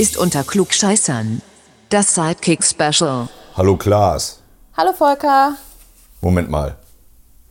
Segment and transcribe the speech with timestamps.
[0.00, 1.42] Ist unter Klugscheißern
[1.90, 3.28] das Sidekick Special.
[3.54, 4.40] Hallo Klaas.
[4.74, 5.56] Hallo Volker.
[6.22, 6.76] Moment mal.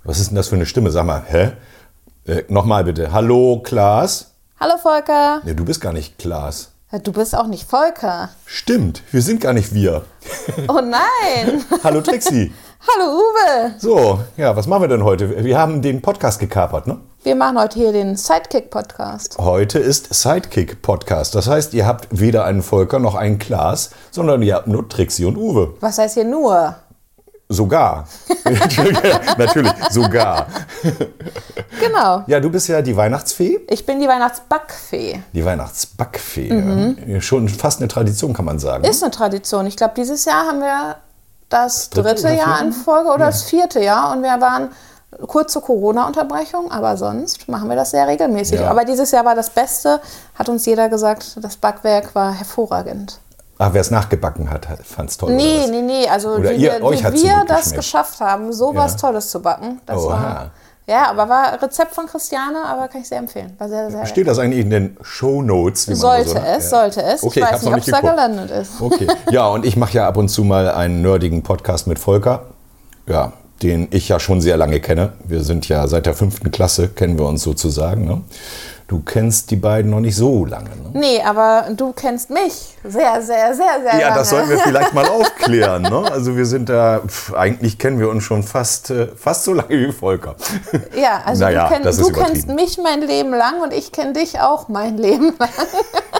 [0.04, 0.90] Was ist denn das für eine Stimme?
[0.90, 1.52] Sag mal, hä?
[2.26, 3.12] Äh, Nochmal bitte.
[3.12, 4.32] Hallo Klaas.
[4.60, 5.44] Hallo Volker.
[5.46, 6.72] Ja, du bist gar nicht Klaas.
[7.04, 8.30] Du bist auch nicht Volker.
[8.48, 10.06] Stimmt, wir sind gar nicht wir.
[10.68, 11.64] Oh nein.
[11.84, 12.52] Hallo Trixie.
[12.82, 13.76] Hallo Uwe.
[13.78, 15.46] So, ja, was machen wir denn heute?
[15.46, 16.98] Wir haben den Podcast gekapert, ne?
[17.22, 19.38] Wir machen heute hier den Sidekick-Podcast.
[19.40, 21.36] Heute ist Sidekick-Podcast.
[21.36, 25.26] Das heißt, ihr habt weder einen Volker noch einen Klaas, sondern ihr habt nur Trixie
[25.26, 25.74] und Uwe.
[25.82, 26.76] Was heißt hier nur?
[27.50, 28.08] Sogar.
[29.38, 30.48] Natürlich, sogar.
[31.82, 32.24] Genau.
[32.28, 33.60] Ja, du bist ja die Weihnachtsfee.
[33.70, 35.20] Ich bin die Weihnachtsbackfee.
[35.34, 36.96] Die Weihnachtsbackfee.
[37.06, 38.86] Ja, Schon fast eine Tradition, kann man sagen.
[38.86, 39.66] Ist eine Tradition.
[39.66, 40.96] Ich glaube, dieses Jahr haben wir
[41.50, 44.70] das dritte Jahr in Folge oder das vierte Jahr und wir waren
[45.28, 48.60] kurz zur Corona-Unterbrechung, aber sonst machen wir das sehr regelmäßig.
[48.62, 48.70] Ja.
[48.70, 50.00] Aber dieses Jahr war das Beste,
[50.36, 53.20] hat uns jeder gesagt, das Backwerk war hervorragend.
[53.58, 55.34] Ach, wer es nachgebacken hat, fand es toll.
[55.34, 56.08] Nee, nee, nee.
[56.08, 57.76] Also Oder wie ihr- wir, wie wir das geschmeckt.
[57.78, 58.98] geschafft haben, so was Ja.
[59.00, 59.82] Tolles zu backen.
[59.86, 60.12] Das Oha.
[60.14, 60.52] war,
[60.88, 63.54] ja, aber war Rezept von Christiane, aber kann ich sehr empfehlen.
[63.58, 65.88] War sehr, sehr Steht das eigentlich in den Shownotes?
[65.88, 67.22] wie man Sollte so, es, sollte es.
[67.24, 68.72] Okay, ich weiß noch nicht, ob es da gelandet ist.
[68.82, 72.44] Okay, ja, und ich mache ja ab und zu mal einen nerdigen Podcast mit Volker,
[73.08, 75.14] ja, den ich ja schon sehr lange kenne.
[75.26, 78.06] Wir sind ja seit der fünften Klasse, kennen wir uns sozusagen.
[78.06, 78.22] Ne?
[78.88, 80.70] Du kennst die beiden noch nicht so lange.
[80.70, 80.90] Ne?
[80.94, 84.16] Nee, aber du kennst mich sehr, sehr, sehr, sehr Ja, lange.
[84.20, 85.84] das sollten wir vielleicht mal aufklären.
[85.84, 86.12] Ne?
[86.12, 89.70] Also wir sind da, pf, eigentlich kennen wir uns schon fast, äh, fast so lange
[89.70, 90.36] wie Volker.
[91.00, 94.40] Ja, also Naja, du, kenn, du kennst mich mein Leben lang und ich kenne dich
[94.40, 95.50] auch mein Leben lang.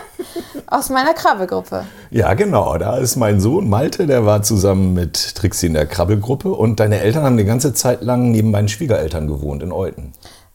[0.72, 1.84] Aus meiner Krabbelgruppe.
[2.12, 2.78] Ja, genau.
[2.78, 6.52] Da ist mein Sohn Malte, der war zusammen mit Trixie in der Krabbelgruppe.
[6.52, 10.12] Und deine Eltern haben eine ganze Zeit lang neben meinen Schwiegereltern gewohnt in Euten.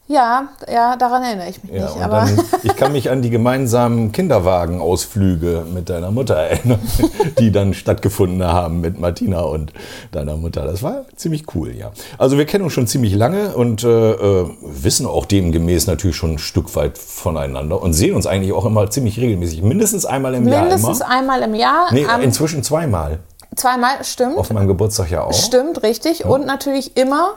[0.08, 2.00] Ja, ja, daran erinnere ich mich Ja, nicht.
[2.00, 6.78] Aber dann, ich kann mich an die gemeinsamen Kinderwagenausflüge mit deiner Mutter erinnern,
[7.40, 9.72] die dann stattgefunden haben mit Martina und
[10.12, 10.64] deiner Mutter.
[10.64, 11.90] Das war ziemlich cool, ja.
[12.18, 16.34] Also wir kennen uns schon ziemlich lange und äh, äh, wissen auch demgemäß natürlich schon
[16.34, 19.62] ein Stück weit voneinander und sehen uns eigentlich auch immer ziemlich regelmäßig.
[19.62, 21.92] Mindestens einmal im mindestens Jahr einmal im Jahr.
[21.92, 23.18] Nee, inzwischen zweimal.
[23.56, 24.38] zweimal, stimmt.
[24.38, 25.32] Auf meinem Geburtstag ja auch.
[25.32, 26.24] Stimmt, richtig.
[26.24, 27.34] Und natürlich immer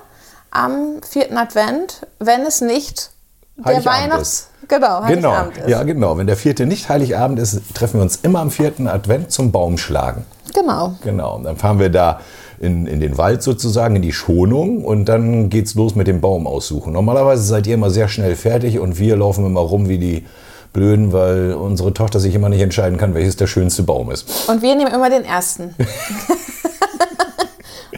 [0.51, 3.11] am vierten Advent, wenn es nicht
[3.57, 4.47] der Weihnachts...
[4.67, 5.67] Genau, Genau, Heiligabend ist.
[5.69, 6.17] ja genau.
[6.19, 10.25] Wenn der vierte nicht Heiligabend ist, treffen wir uns immer am vierten Advent zum Baumschlagen.
[10.53, 10.93] Genau.
[11.03, 12.19] Genau, und dann fahren wir da
[12.59, 16.45] in, in den Wald sozusagen, in die Schonung und dann geht's los mit dem Baum
[16.45, 16.93] aussuchen.
[16.93, 20.25] Normalerweise seid ihr immer sehr schnell fertig und wir laufen immer rum wie die
[20.71, 24.49] Blöden, weil unsere Tochter sich immer nicht entscheiden kann, welches der schönste Baum ist.
[24.49, 25.73] Und wir nehmen immer den ersten.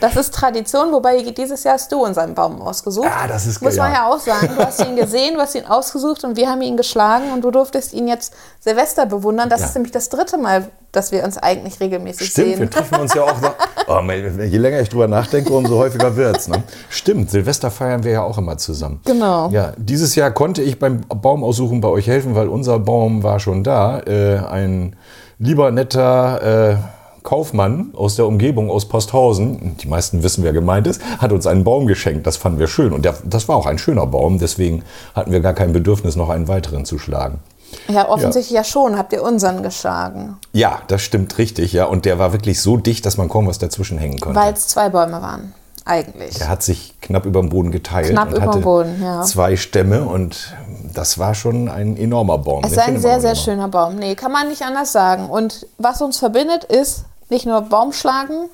[0.01, 3.07] Das ist Tradition, wobei dieses Jahr hast du unseren Baum ausgesucht.
[3.09, 4.00] Ah, das ist Muss man ja.
[4.00, 4.50] ja auch sagen.
[4.57, 7.51] Du hast ihn gesehen, du hast ihn ausgesucht und wir haben ihn geschlagen und du
[7.51, 9.47] durftest ihn jetzt Silvester bewundern.
[9.50, 9.67] Das Ja.
[9.67, 12.69] ist nämlich das dritte Mal, dass wir uns eigentlich regelmäßig Stimmt, wir sehen.
[12.72, 13.53] treffen uns ja auch noch.
[13.88, 16.47] Oh, je länger ich drüber nachdenke, umso häufiger wird's.
[16.47, 16.63] Ne?
[16.90, 19.01] Stimmt, Silvester feiern wir ja auch immer zusammen.
[19.06, 19.50] Genau.
[19.50, 23.63] Ja, dieses Jahr konnte ich beim Baumaussuchen bei euch helfen, weil unser Baum war schon
[23.66, 24.00] da.
[24.00, 24.95] Äh, ein
[25.40, 26.78] lieber, netter äh,
[27.23, 31.63] Kaufmann aus der Umgebung aus Posthausen, die meisten wissen, wer gemeint ist, hat uns einen
[31.63, 32.25] Baum geschenkt.
[32.25, 32.93] Das fanden wir schön.
[32.93, 34.39] Und der, das war auch ein schöner Baum.
[34.39, 34.83] Deswegen
[35.13, 37.39] hatten wir gar kein Bedürfnis, noch einen weiteren zu schlagen.
[37.87, 38.63] Ja, offensichtlich ja.
[38.63, 38.97] schon.
[38.97, 41.73] Habt ihr unseren geschlagen, Ja, das stimmt richtig.
[41.73, 44.39] Ja, und der war wirklich so dicht, dass man kaum was dazwischen hängen konnte.
[44.39, 45.53] weil es zwei Bäume waren.
[45.83, 46.37] Eigentlich.
[46.37, 48.11] Der hat sich knapp über den Boden geteilt.
[48.11, 49.23] Knapp über den Boden, ja.
[49.23, 50.55] Zwei Stämme und
[50.93, 52.63] das war schon ein enormer Baum.
[52.63, 53.96] Es ist ein findet man sehr, sehr schöner Baum.
[53.96, 55.29] Nee, kann man nicht anders sagen.
[55.29, 58.49] Und was uns verbindet, ist nicht nur Baumschlagen,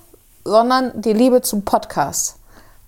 [0.45, 2.35] sondern die Liebe zum Podcast.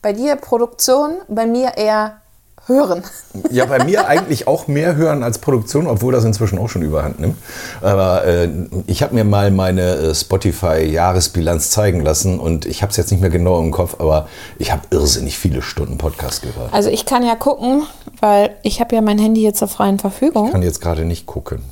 [0.01, 2.21] Bei dir Produktion, bei mir eher
[2.67, 3.03] Hören.
[3.51, 7.19] Ja, bei mir eigentlich auch mehr hören als Produktion, obwohl das inzwischen auch schon überhand
[7.19, 7.37] nimmt.
[7.81, 8.49] Aber äh,
[8.85, 13.21] ich habe mir mal meine äh, Spotify-Jahresbilanz zeigen lassen und ich habe es jetzt nicht
[13.21, 14.27] mehr genau im Kopf, aber
[14.59, 16.71] ich habe irrsinnig viele Stunden Podcast gehört.
[16.71, 17.83] Also ich kann ja gucken,
[18.19, 20.47] weil ich habe ja mein Handy jetzt zur freien Verfügung.
[20.47, 21.63] Ich kann jetzt gerade nicht gucken.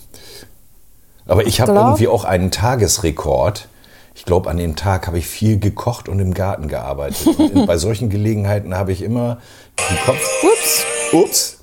[1.27, 3.67] Aber ich habe irgendwie auch einen Tagesrekord.
[4.17, 7.27] Ich glaube, an dem Tag habe ich viel gekocht und im Garten gearbeitet.
[7.37, 9.37] Und bei solchen Gelegenheiten habe ich immer
[9.77, 10.43] den Kopf.
[10.43, 11.57] Ups, Ups.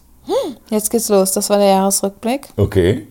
[0.70, 1.32] jetzt geht's los.
[1.32, 2.50] Das war der Jahresrückblick.
[2.56, 3.08] Okay.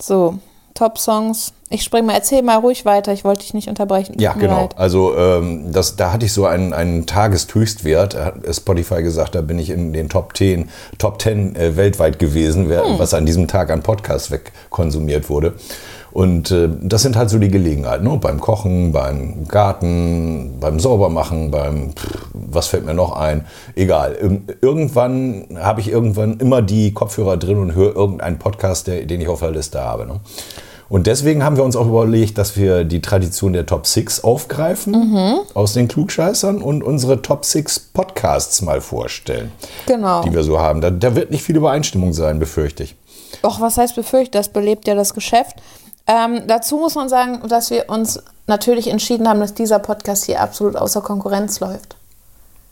[0.00, 0.38] So,
[0.74, 1.54] Top-Songs.
[1.70, 3.12] Ich spring mal, erzähl mal ruhig weiter.
[3.12, 4.14] Ich wollte dich nicht unterbrechen.
[4.20, 4.60] Ja, genau.
[4.60, 4.78] leid.
[4.78, 8.14] Also ähm, das, da hatte ich so einen, einen Tageshöchstwert.
[8.14, 12.68] Hat Spotify gesagt, da bin ich in den Top 10, Top 10 äh, weltweit gewesen,
[12.68, 15.54] wer, was an diesem Tag an Podcasts wegkonsumiert wurde.
[16.12, 18.18] Und äh, das sind halt so die Gelegenheiten, ne?
[18.20, 23.44] beim Kochen, beim Garten, beim Saubermachen, beim, pff, was fällt mir noch ein?
[23.76, 24.16] Egal.
[24.20, 29.20] Ir- Irgendwann habe ich irgendwann immer die Kopfhörer drin und höre irgendeinen Podcast, der, den
[29.20, 30.06] ich auf der Liste habe.
[30.06, 30.20] Ne?
[30.88, 34.92] Und deswegen haben wir uns auch überlegt, dass wir die Tradition der Top 6 aufgreifen
[35.12, 35.34] Mhm.
[35.52, 39.52] aus den Klugscheißern und unsere Top 6 Podcasts mal vorstellen,
[39.86, 40.22] Genau.
[40.22, 40.80] die wir so haben.
[40.80, 42.96] Da, da wird nicht viel Übereinstimmung sein, befürchte ich.
[43.44, 44.34] Och, was heißt befürchtet?
[44.34, 45.56] Das belebt ja das Geschäft.
[46.08, 50.40] Ähm, dazu muss man sagen, dass wir uns natürlich entschieden haben, dass dieser Podcast hier
[50.40, 51.96] absolut außer Konkurrenz läuft.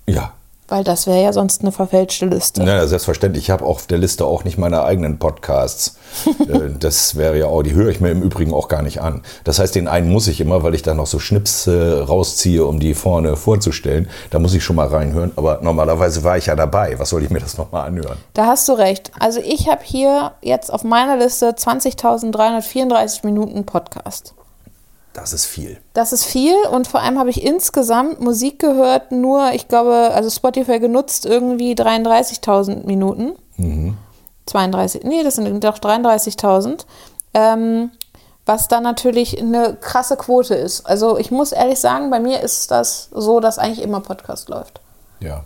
[0.06, 0.32] Ja,
[0.68, 2.62] Weil das wäre ja sonst eine verfälschte Liste.
[2.62, 3.44] Ja, selbstverständlich.
[3.44, 5.96] Ich habe auf der Liste auch nicht meine eigenen Podcasts.
[6.46, 9.22] Äh, das wäre ja auch, die höre ich mir im Übrigen auch gar nicht an.
[9.44, 12.64] Das heißt, den einen muss ich immer, weil ich da noch so Schnips äh, rausziehe,
[12.64, 14.08] um die vorne vorzustellen.
[14.30, 15.32] Da muss ich schon mal reinhören.
[15.36, 16.98] Aber normalerweise war ich ja dabei.
[16.98, 18.18] Was soll ich mir das nochmal anhören?
[18.34, 19.10] Da hast du recht.
[19.18, 24.34] Also ich habe hier jetzt auf meiner Liste 20.334 Minuten Podcast.
[25.16, 25.78] Das ist viel.
[25.94, 30.28] Das ist viel und vor allem habe ich insgesamt Musik gehört, nur, ich glaube, also
[30.28, 33.32] Spotify genutzt irgendwie 33.000 Minuten.
[34.44, 36.84] 32, nee, das sind doch 33.000.
[37.32, 37.92] Ähm,
[38.44, 40.84] was dann natürlich eine krasse Quote ist.
[40.84, 44.82] Also ich muss ehrlich sagen, bei mir ist das so, dass eigentlich immer Podcast läuft.
[45.20, 45.44] Ja.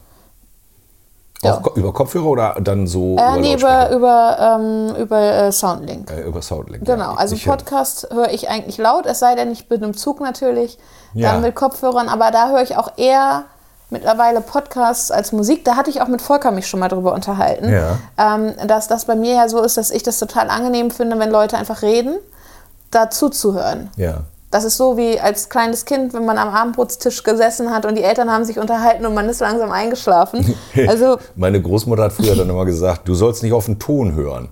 [1.43, 1.55] Ja.
[1.59, 6.11] Auch über Kopfhörer oder dann so Äh, nee, über, über, ähm, über äh, Soundlink.
[6.11, 6.85] äh, über Soundlink.
[6.85, 7.15] Genau, ja.
[7.17, 10.79] also Ich- Podcast höre ich eigentlich laut, es sei denn, ich bin im Zug natürlich,
[11.15, 11.33] Ja.
[11.33, 13.45] dann mit Kopfhörern, aber da höre ich auch eher
[13.89, 15.65] mittlerweile Podcasts als Musik.
[15.65, 17.97] Da hatte ich auch mit Volker mich schon mal drüber unterhalten, Ja.
[18.19, 21.31] ähm, dass das bei mir ja so ist, dass ich das total angenehm finde, wenn
[21.31, 22.19] Leute einfach reden,
[22.91, 23.91] dazu zu hören.
[23.97, 24.19] Ja.
[24.51, 28.03] Das ist so wie als kleines Kind, wenn man am Abendbrotstisch gesessen hat und die
[28.03, 30.57] Eltern haben sich unterhalten und man ist langsam eingeschlafen.
[30.89, 34.49] Also Meine Großmutter hat früher dann immer gesagt, du sollst nicht auf den Ton hören,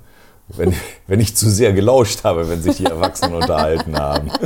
[0.49, 0.75] wenn,
[1.09, 4.31] wenn ich zu sehr gelauscht habe, wenn sich die Erwachsenen unterhalten haben.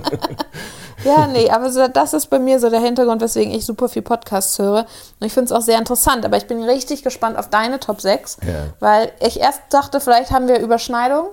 [1.04, 4.02] Ja, nee, aber so, das ist bei mir so der Hintergrund, weswegen ich super viel
[4.02, 4.86] Podcasts höre.
[5.18, 6.24] Und ich finde es auch sehr interessant.
[6.24, 8.66] Aber ich bin richtig gespannt auf deine Top 6, Ja.
[8.78, 11.26] weil ich erst dachte, vielleicht haben wir Überschneidung.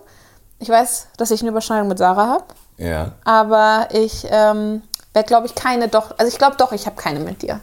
[0.58, 2.46] Ich weiß, dass ich eine Überschneidung mit Sarah habe,
[2.80, 3.12] ja.
[3.26, 4.82] Aber ich ähm,
[5.14, 6.18] werde, glaube ich, keine doch.
[6.18, 7.60] Also ich glaube doch, ich habe keine mit dir.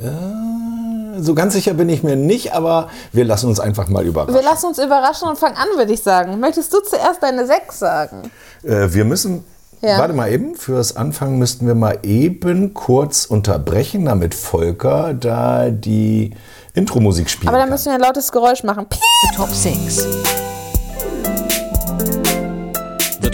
[0.00, 4.34] Ja, so ganz sicher bin ich mir nicht, aber wir lassen uns einfach mal überraschen.
[4.34, 6.38] Wir lassen uns überraschen und fangen an, würde ich sagen.
[6.40, 8.30] Möchtest du zuerst deine sechs sagen?
[8.62, 9.44] Äh, wir müssen
[9.80, 9.98] ja.
[9.98, 16.34] Warte mal eben, fürs Anfang müssten wir mal eben kurz unterbrechen, damit Volker da die
[16.74, 17.48] Intro-Musik spielt.
[17.48, 17.74] Aber dann kann.
[17.74, 18.86] müssen wir ein lautes Geräusch machen.
[18.86, 19.00] Piep.
[19.36, 20.04] Top 6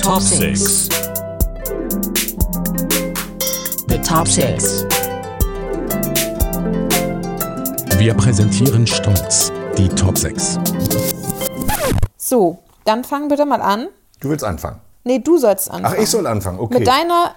[0.04, 0.86] top six.
[3.88, 4.84] The top six.
[7.98, 10.58] Wir präsentieren stolz die Top 6.
[12.18, 13.88] So, dann fang bitte mal an.
[14.20, 14.80] Du willst anfangen.
[15.04, 15.94] Nee, du sollst anfangen.
[15.96, 16.80] Ach, ich soll anfangen, okay.
[16.80, 17.34] Mit deiner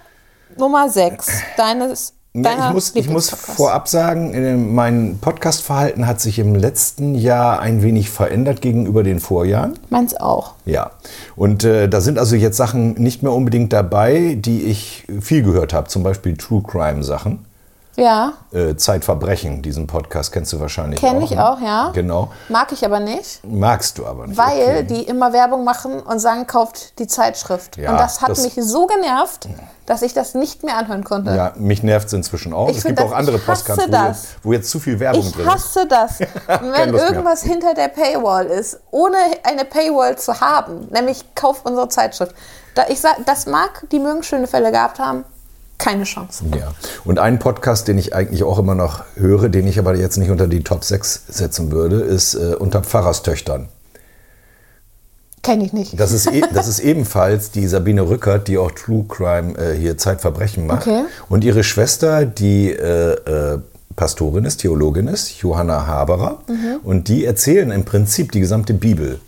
[0.58, 1.26] Nummer 6,
[1.56, 7.14] deines Ja, ich muss, ich muss vorab sagen, äh, mein Podcast-Verhalten hat sich im letzten
[7.14, 9.78] Jahr ein wenig verändert gegenüber den Vorjahren.
[9.90, 10.54] Meins auch.
[10.64, 10.90] Ja,
[11.36, 15.72] und äh, da sind also jetzt Sachen nicht mehr unbedingt dabei, die ich viel gehört
[15.72, 17.47] habe, zum Beispiel True Crime Sachen.
[17.98, 21.08] Ja, Äh, Zeitverbrechen, diesen Podcast kennst du wahrscheinlich auch.
[21.08, 21.44] kenne ich ne?
[21.50, 21.90] auch, ja.
[21.92, 22.30] Genau.
[22.48, 24.38] Mag ich aber nicht, Magst du aber nicht.
[24.38, 24.82] weil okay.
[24.84, 27.76] die immer Werbung machen und sagen, kauft die Zeitschrift.
[27.76, 29.48] Ja, und das hat das- mich so genervt,
[29.86, 31.34] dass ich das nicht mehr anhören konnte.
[31.34, 32.68] Ja, mich nervt es inzwischen auch.
[32.68, 35.46] Ich es gibt auch andere ich Podcasts, wo wo jetzt zu viel Werbung Ich drin
[35.46, 35.52] ist.
[35.54, 36.20] hasse das.
[36.46, 37.08] Wenn Lust mehr.
[37.10, 42.34] irgendwas hinter der Paywall ist, ohne eine Paywall zu haben, nämlich kauf unsere Zeitschrift.
[42.74, 45.24] Da ich sag, das mag, die mögen schöne Fälle gehabt haben,
[45.78, 46.44] keine Chance.
[46.58, 46.72] Ja.
[47.04, 50.30] Und ein Podcast, den ich eigentlich auch immer noch höre, den ich aber jetzt nicht
[50.30, 53.68] unter die Top 6 setzen würde, ist äh, unter Pfarrerstöchtern.
[55.42, 55.98] Kenne ich nicht.
[55.98, 59.96] Das ist, e das ist ebenfalls die Sabine Rückert, die auch True Crime äh, hier
[59.96, 60.86] Zeitverbrechen macht.
[60.86, 61.04] Okay.
[61.28, 63.58] Und ihre Schwester, die äh, äh,
[63.94, 66.42] Pastorin ist, Theologin ist, Johanna Haberer.
[66.48, 66.80] Mhm.
[66.82, 69.20] Und die erzählen im Prinzip die gesamte Bibel.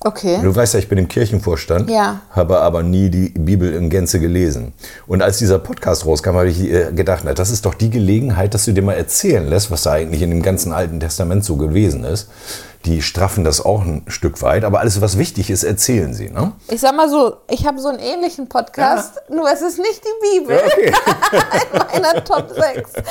[0.00, 0.38] Okay.
[0.42, 2.20] Du weißt ja, ich bin im Kirchenvorstand, Ja.
[2.30, 4.72] habe aber nie die Bibel in Gänze gelesen.
[5.08, 8.54] Und als dieser Podcast rauskam, habe ich äh, gedacht, na, das ist doch die Gelegenheit,
[8.54, 11.56] dass du dir mal erzählen lässt, was da eigentlich in dem ganzen Alten Testament so
[11.56, 12.28] gewesen ist.
[12.84, 16.30] Die straffen das auch ein Stück weit, aber alles, was wichtig ist, erzählen sie.
[16.30, 16.52] Ne?
[16.68, 20.38] Ich sag mal so, ich habe so einen ähnlichen Podcast, nur es ist nicht die
[20.40, 20.92] Bibel Okay.
[21.94, 22.92] in meiner Top 6.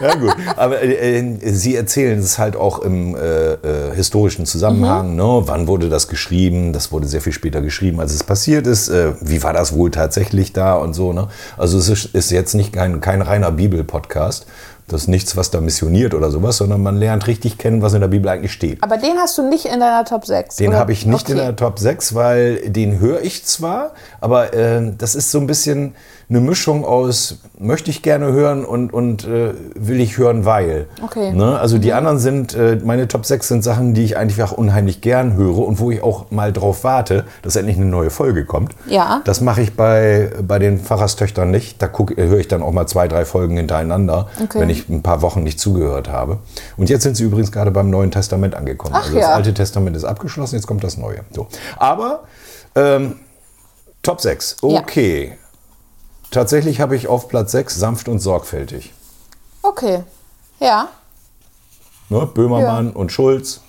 [0.00, 0.34] Ja, gut.
[0.56, 5.14] Aber äh, äh, Sie erzählen es halt auch im äh, äh, historischen Zusammenhang.
[5.14, 5.42] Ne?
[5.44, 6.72] Wann wurde das geschrieben?
[6.72, 8.88] Das wurde sehr viel später geschrieben, als es passiert ist.
[8.88, 11.12] Äh, wie war das wohl tatsächlich da und so?
[11.12, 11.28] Ne?
[11.58, 14.46] Also es ist, ist jetzt nicht kein, kein reiner Bibel-Podcast.
[14.90, 18.00] Das ist nichts, was da missioniert oder sowas, sondern man lernt richtig kennen, was in
[18.00, 18.82] der Bibel eigentlich steht.
[18.82, 20.56] Aber den hast du nicht in deiner Top 6.
[20.56, 21.46] Den habe ich nicht in Okay.
[21.46, 25.94] der Top 6, weil den höre ich zwar, aber äh, das ist so ein bisschen
[26.30, 30.86] eine Mischung aus möchte ich gerne hören und, und äh, will ich hören, weil.
[31.02, 31.32] Okay.
[31.32, 31.58] Ne?
[31.58, 35.00] Also die anderen sind, äh, meine Top 6 sind Sachen, die ich eigentlich auch unheimlich
[35.00, 38.72] gern höre und wo ich auch mal drauf warte, dass endlich eine neue Folge kommt.
[38.86, 39.22] Ja.
[39.24, 41.82] Das mache ich bei, bei den Pfarrerstöchtern nicht.
[41.82, 44.60] Da guck- höre ich dann auch mal zwei, drei Folgen hintereinander, Okay.
[44.60, 46.38] wenn ich ein paar Wochen nicht zugehört habe.
[46.76, 48.94] Und jetzt sind sie übrigens gerade beim Neuen Testament angekommen.
[48.96, 49.34] Ach also das ja.
[49.34, 51.22] Alte Testament ist abgeschlossen, jetzt kommt das Neue.
[51.34, 51.48] So.
[51.76, 52.20] Aber
[52.76, 53.16] ähm,
[54.02, 54.80] Top 6, Ja.
[56.30, 58.92] Tatsächlich habe ich auf Platz 6 sanft und sorgfältig.
[59.62, 60.04] Okay.
[60.58, 60.88] Ja.
[62.08, 62.26] Ne?
[62.26, 63.60] Böhmermann und Schulz,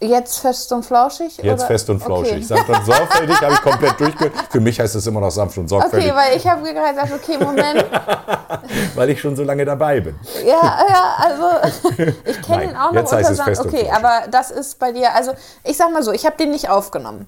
[0.00, 1.38] Jetzt fest und flauschig?
[1.38, 1.66] jetzt oder?
[1.66, 2.34] fest und flauschig.
[2.34, 2.42] Okay.
[2.42, 4.32] Sanft und sorgfältig habe ich komplett durchgehört.
[4.48, 7.12] Für mich heißt es immer noch sanft und sorgfältig, Okay, weil ich habe gerade gesagt,
[7.12, 7.84] okay, Moment.
[8.94, 10.14] weil ich schon so lange dabei bin.
[10.46, 13.48] Ja, ja, also ich kenne ihn auch noch jetzt heißt unter es Sand.
[13.48, 15.32] fest und Okay, aber das ist bei dir, also
[15.64, 17.26] ich sag mal so, ich habe den nicht aufgenommen.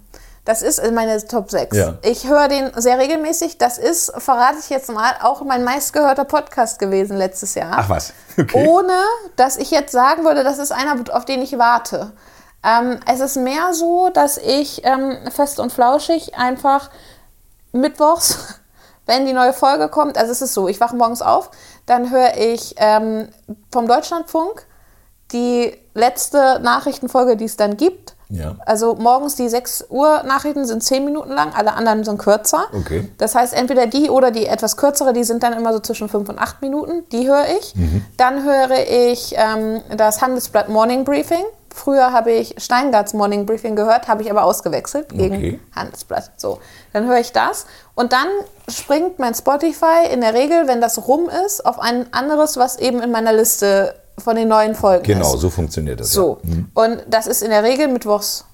[0.51, 1.77] Das ist in meine Top 6.
[1.77, 1.95] Ja.
[2.03, 3.59] Ich höre den sehr regelmäßig.
[3.59, 7.71] Das ist, verrate ich jetzt mal, auch mein meistgehörter Podcast gewesen letztes Jahr.
[7.77, 8.67] Ach was, okay.
[8.67, 8.99] Ohne,
[9.37, 12.11] dass ich jetzt sagen würde, das ist einer, auf den ich warte.
[12.65, 16.91] Ähm, es ist mehr so, dass ich ähm, fest und flauschig einfach
[17.71, 18.59] mittwochs,
[19.07, 21.53] wenn die neue Folge kommt, also es ist so, ich wache morgens auf,
[21.87, 23.29] dann höre ich ähm,
[23.71, 24.67] vom Deutschlandfunk
[25.31, 28.17] die letzte Nachrichtenfolge, die es dann gibt.
[28.31, 28.57] Ja.
[28.65, 32.65] Also morgens die 6 Uhr Nachrichten sind 10 Minuten lang, alle anderen sind kürzer.
[32.73, 33.11] Okay.
[33.19, 36.29] Das heißt, entweder die oder die etwas kürzere, die sind dann immer so zwischen 5
[36.29, 37.75] und 8 Minuten, die höre ich.
[37.75, 38.05] Mhm.
[38.17, 41.45] Dann höre ich ähm, das Handelsblatt Morning Briefing.
[41.73, 45.61] Früher habe ich Steingarts Morning Briefing gehört, habe ich aber ausgewechselt gegen Okay.
[45.75, 46.33] Handelsblatt.
[46.37, 46.59] So,
[46.93, 48.27] dann höre ich das und dann
[48.69, 53.01] springt mein Spotify in der Regel, wenn das rum ist, auf ein anderes, was eben
[53.01, 55.41] in meiner Liste von den neuen Folgen Genau, ist.
[55.41, 56.13] so funktioniert das.
[56.13, 56.51] So, Ja.
[56.55, 56.71] Mhm.
[56.75, 58.45] und das ist in der Regel mittwochs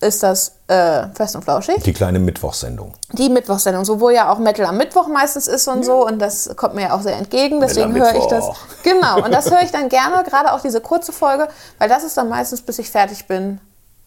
[0.00, 1.82] ist das äh, fest und flauschig.
[1.82, 2.94] Die kleine Mittwochssendung.
[3.14, 6.50] Die Mittwochsendung, so wo ja auch Metal am Mittwoch meistens ist und so und das
[6.54, 8.44] kommt mir ja auch sehr entgegen, deswegen höre ich das.
[8.84, 12.16] Genau, und das höre ich dann gerne, gerade auch diese kurze Folge, weil das ist
[12.16, 13.60] dann meistens, bis ich fertig bin,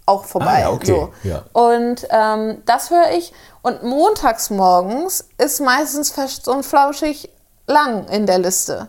[0.06, 0.48] auch vorbei.
[0.56, 0.86] Ah, ja, okay,
[1.24, 1.28] so.
[1.28, 1.44] ja.
[1.52, 7.30] Und ähm, das höre ich und montags morgens ist meistens fest und flauschig
[7.68, 8.88] lang in der Liste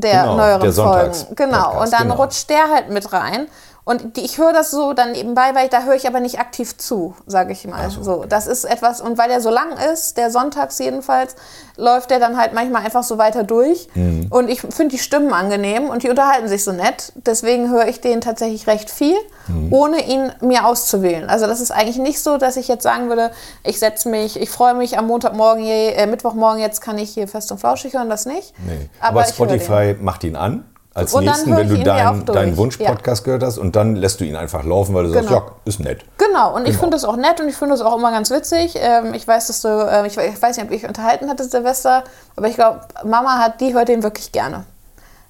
[0.00, 1.12] der Genau, neueren der Folgen.
[1.36, 2.14] Genau, Podcast, und dann genau.
[2.22, 3.48] rutscht der halt mit rein.
[3.90, 6.76] Und die, ich höre das so dann nebenbei, weil da höre ich aber nicht aktiv
[6.76, 7.90] zu, sage ich mal.
[7.90, 11.34] so, das ist etwas, und weil der so lang ist, der sonntags jedenfalls,
[11.76, 13.88] läuft der dann halt manchmal einfach so weiter durch.
[13.94, 14.28] Mhm.
[14.30, 17.12] Und ich finde die Stimmen angenehm und die unterhalten sich so nett.
[17.16, 19.16] Deswegen höre ich den tatsächlich recht viel,
[19.48, 19.72] Mhm.
[19.72, 21.28] ohne ihn mir auszuwählen.
[21.28, 23.32] Also das ist eigentlich nicht so, dass ich jetzt sagen würde,
[23.64, 27.50] ich setze mich, ich freue mich am Montagmorgen, äh, Mittwochmorgen, jetzt kann ich hier fest
[27.50, 28.54] und flauschig hören, das nicht.
[28.64, 28.88] Nee.
[29.00, 29.34] Aber, Aber, ich.
[29.34, 33.58] Spotify macht ihn an als Und nächsten, wenn du auch deinen deinen Wunsch-Podcast gehört hast
[33.58, 35.40] und dann lässt du ihn einfach laufen, weil du sagst, Genau.
[35.40, 36.04] ja, ist nett.
[36.18, 36.80] Genau, und ich Genau.
[36.80, 38.74] finde das auch nett und ich finde das auch immer ganz witzig.
[38.76, 41.44] Ähm, ich weiß, dass du, ähm, ich, we- ich weiß nicht, ob ich unterhalten hatte,
[41.44, 42.02] Silvester,
[42.36, 44.64] aber ich glaube, Mama hat, die hört den wirklich gerne.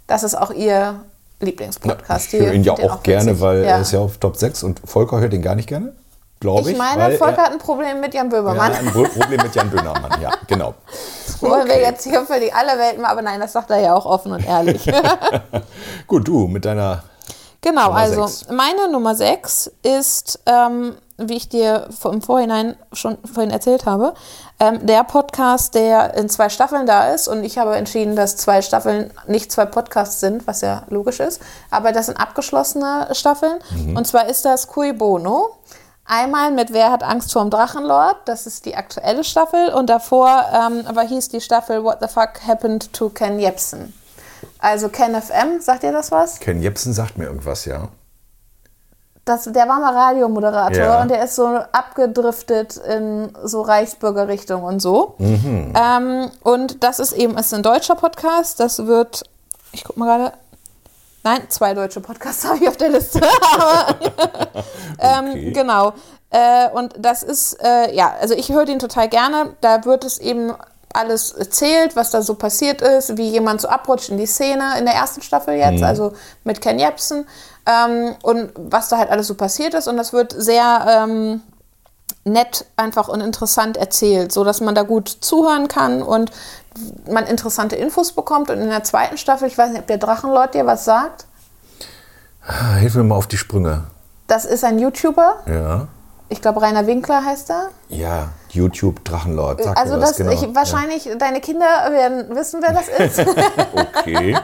[0.06, 0.94] Das ist auch ihr
[1.40, 2.32] Lieblingspodcast.
[2.34, 3.40] ich höre ihn ja den auch gerne, witzig.
[3.42, 3.70] weil ja.
[3.70, 5.92] er ist ja auf Top 6 und Volker hört ihn gar nicht gerne,
[6.40, 6.72] glaube ich.
[6.72, 8.72] Ich meine, weil Volker er, hat ein Problem mit Jan ja, Böhmermann.
[8.72, 10.74] ein Pro- Problem mit Jan Böhmermann, ja, genau.
[11.40, 13.94] Wollen wir jetzt hier für die alle Welt mal, aber nein, das sagt er ja
[13.94, 14.84] auch offen und ehrlich.
[16.06, 17.02] Gut, du mit deiner
[17.62, 18.50] Genau, Nummer also sechs.
[18.50, 24.14] meine Nummer 6 ist, ähm, wie ich dir im Vorhinein schon vorhin erzählt habe,
[24.58, 27.28] ähm, der Podcast, der in zwei Staffeln da ist.
[27.28, 31.42] Und ich habe entschieden, dass zwei Staffeln nicht zwei Podcasts sind, was ja logisch ist.
[31.70, 33.58] Aber das sind abgeschlossene Staffeln.
[33.76, 33.96] Mhm.
[33.98, 35.50] Und zwar ist das Cui Bono.
[36.12, 38.16] Einmal mit Wer hat Angst vorm Drachenlord?
[38.24, 39.72] Das ist die aktuelle Staffel.
[39.72, 43.94] Und davor ähm, aber hieß die Staffel What the Fuck Happened to Ken Jebsen.
[44.58, 46.40] Also Ken FM, sagt ihr das was?
[46.40, 47.88] Ken Jebsen sagt mir irgendwas, ja.
[49.24, 51.02] das, der war mal Radiomoderator Ja.
[51.02, 55.14] und der ist so abgedriftet in so Reichsbürgerrichtung und so.
[55.20, 58.58] Ähm, und das ist eben ist ein deutscher Podcast.
[58.58, 59.22] Das wird,
[59.70, 60.32] ich guck mal gerade.
[61.22, 63.20] Nein, zwei deutsche Podcasts habe ich auf der Liste.
[65.02, 65.52] Ähm, Okay.
[65.52, 65.94] Genau.
[66.30, 69.56] Äh, und das ist, äh, ja, also ich höre den total gerne.
[69.62, 70.52] Da wird es eben
[70.92, 74.84] alles erzählt, was da so passiert ist, wie jemand so abrutscht in die Szene in
[74.84, 76.12] der ersten Staffel jetzt, also
[76.44, 77.26] mit Ken Jebsen
[77.66, 79.88] ähm, und was da halt alles so passiert ist.
[79.88, 81.42] Und das wird sehr ähm,
[82.24, 86.30] nett einfach und interessant erzählt, so dass man da gut zuhören kann und
[87.10, 88.50] man interessante Infos bekommt.
[88.50, 91.26] Und in der zweiten Staffel, ich weiß nicht, ob der Drachenlord dir was sagt.
[92.78, 93.84] Hilf mir mal auf die Sprünge.
[94.26, 95.88] Das ist ein YouTuber, Ja.
[96.30, 97.70] Ich glaube Rainer Winkler heißt er.
[97.88, 99.62] Ja, YouTube Drachenlord.
[99.64, 100.32] Sag Also was, das, genau.
[100.32, 103.18] ich, wahrscheinlich, deine Kinder werden wissen, wer das ist.
[103.74, 103.86] Ja.
[104.00, 104.38] Okay.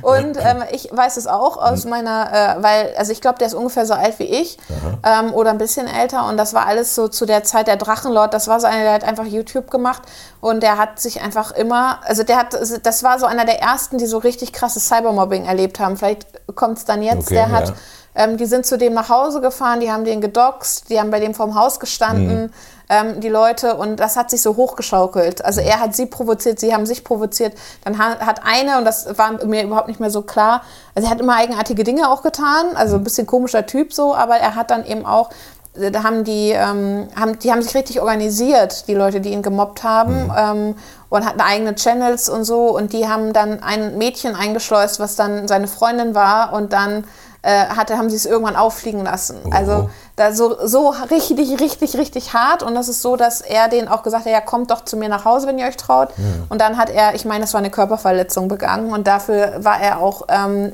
[0.00, 3.54] Und ähm, ich weiß es auch aus meiner, äh, weil, also ich glaube, der ist
[3.54, 4.58] ungefähr so alt wie ich
[5.04, 8.32] ähm, oder ein bisschen älter und das war alles so zu der Zeit der Drachenlord,
[8.32, 10.02] das war so einer, der hat einfach YouTube gemacht
[10.40, 13.98] und der hat sich einfach immer, also der hat, das war so einer der ersten,
[13.98, 15.96] die so richtig krasses Cybermobbing erlebt haben.
[15.96, 17.74] Vielleicht kommt es dann jetzt, Okay, der hat, ja.
[18.14, 21.20] Ähm, die sind zu dem nach Hause gefahren, die haben den gedoxt, die haben bei
[21.20, 22.52] dem vorm Haus gestanden,
[22.88, 25.44] ähm, die Leute, und das hat sich so hochgeschaukelt.
[25.44, 27.54] Also er hat sie provoziert, sie haben sich provoziert.
[27.84, 30.62] Dann ha- hat eine, und das war mir überhaupt nicht mehr so klar,
[30.94, 34.36] also er hat immer eigenartige Dinge auch getan, also ein bisschen komischer Typ so, aber
[34.36, 35.30] er hat dann eben auch
[35.74, 39.42] äh, da haben die, ähm, haben, die haben sich richtig organisiert, die Leute, die ihn
[39.42, 40.74] gemobbt haben, ähm,
[41.08, 42.74] und hatten eigene Channels und so.
[42.76, 47.04] Und die haben dann ein Mädchen eingeschleust, was dann seine Freundin war, und dann
[47.42, 49.36] äh, hatte, haben sie es irgendwann auffliegen lassen.
[49.50, 52.62] Also da so, so richtig, richtig, richtig hart.
[52.62, 55.08] Und das ist so, dass er denen auch gesagt hat, ja, kommt doch zu mir
[55.08, 56.10] nach Hause, wenn ihr euch traut.
[56.48, 60.00] Und dann hat er, ich meine, es war eine Körperverletzung begangen und dafür war er
[60.00, 60.72] auch ähm,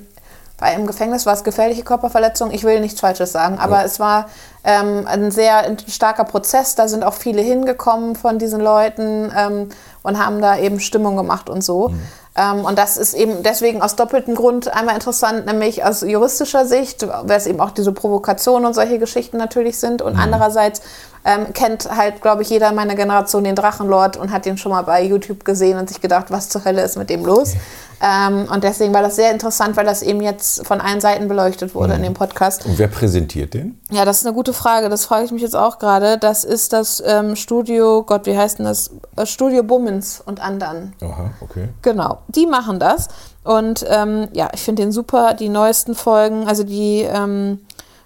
[0.59, 2.51] war im Gefängnis, war es gefährliche Körperverletzung.
[2.51, 4.29] Ich will nichts Falsches sagen, aber es war
[4.65, 6.75] ähm, ein sehr starker Prozess.
[6.75, 9.69] Da sind auch viele hingekommen von diesen Leuten ähm,
[10.03, 11.93] und haben da eben Stimmung gemacht und so.
[12.39, 17.07] Ähm, und das ist eben deswegen aus doppeltem Grund einmal interessant, nämlich aus juristischer Sicht,
[17.07, 20.03] weil es eben auch diese Provokationen und solche Geschichten natürlich sind.
[20.03, 20.83] Und andererseits
[21.25, 24.83] ähm, kennt halt, glaube ich, jeder meiner Generation den Drachenlord und hat den schon mal
[24.83, 27.55] bei YouTube gesehen und sich gedacht, was zur Hölle ist mit dem los.
[28.01, 31.75] Ähm, und deswegen war das sehr interessant, weil das eben jetzt von allen Seiten beleuchtet
[31.75, 32.65] wurde in dem Podcast.
[32.65, 33.81] Und wer präsentiert den?
[33.91, 34.89] Ja, das ist eine gute Frage.
[34.89, 36.17] Das frage ich mich jetzt auch gerade.
[36.19, 38.91] Das ist das ähm, Studio, Gott, wie heißt denn das?
[39.17, 40.95] Äh, Studio Bummens und anderen.
[41.03, 41.71] Aha, okay.
[41.83, 43.09] Genau, die machen das.
[43.43, 45.35] Und ähm, ja, ich finde den super.
[45.35, 47.61] Die neuesten Folgen, also die ähm,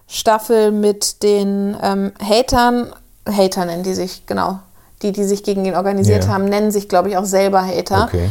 [0.06, 2.92] Staffel mit den ähm, Hatern,
[3.28, 4.60] Hater nennen die sich, genau.
[5.02, 6.30] Die, die sich gegen ihn organisiert Ja.
[6.30, 8.04] haben, nennen sich, glaube ich, auch selber Hater.
[8.04, 8.30] Okay.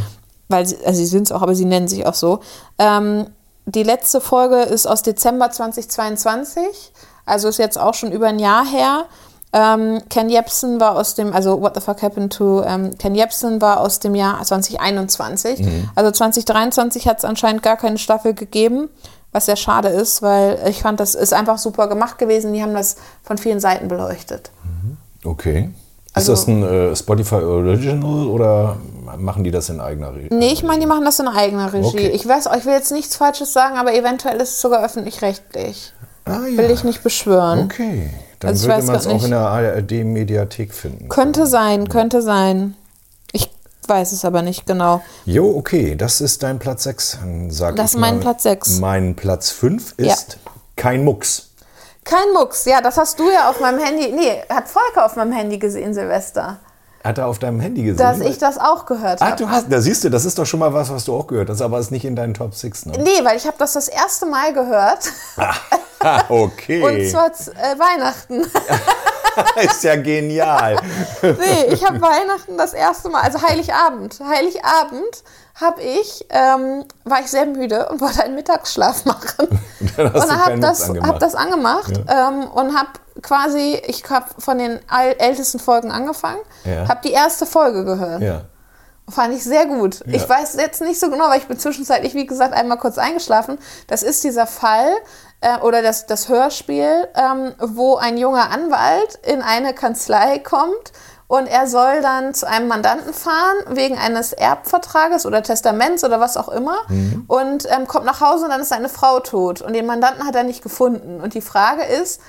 [0.52, 2.40] Weil sie, also sie sind es auch, aber sie nennen sich auch so.
[2.78, 3.26] Ähm,
[3.66, 6.92] die letzte Folge ist aus Dezember 2022,
[7.26, 9.04] also ist jetzt auch schon über ein Jahr her.
[9.54, 13.60] Ähm, Ken Jebsen war aus dem, also What the fuck happened to ähm, Ken Jebsen
[13.60, 15.64] war aus dem Jahr 2021.
[15.94, 18.88] Also 2023 hat es anscheinend gar keine Staffel gegeben,
[19.30, 22.52] was sehr schade ist, weil ich fand, das ist einfach super gemacht gewesen.
[22.54, 24.50] Die haben das von vielen Seiten beleuchtet.
[25.24, 25.70] Okay.
[26.14, 28.76] Also- ist das ein äh, Spotify Original oder
[29.16, 30.28] machen die das in eigener Regie?
[30.34, 31.86] Nee, ich meine, die machen das in eigener Regie.
[31.86, 32.08] Okay.
[32.10, 35.92] Ich weiß, ich will jetzt nichts Falsches sagen, aber eventuell ist es sogar öffentlich-rechtlich.
[36.24, 36.58] Ah, ja.
[36.58, 37.64] Will ich nicht beschwören.
[37.64, 38.10] Okay.
[38.40, 39.24] Dann Also würde man es auch nicht.
[39.24, 41.08] in der ARD-Mediathek finden.
[41.08, 42.74] Könnte sein, könnte sein.
[43.32, 43.50] Ich
[43.86, 45.02] weiß es aber nicht genau.
[45.24, 47.18] Jo, okay, das ist dein Platz 6.
[47.48, 48.20] Sag Das ist mein mal.
[48.22, 48.78] Platz sechs.
[48.78, 50.12] Mein Platz 5 Ja.
[50.12, 50.38] ist
[50.76, 51.48] kein Mucks.
[52.04, 54.10] Kein Mucks, ja, das hast du ja auf meinem Handy.
[54.12, 56.58] Nee, hat Volker auf meinem Handy gesehen, Silvester.
[57.04, 57.98] Hat er auf deinem Handy gesehen?
[57.98, 59.36] Dass ich das auch gehört Ach, habe.
[59.36, 61.50] du hast, da siehst du, das ist doch schon mal was, was du auch gehört
[61.50, 62.92] hast, aber ist nicht in deinen Top 6, ne?
[62.98, 65.10] Nee, weil ich habe das das erste Mal gehört.
[66.04, 66.82] Ah, okay.
[66.82, 68.40] Und zwar zu, äh, Weihnachten.
[69.62, 70.76] ist ja genial.
[71.22, 74.18] Nee, ich habe Weihnachten das erste Mal, also Heiligabend.
[74.20, 75.22] Heiligabend
[75.60, 79.60] habe ich, ähm, war ich sehr müde und wollte einen Mittagsschlaf machen.
[79.96, 82.88] Dann und du habe das, hab das angemacht ähm, und habe
[83.22, 84.80] quasi, ich habe von den
[85.18, 86.88] ältesten Folgen angefangen, Ja.
[86.88, 88.22] habe die erste Folge gehört.
[88.22, 88.42] Ja.
[89.08, 90.00] Fand ich sehr gut.
[90.06, 93.58] Ich weiß jetzt nicht so genau, weil ich bin zwischenzeitlich, wie gesagt, einmal kurz eingeschlafen.
[93.88, 94.88] Das ist dieser Fall
[95.40, 100.92] äh, oder das, das Hörspiel, ähm, wo ein junger Anwalt in eine Kanzlei kommt
[101.26, 106.36] und er soll dann zu einem Mandanten fahren wegen eines Erbvertrages oder Testaments oder was
[106.36, 106.76] auch immer
[107.26, 110.36] und ähm, kommt nach Hause und dann ist seine Frau tot und den Mandanten hat
[110.36, 111.20] er nicht gefunden.
[111.20, 112.20] Und die Frage ist,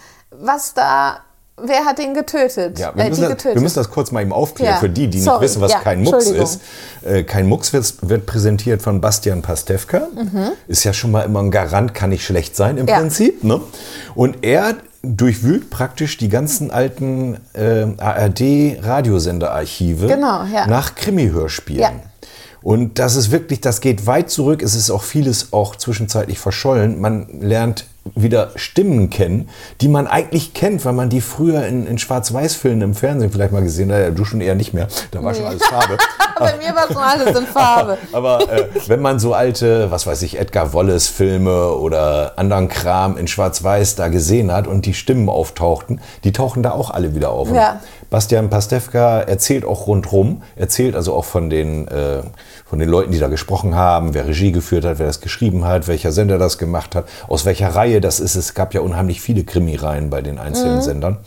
[0.42, 1.18] was da,
[1.62, 2.80] wer hat ihn getötet?
[2.80, 3.56] Ja, wir, Äh, müssen die das, getötet.
[3.56, 5.72] wir müssen das kurz mal eben aufklären Ja, für die, die nicht sorry, wissen, was
[5.72, 6.62] ja, kein Mucks ist.
[7.06, 10.08] Äh, kein Mucks wird, wird präsentiert von Bastian Pastewka.
[10.68, 12.90] Ist ja schon mal immer ein Garant, kann nicht schlecht sein im Mhm.
[12.92, 13.44] Prinzip.
[13.44, 13.62] Ne?
[14.16, 22.00] Und er durchwühlt praktisch die ganzen alten äh, ARD-Radiosenderarchive Genau, nach Krimi-Hörspielen.
[22.64, 24.62] Und das ist wirklich, das geht weit zurück.
[24.62, 27.02] Es ist auch vieles auch zwischenzeitlich verschollen.
[27.02, 29.50] Man lernt wieder Stimmen kennen,
[29.82, 33.64] die man eigentlich kennt, weil man die früher in, in Schwarz-Weiß-Filmen im Fernsehen vielleicht mal
[33.64, 34.00] gesehen hat.
[34.00, 34.88] Ja, du schon eher nicht mehr.
[35.12, 35.98] Da war schon alles Farbe.
[36.40, 37.98] Bei mir war schon alles in Farbe.
[38.12, 43.28] Aber äh, wenn man so alte, was weiß ich, Edgar Wallace-Filme oder anderen Kram in
[43.28, 47.50] Schwarz-Weiß da gesehen hat und die Stimmen auftauchten, die tauchen da auch alle wieder auf.
[47.52, 47.80] Ja.
[48.14, 52.22] Bastian Pastewka erzählt auch rundrum, erzählt also auch von den, äh,
[52.64, 55.88] von den Leuten, die da gesprochen haben, wer Regie geführt hat, wer das geschrieben hat,
[55.88, 58.36] welcher Sender das gemacht hat, aus welcher Reihe das ist.
[58.36, 61.18] Es gab ja unheimlich viele Krimireihen bei den einzelnen Sendern.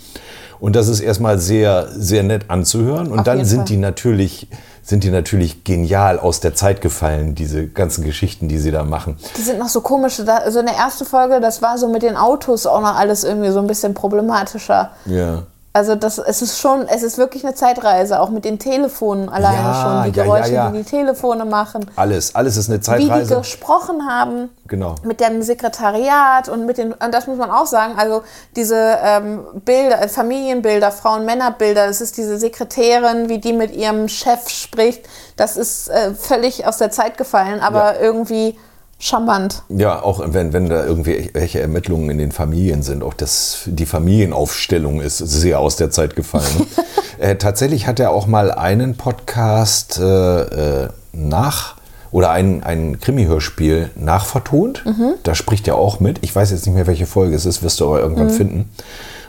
[0.61, 3.09] Und das ist erstmal sehr, sehr nett anzuhören.
[3.09, 3.67] Und Auf dann sind Fall.
[3.67, 4.47] die natürlich,
[4.81, 9.17] sind die natürlich genial aus der Zeit gefallen, diese ganzen Geschichten, die sie da machen.
[9.37, 10.25] Die sind noch so komische.
[10.25, 13.25] Da, also in der ersten Folge, das war so mit den Autos auch noch alles
[13.25, 14.93] irgendwie so ein bisschen problematischer.
[15.07, 15.43] Ja.
[15.77, 19.59] Also das, es ist schon, es ist wirklich eine Zeitreise, auch mit den Telefonen alleine
[19.59, 20.71] Ja, schon, die ja, Geräusche, ja.
[20.71, 23.37] die die Telefone machen, Alles, alles ist eine wie die Zeitreise.
[23.37, 24.49] gesprochen haben.
[24.69, 24.95] Genau.
[25.03, 28.23] Mit dem Sekretariat und mit den, und das muss man auch sagen, also
[28.57, 34.49] diese ähm, Bilder, äh, Familienbilder, Frauen-Männer-Bilder, das ist diese Sekretärin, wie die mit ihrem Chef
[34.49, 35.03] spricht,
[35.37, 38.57] das ist äh, völlig aus der Zeit gefallen, aber irgendwie
[38.99, 39.63] charmant.
[39.69, 43.87] Ja, auch wenn, wenn da irgendwie welche Ermittlungen in den Familien sind, auch das, die
[43.87, 46.67] Familienaufstellung ist sehr aus der Zeit gefallen.
[47.19, 51.77] äh, tatsächlich hat er auch mal einen Podcast äh, äh, nach
[52.11, 54.85] oder ein, ein Krimi-Hörspiel nachvertont.
[55.23, 56.21] Da spricht er auch mit.
[56.23, 58.71] Ich weiß jetzt nicht mehr, welche Folge es ist, wirst du aber irgendwann finden.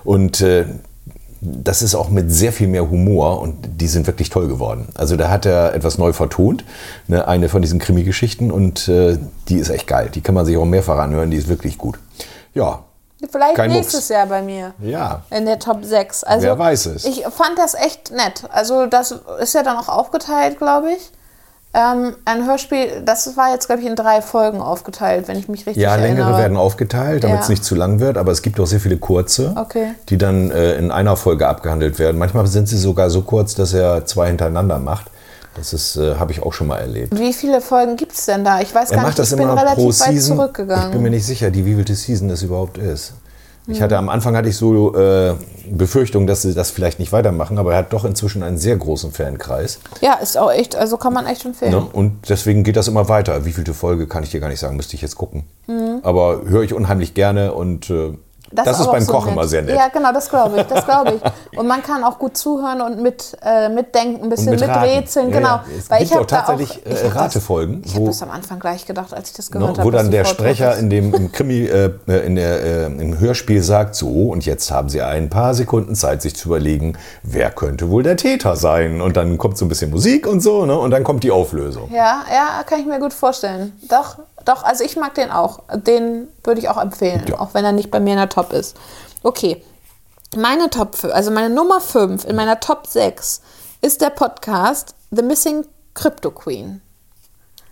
[0.06, 0.66] Und äh,
[1.42, 4.88] das ist auch mit sehr viel mehr Humor und die sind wirklich toll geworden.
[4.96, 6.64] Also da hat er etwas neu vertont,
[7.08, 9.18] ne, eine von diesen Krimi-Geschichten und äh,
[9.50, 10.10] die ist echt geil.
[10.14, 12.00] Die kann man sich auch mehrfach anhören, die ist wirklich gut.
[12.54, 12.84] Ja,
[13.32, 14.10] Vielleicht Kein nächstes Mucks.
[14.10, 14.74] Jahr bei mir.
[14.80, 15.24] ja.
[15.32, 16.24] In der Top 6.
[16.24, 17.04] Also, Wer weiß es.
[17.06, 18.44] Ich fand das echt nett.
[18.52, 21.12] Also das ist ja dann auch aufgeteilt, glaube ich.
[21.80, 25.68] Ähm, ein Hörspiel, das war jetzt, glaube ich, in drei Folgen aufgeteilt, wenn ich mich
[25.68, 26.08] richtig Ja, erinnere.
[26.24, 27.52] längere werden aufgeteilt, damit es Ja.
[27.52, 29.90] nicht zu lang wird, aber es gibt auch sehr viele kurze, Okay.
[30.10, 32.18] die dann äh, in einer Folge abgehandelt werden.
[32.18, 35.12] Manchmal sind sie sogar so kurz, dass er zwei hintereinander macht.
[35.56, 37.18] Das ist, äh, habe ich auch schon mal erlebt.
[37.18, 38.60] Wie viele Folgen gibt es denn da?
[38.62, 40.10] Ich weiß Er gar nicht, das ich bin relativ pro weit Season.
[40.16, 41.12] Ich bin mir zurückgegangen.
[41.12, 43.14] nicht sicher, die wievielte Season das überhaupt ist.
[43.68, 45.34] Ich hatte am Anfang hatte ich so äh,
[45.70, 49.12] Befürchtung, dass sie das vielleicht nicht weitermachen, aber er hat doch inzwischen einen sehr großen
[49.12, 49.80] Fankreis.
[50.02, 51.72] Ja, ist auch echt, also kann man echt empfehlen.
[51.72, 51.86] Ne?
[51.92, 53.46] Und deswegen geht das immer weiter.
[53.46, 55.44] Wie vielte Folge kann ich dir gar nicht sagen, müsste ich jetzt gucken.
[55.66, 56.00] Hm.
[56.04, 58.14] Aber höre ich unheimlich gerne und äh,
[58.52, 59.76] das, ist aber beim so Kochen immer sehr nett.
[59.76, 61.22] Ja, genau, das glaube ich, das glaube ich.
[61.60, 65.38] Und man kann auch gut zuhören und mit, äh, mitdenken, ein bisschen mit miträtseln, Ja,
[65.38, 65.50] genau.
[65.50, 65.64] ja.
[65.78, 67.96] Es Weil gibt ich habe auch tatsächlich, da auch, ich äh, hab das- Ratefolgen, Ich
[67.96, 69.84] habe das am Anfang gleich gedacht, als ich das gehört habe.
[69.84, 70.80] wo dann der Sprecher ist.
[70.82, 71.92] in dem im Krimi, äh,
[72.26, 76.22] in der, äh, im Hörspiel sagt, so, und jetzt haben Sie ein paar Sekunden Zeit,
[76.22, 79.02] sich zu überlegen, wer könnte wohl der Täter sein?
[79.02, 80.78] Und dann kommt so ein bisschen Musik und so, ne?
[80.78, 81.90] und dann kommt die Auflösung.
[81.92, 83.74] Ja, ja, kann ich mir gut vorstellen.
[83.90, 85.60] Doch, doch, also ich mag den auch.
[85.74, 87.40] Den würde ich auch empfehlen, Ja.
[87.40, 88.78] auch wenn er nicht bei mir in der Top ist.
[89.24, 89.64] Okay.
[90.36, 93.42] Meine Top 5, also meine Nummer 5 in meiner Top 6
[93.82, 96.82] ist der Podcast The Missing Crypto Queen.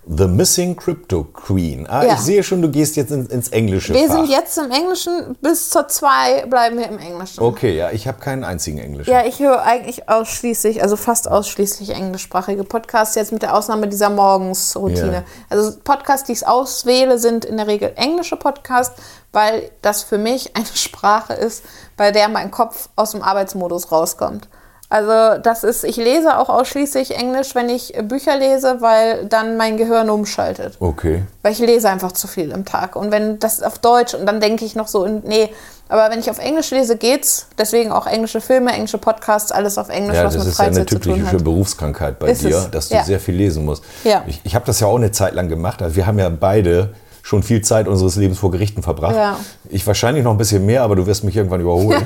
[0.08, 1.88] The Missing Crypto Queen.
[1.89, 2.13] Ah, Ja.
[2.13, 3.94] ich sehe schon, du gehst jetzt ins, ins Englische.
[3.94, 4.15] Wir Fach.
[4.18, 7.41] sind jetzt im Englischen, bis zur 2 bleiben wir im Englischen.
[7.41, 9.10] Okay, ja, ich habe keinen einzigen Englischen.
[9.10, 14.12] Ja, ich höre eigentlich ausschließlich, also fast ausschließlich englischsprachige Podcasts, jetzt mit der Ausnahme dieser
[14.12, 15.13] Morgensroutine.
[15.13, 15.24] Ja.
[15.50, 20.56] Also Podcasts, die ich auswähle, sind in der Regel englische Podcasts, weil das für mich
[20.56, 21.63] eine Sprache ist,
[21.98, 24.48] bei der mein Kopf aus dem Arbeitsmodus rauskommt.
[24.88, 29.78] Also das ist, ich lese auch ausschließlich Englisch, wenn ich Bücher lese, weil dann mein
[29.78, 30.78] Gehirn umschaltet.
[30.80, 31.24] Okay.
[31.41, 32.95] Weil ich lese einfach zu viel im Tag.
[32.95, 35.50] Und wenn das auf Deutsch und dann denke ich noch so, nee,
[35.88, 37.48] aber wenn ich auf Englisch lese, geht's.
[37.58, 40.65] Deswegen auch englische Filme, englische Podcasts, alles auf Englisch, Ja, was das mit ist ja
[40.65, 41.43] eine Freizeit zu tun typische hat.
[41.43, 43.04] Berufskrankheit bei Ist dir, es, dass du ja.
[43.04, 43.84] sehr viel lesen musst.
[44.04, 44.24] Ja.
[44.28, 45.82] Ich, ich habe das ja auch eine Zeit lang gemacht.
[45.82, 46.93] Also wir haben ja beide
[47.25, 49.15] schon viel Zeit unseres Lebens vor Gerichten verbracht.
[49.15, 49.39] Ja.
[49.69, 52.03] Ich wahrscheinlich noch ein bisschen mehr, aber du wirst mich irgendwann überholen.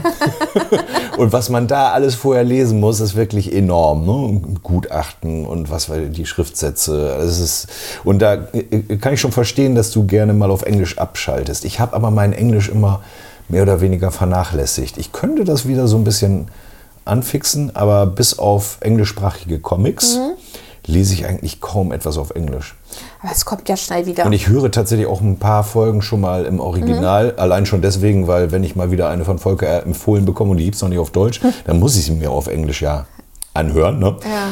[1.17, 4.05] und was man da alles vorher lesen muss, ist wirklich enorm.
[4.05, 4.41] Ne?
[4.63, 7.17] Gutachten und was die Schriftsätze.
[7.19, 7.67] Das ist,
[8.05, 11.65] und da äh, kann ich schon verstehen, dass du gerne mal auf Englisch abschaltest.
[11.65, 13.01] Ich habe aber mein Englisch immer
[13.49, 14.97] mehr oder weniger vernachlässigt.
[14.97, 16.47] Ich könnte das wieder so ein bisschen
[17.03, 20.31] anfixen, aber bis auf englischsprachige Comics Mhm.
[20.89, 22.75] Lese ich eigentlich kaum etwas auf Englisch.
[23.21, 24.25] Aber es kommt ja schnell wieder.
[24.25, 27.39] Und ich höre tatsächlich auch ein paar Folgen schon mal im Original, Mhm.
[27.39, 30.63] allein schon deswegen, weil wenn ich mal wieder eine von Volker empfohlen bekomme und die
[30.65, 33.05] gibt es noch nicht auf Deutsch, dann muss ich sie mir auf Englisch ja
[33.53, 33.99] anhören.
[33.99, 34.15] Ne?
[34.23, 34.47] Ja.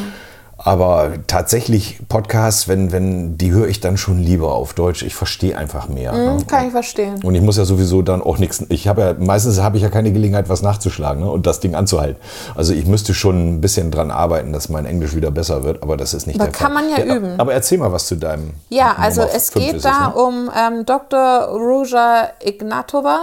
[0.58, 5.04] Aber tatsächlich Podcasts, wenn, wenn, die höre ich dann schon lieber auf Deutsch.
[5.04, 6.12] Ich verstehe einfach mehr.
[6.12, 6.32] ne?
[6.40, 7.24] Hm, Kann ich verstehen.
[7.24, 8.64] Und ich muss ja sowieso dann auch nichts.
[8.70, 11.30] Ich habe ja meistens habe ich ja keine Gelegenheit, was nachzuschlagen ne?
[11.30, 12.20] und das Ding anzuhalten.
[12.56, 15.96] Also ich müsste schon ein bisschen dran arbeiten, dass mein Englisch wieder besser wird, aber
[15.96, 16.68] das ist nicht Aber der Fall.
[16.68, 17.40] kann man ja üben.
[17.40, 18.52] Aber erzähl mal was zu deinem.
[18.70, 20.16] Ja, also Nummer es fünf geht ist da ne?
[20.16, 21.50] um ähm, Dr.
[21.52, 23.20] Ruja Ignatova,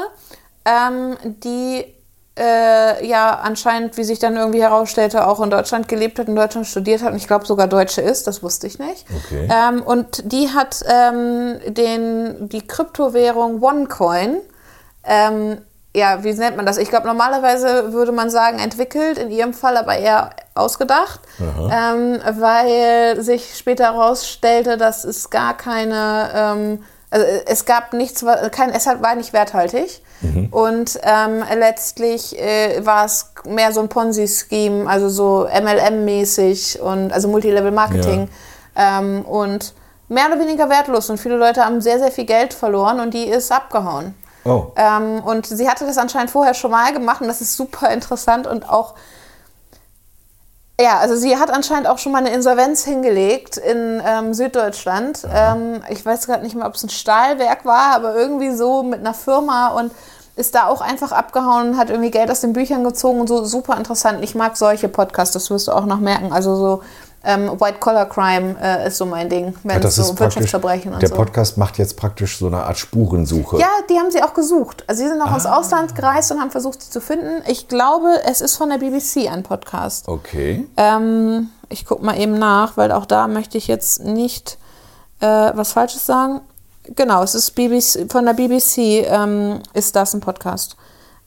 [0.64, 1.84] ähm, die
[2.38, 6.66] äh, ja anscheinend, wie sich dann irgendwie herausstellte, auch in Deutschland gelebt hat, in Deutschland
[6.66, 9.06] studiert hat und ich glaube sogar Deutsche ist, das wusste ich nicht.
[9.26, 9.48] Okay.
[9.50, 14.38] Ähm, und die hat ähm, den, die Kryptowährung OneCoin,
[15.04, 15.58] ähm,
[15.96, 16.76] ja, wie nennt man das?
[16.78, 23.22] Ich glaube, normalerweise würde man sagen entwickelt, in ihrem Fall aber eher ausgedacht, ähm, weil
[23.22, 29.14] sich später herausstellte, dass es gar keine, ähm, also es gab nichts, kein, es war
[29.14, 30.00] nicht werthaltig.
[30.50, 37.28] Und ähm, letztlich äh, war es mehr so ein Ponzi-Scheme, also so MLM-mäßig und also
[37.28, 38.28] Multilevel-Marketing.
[38.76, 39.74] Ähm, und
[40.08, 41.10] mehr oder weniger wertlos.
[41.10, 44.14] Und viele Leute haben sehr, sehr viel Geld verloren und die ist abgehauen.
[44.44, 44.66] Oh.
[44.76, 48.46] Ähm, und sie hatte das anscheinend vorher schon mal gemacht und das ist super interessant
[48.46, 48.94] und auch,
[50.80, 55.26] ja, also sie hat anscheinend auch schon mal eine Insolvenz hingelegt in ähm, Süddeutschland.
[55.32, 58.98] Ähm, ich weiß gerade nicht mehr, ob es ein Stahlwerk war, aber irgendwie so mit
[59.00, 59.92] einer Firma und
[60.36, 63.44] ist da auch einfach abgehauen und hat irgendwie Geld aus den Büchern gezogen und so
[63.44, 64.24] super interessant.
[64.24, 66.32] Ich mag solche Podcasts, das wirst du auch noch merken.
[66.32, 66.82] Also so
[67.24, 71.08] ähm, White Collar Crime äh, ist so mein Ding, wenn es so Wirtschaftsverbrechen und der
[71.08, 71.14] so.
[71.14, 73.58] Podcast macht jetzt praktisch so eine Art Spurensuche.
[73.58, 74.84] Ja, die haben sie auch gesucht.
[74.86, 77.42] Also sie sind auch ins Ausland gereist und haben versucht, sie zu finden.
[77.46, 80.08] Ich glaube, es ist von der BBC ein Podcast.
[80.08, 80.66] Okay.
[80.76, 84.58] Ähm, ich gucke mal eben nach, weil auch da möchte ich jetzt nicht
[85.20, 86.40] äh, was Falsches sagen.
[86.94, 90.76] Genau, es ist BBC, von der BBC ähm, ist das ein Podcast.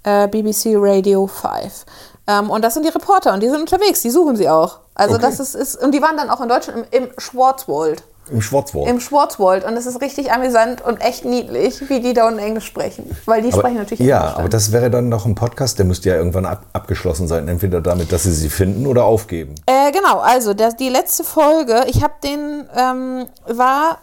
[0.03, 1.85] Äh, BBC Radio 5.
[2.27, 4.79] Ähm, und das sind die Reporter und die sind unterwegs, die suchen sie auch.
[4.95, 5.23] Also Okay.
[5.23, 8.03] das ist, ist, und die waren dann auch in Deutschland im, im Schwarzwald.
[8.29, 8.89] Im Schwarzwald.
[8.89, 9.63] Im Schwarzwald.
[9.63, 13.15] Und es ist richtig amüsant und echt niedlich, wie die da unten Englisch sprechen.
[13.25, 14.31] Weil die aber, sprechen natürlich ja, Englisch.
[14.33, 14.39] dann.
[14.41, 17.47] aber das wäre dann noch ein Podcast, der müsste ja irgendwann ab, abgeschlossen sein.
[17.47, 19.55] Entweder damit, dass sie sie finden oder aufgeben.
[19.65, 23.99] Äh, genau, also der, die letzte Folge, ich habe den, ähm, war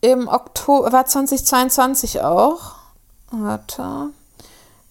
[0.00, 2.74] im Oktober, war 2022 auch.
[3.32, 4.10] Warte.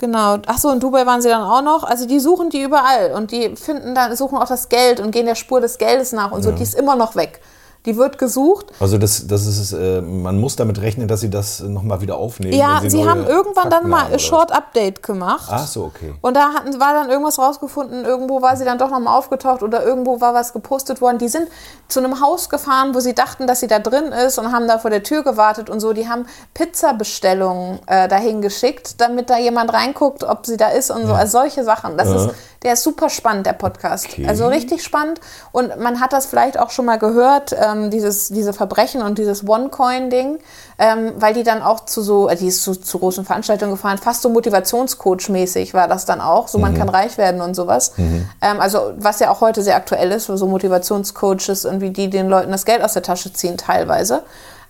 [0.04, 0.38] Genau.
[0.48, 1.86] Achso, in Dubai waren sie dann auch noch.
[1.86, 5.26] Also die suchen die überall und die finden dann, suchen auch das Geld und gehen
[5.26, 6.52] der Spur des Geldes nach und so.
[6.52, 7.39] Die ist immer noch weg.
[7.86, 8.67] Die wird gesucht.
[8.80, 12.54] Also das, das ist, äh, man muss damit rechnen, dass sie das nochmal wieder aufnehmen.
[12.54, 15.50] Ja, sie neue haben irgendwann dann Fakten mal haben, ein Short Update gemacht.
[15.52, 16.13] Ach so, okay.
[16.22, 19.84] Und da hatten, war dann irgendwas rausgefunden, irgendwo war sie dann doch nochmal aufgetaucht oder
[19.84, 21.17] irgendwo war was gepostet worden.
[21.17, 21.50] Die sind
[21.89, 24.80] zu einem Haus gefahren, wo sie dachten, dass sie da drin ist und haben da
[24.80, 25.91] vor der Tür gewartet und so.
[25.91, 31.06] Die haben Pizzabestellungen äh, dahin geschickt, damit da jemand reinguckt, ob sie da ist und
[31.06, 31.13] so.
[31.13, 31.98] Also solche Sachen.
[31.98, 32.30] Das ist,
[32.63, 34.06] der ist super spannend, der Podcast.
[34.06, 34.26] Okay.
[34.28, 35.19] Also richtig spannend.
[35.52, 39.47] Und man hat das vielleicht auch schon mal gehört, ähm, dieses, diese Verbrechen und dieses
[39.47, 40.39] One-Coin-Ding,
[40.80, 43.97] ähm, weil die dann auch zu so, äh, die ist zu, zu großen Veranstaltungen gefahren,
[43.97, 46.47] fast so Motivationscoach-mäßig war das dann auch.
[46.47, 47.93] So, man kann reich werden und sowas.
[47.97, 52.52] Ähm, also, was ja auch heute sehr aktuell ist, so Motivationscoaches irgendwie, die den Leuten
[52.52, 54.23] das Geld aus der Tasche ziehen teilweise.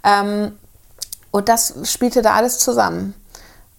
[0.04, 0.54] Ähm,
[1.32, 3.16] und das spielte da alles zusammen.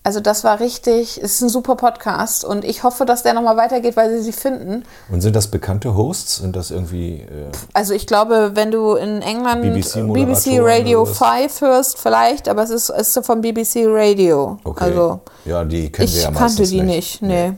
[0.06, 3.56] Also das war richtig, es ist ein super Podcast und ich hoffe, dass der nochmal
[3.56, 4.84] weitergeht, weil sie sie finden.
[5.10, 6.36] Und sind das bekannte Hosts?
[6.36, 7.22] Sind das irgendwie...
[7.22, 11.18] Äh, Also ich glaube, wenn du in England BBC, BBC-Moderatoren Radio oder was?
[11.18, 14.58] 5 hörst, vielleicht, aber es ist, es ist vom BBC Radio.
[14.64, 14.84] okay.
[14.84, 17.54] Also ja, die kennen ich wir ja kannte meistens die nicht, nee.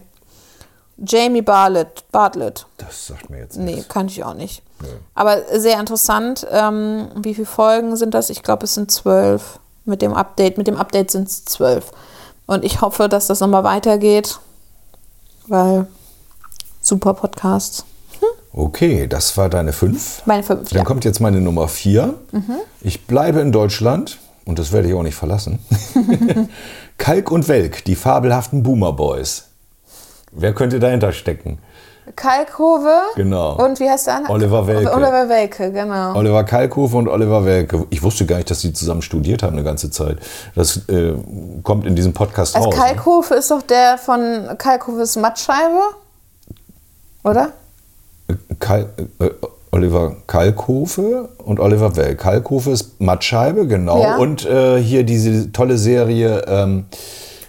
[0.99, 2.65] Jamie Bartlett, Bartlett.
[2.79, 3.89] Das sagt mir jetzt Nee, nichts.
[3.89, 4.63] kannte ich auch nicht.
[5.15, 6.47] Aber sehr interessant.
[6.51, 8.31] Ähm, wie viele Folgen sind das?
[8.31, 9.59] Ich glaube, es sind zwölf.
[9.85, 10.59] Mit dem Update.
[10.59, 11.93] Mit dem Update sind es zwölf.
[12.47, 14.39] Und ich hoffe, dass das nochmal weitergeht.
[15.49, 15.87] Weil
[16.81, 17.85] super Podcasts.
[18.53, 20.23] Okay, das war deine fünf.
[20.25, 20.85] Meine fünf, Dann ja.
[20.85, 22.15] kommt jetzt meine Nummer vier.
[22.81, 25.59] Ich bleibe in Deutschland und das werde ich auch nicht verlassen.
[26.99, 29.49] Kalk und Welk, die fabelhaften Boomer Boys.
[30.33, 31.59] Wer könnte dahinter stecken?
[32.15, 33.03] Kalkhove.
[33.17, 33.57] Genau.
[33.65, 34.33] Und wie heißt der andere?
[34.33, 34.93] Oliver Welke.
[34.93, 36.15] Oliver Welke, genau.
[36.17, 37.87] Oliver Kalkofe und Oliver Welke.
[37.91, 40.19] Ich wusste gar nicht, dass sie zusammen studiert haben eine ganze Zeit.
[40.55, 41.15] Das äh,
[41.63, 42.77] kommt in diesem Podcast Also raus.
[42.79, 42.85] ne?
[42.85, 45.81] Kalkhofe ist doch der von Kalkhofes Mattscheibe,
[47.25, 47.51] oder?
[48.61, 48.87] Kal
[49.19, 49.31] äh,
[49.73, 52.19] Oliver Kalkofe und Oliver Welk.
[52.21, 54.01] Kalkofe ist Mattscheibe, genau.
[54.01, 54.17] Ja.
[54.17, 56.87] Und äh, hier diese tolle Serie, ähm,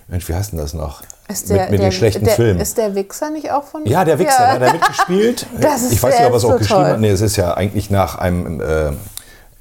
[0.08, 1.04] Mensch, wie heißt denn das noch?
[1.30, 2.60] Ist der, mit mit der, den schlechten der, Filmen.
[2.62, 3.86] Ist der Wichser nicht auch von?
[3.86, 5.46] ja, der Wichser, der hat da mitgespielt.
[5.60, 6.92] Das ist- ich weiß nicht, ob er es auch so geschrieben toll.
[6.92, 7.00] hat.
[7.02, 8.92] Nee, es ist ja eigentlich nach einem äh,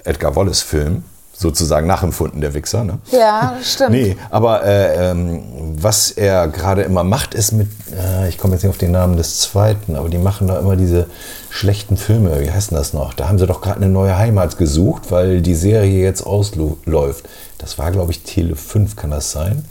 [0.05, 1.03] Edgar Wallace-Film,
[1.37, 2.85] sozusagen nachempfunden, der Wichser.
[2.85, 2.99] Ne?
[3.11, 3.91] Ja, stimmt.
[3.91, 5.43] Nee, aber äh, ähm,
[5.79, 9.17] was er gerade immer macht, ist mit, äh, ich komme jetzt nicht auf den Namen
[9.17, 11.07] des zweiten, aber die machen da immer diese
[11.51, 12.41] schlechten Filme.
[12.41, 13.13] Wie heißt denn das noch?
[13.13, 17.29] Da haben sie doch gerade eine neue Heimat gesucht, weil die Serie jetzt ausläuft.
[17.59, 19.65] Das war, glaube ich, Tele 5, kann das sein?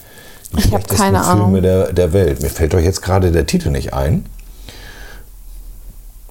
[0.55, 1.61] Die Ich hab schlechtesten keine Filme Ahnung.
[1.61, 2.41] der, der Welt.
[2.41, 4.25] Mir fällt euch jetzt gerade der Titel nicht ein.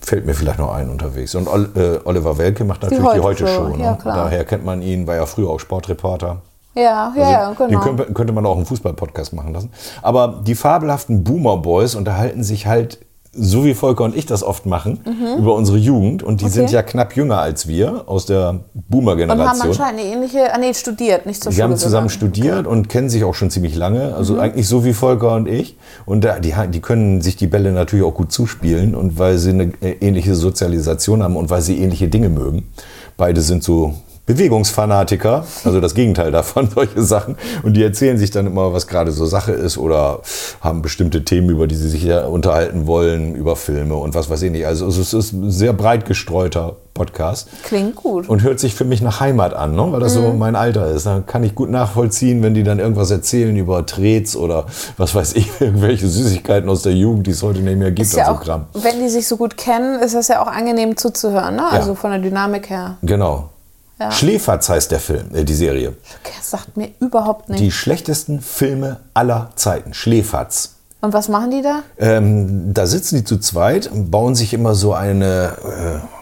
[0.01, 1.35] Fällt mir vielleicht noch ein unterwegs.
[1.35, 3.83] Und äh, Oliver Welke macht natürlich die Heute-Show, Heute-Show.
[3.83, 3.99] ja, ne?
[4.01, 4.17] klar.
[4.17, 6.43] Daher kennt man ihn, war ja früher auch Sportreporter.
[6.75, 7.81] Ja, ja, ja, Also, Den genau.
[7.83, 9.71] könnte, könnte man auch einen Fußball-Podcast machen lassen.
[10.03, 12.99] Aber die fabelhaften Boomer Boys unterhalten sich halt,
[13.37, 15.01] so wie Volker und ich das oft machen,
[15.39, 16.23] über unsere Jugend.
[16.23, 16.67] Und die sind Mhm.
[16.67, 16.75] Okay.
[16.75, 19.69] ja knapp jünger als wir aus der Und haben Boomer-Generation.
[19.69, 22.33] anscheinend eine ähnliche, ah nee, studiert, nicht zur Die Schule haben zusammen gegangen.
[22.33, 24.09] studiert und kennen sich auch schon ziemlich lange.
[24.09, 24.15] Mhm.
[24.15, 25.77] Also eigentlich so wie Volker und ich.
[26.07, 28.95] Und da, die, die können sich die Bälle natürlich auch gut zuspielen.
[28.95, 32.69] Und weil sie eine äh, ähnliche Sozialisation haben und weil sie ähnliche Dinge mögen.
[33.17, 33.95] Beide sind so
[34.27, 37.37] Bewegungsfanatiker, also das Gegenteil davon, solche Sachen.
[37.63, 40.21] Und die erzählen sich dann immer, was gerade so Sache ist oder
[40.61, 44.43] haben bestimmte Themen, über die sie sich ja unterhalten wollen, über Filme und was weiß
[44.43, 44.67] ich nicht.
[44.67, 47.49] Also es ist ein sehr breit gestreuter Podcast.
[47.65, 48.29] Klingt gut.
[48.29, 49.89] Und hört sich für mich nach Heimat an, ne?
[49.91, 51.07] weil das so mein Alter ist.
[51.07, 55.35] Dann kann ich gut nachvollziehen, wenn die dann irgendwas erzählen über Trets oder was weiß
[55.35, 58.09] ich, irgendwelche Süßigkeiten aus der Jugend, die es heute nicht mehr gibt.
[58.09, 58.67] ist ja auch, Kram.
[58.75, 61.67] wenn die sich so gut kennen, ist das ja auch angenehm zuzuhören, ne?
[61.69, 62.97] Also von der Dynamik her.
[63.03, 63.51] Genau.
[63.99, 64.11] Ja.
[64.11, 65.97] Schläferz heißt der Film, äh, die Serie.
[66.25, 67.63] Das sagt mir überhaupt nichts.
[67.63, 69.95] Die schlechtesten Filme aller Zeiten.
[69.95, 70.74] Schläferz.
[71.05, 71.83] Und was machen die da?
[71.99, 75.53] Ähm, da sitzen die zu zweit und bauen sich immer so eine,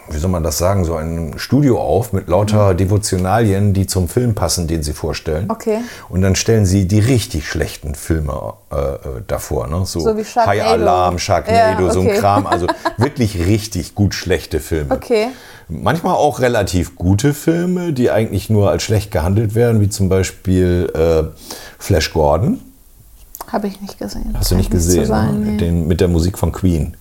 [0.09, 4.09] äh, wie soll man das sagen, so ein Studio auf mit lauter Devotionalien, die zum
[4.09, 5.49] Film passen, den sie vorstellen.
[5.49, 5.77] Okay.
[6.09, 9.67] Und dann stellen sie die richtig schlechten Filme äh, äh, davor.
[9.67, 9.85] Ne?
[9.85, 10.59] So, So wie Sharknado.
[10.59, 12.19] High Alarm, Sharknado, Ja, so ein okay.
[12.19, 12.45] Kram.
[12.45, 12.67] Also
[12.97, 14.93] wirklich richtig gut schlechte Filme.
[14.93, 15.27] Okay.
[15.69, 20.91] Manchmal auch relativ gute Filme, die eigentlich nur als schlecht gehandelt werden, wie zum Beispiel
[20.93, 21.23] äh,
[21.79, 22.59] Flash Gordon.
[23.53, 24.33] Habe ich nicht gesehen.
[24.37, 25.47] Hast du nicht gesehen, sagen, ne?
[25.51, 25.57] Hm.
[25.59, 26.97] Den, mit der Musik von Queen.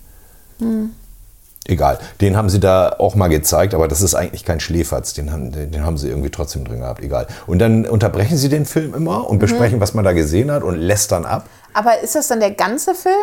[1.64, 5.30] Egal, den haben sie da auch mal gezeigt, aber das ist eigentlich kein Schläferz, den
[5.32, 7.26] haben, den, den haben sie irgendwie trotzdem drin gehabt, egal.
[7.46, 9.24] Und dann unterbrechen sie den Film immer Mhm.
[9.26, 11.46] und besprechen, was man da gesehen hat und lästern ab.
[11.72, 13.14] Aber ist das dann der ganze Film?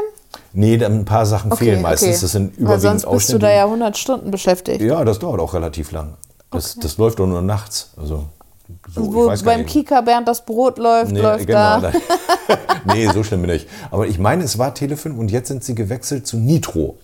[0.54, 3.40] Nee, dann ein paar Sachen fehlen meistens, das sind Weil überwiegend sonst bist du Ausschnitte.
[3.40, 4.82] da ja 100 Stunden beschäftigt.
[4.82, 6.14] ja, das dauert auch relativ lang.
[6.52, 7.92] Das, das läuft doch nur nachts.
[7.98, 8.26] Also,
[8.94, 9.66] so, Wo beim.
[9.66, 11.82] Kika Bernd das Brot läuft, Nee, läuft genau.
[11.82, 11.92] da.
[12.94, 13.68] nee, so schlimm bin ich.
[13.92, 16.98] Aber ich meine, es war Telefilm und jetzt sind sie gewechselt zu Nitro.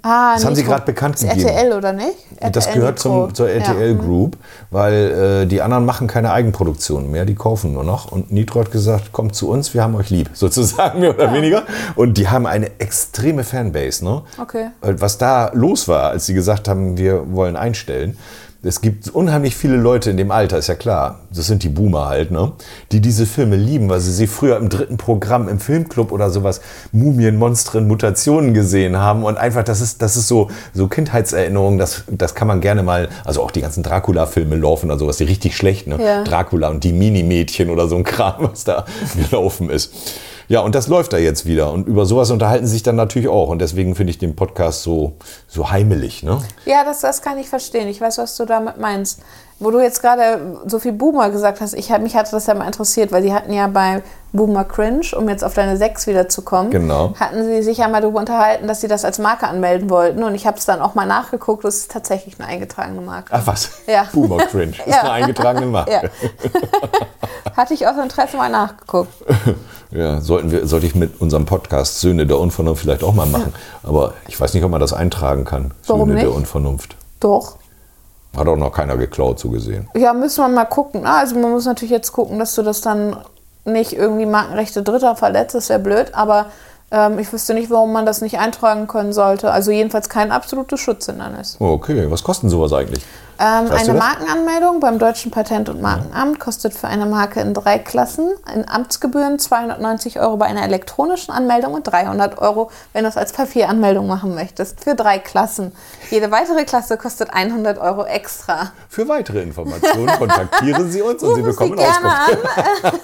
[0.00, 0.74] Ah, Das haben sie Nitro.
[0.74, 1.48] gerade bekannt Das ist gegeben.
[1.48, 2.14] RTL, oder nicht?
[2.40, 3.24] Das RTL gehört Nitro.
[3.26, 3.94] zum, zur RTL Ja.
[3.94, 3.98] Mhm.
[3.98, 4.36] Group,
[4.70, 8.12] weil äh, die anderen machen keine Eigenproduktionen mehr, die kaufen nur noch.
[8.12, 11.64] Und Nitro hat gesagt, kommt zu uns, wir haben euch lieb, sozusagen mehr oder weniger.
[11.96, 14.04] Und die haben eine extreme Fanbase.
[14.04, 14.22] Ne?
[14.40, 14.68] Okay.
[14.80, 18.16] Weil Was da los war, als sie gesagt haben, wir wollen einstellen.
[18.60, 22.08] Es gibt unheimlich viele Leute in dem Alter, ist ja klar, das sind die Boomer
[22.08, 22.50] halt, ne?
[22.90, 26.60] die diese Filme lieben, weil sie sie früher im dritten Programm, im Filmclub oder sowas,
[26.90, 32.02] Mumien, Monstren, Mutationen gesehen haben und einfach, das ist, das ist so, so Kindheitserinnerungen, das,
[32.10, 35.56] das kann man gerne mal, also auch die ganzen Dracula-Filme laufen oder sowas, die richtig
[35.56, 35.96] schlecht, ne?
[36.02, 36.24] Ja.
[36.24, 38.86] Dracula und die Minimädchen oder so ein Kram, was da
[39.30, 39.92] gelaufen ist.
[40.48, 41.72] Ja, und das läuft da jetzt wieder.
[41.72, 43.50] Und über sowas unterhalten sich dann natürlich auch.
[43.50, 45.12] Und deswegen finde ich den Podcast so,
[45.46, 46.22] so heimelig.
[46.22, 46.40] Ne?
[46.64, 47.86] Ja, das, das kann ich verstehen.
[47.88, 49.20] Ich weiß, was du damit meinst.
[49.60, 52.66] Wo du jetzt gerade so viel Boomer gesagt hast, ich, mich hatte das ja mal
[52.66, 57.12] interessiert, weil die hatten ja bei Boomer Cringe, um jetzt auf deine 6 wiederzukommen, Genau.
[57.18, 60.22] hatten sie sich ja mal darüber unterhalten, dass sie das als Marke anmelden wollten.
[60.22, 63.30] Und ich habe es dann auch mal nachgeguckt, das ist tatsächlich eine eingetragene Marke.
[63.32, 63.70] Ach was?
[63.88, 64.06] Ja.
[64.12, 64.72] Boomer Cringe.
[64.78, 65.00] Ist Ja.
[65.00, 65.90] eine eingetragene Marke.
[65.90, 66.02] Ja.
[67.56, 69.12] Hatte ich aus Interesse mal nachgeguckt.
[69.90, 73.54] Ja, sollten wir, sollte ich mit unserem Podcast Söhne der Unvernunft vielleicht auch mal machen.
[73.82, 75.70] Aber ich weiß nicht, ob man das eintragen kann.
[75.86, 76.36] Warum Söhne der nicht?
[76.36, 76.94] Unvernunft.
[77.20, 77.56] Doch.
[78.36, 79.88] Hat auch noch keiner geklaut, so gesehen.
[79.94, 81.06] Ja, müssen wir mal gucken.
[81.06, 83.16] Ah, Also man muss natürlich jetzt gucken, dass du das dann
[83.64, 86.46] nicht irgendwie Markenrechte Dritter verletzt, das wäre blöd, aber
[86.90, 89.50] ähm, ich wüsste nicht, warum man das nicht eintragen können sollte.
[89.50, 91.56] Also jedenfalls kein absolutes Schutzhindernis.
[91.58, 93.04] Okay, was kostet sowas eigentlich?
[93.40, 93.94] Ähm, eine?
[93.94, 99.38] Markenanmeldung beim Deutschen Patent- und Markenamt kostet für eine Marke in drei Klassen in Amtsgebühren
[99.38, 104.34] 290 Euro bei einer elektronischen Anmeldung und 300 Euro, wenn du es als Papieranmeldung machen
[104.34, 104.82] möchtest.
[104.82, 105.72] Für drei Klassen.
[106.10, 108.72] Jede weitere Klasse kostet 100 Euro extra.
[108.88, 113.00] Für weitere Informationen kontaktieren Sie uns und Sie Sie bekommen gerne Auskunft.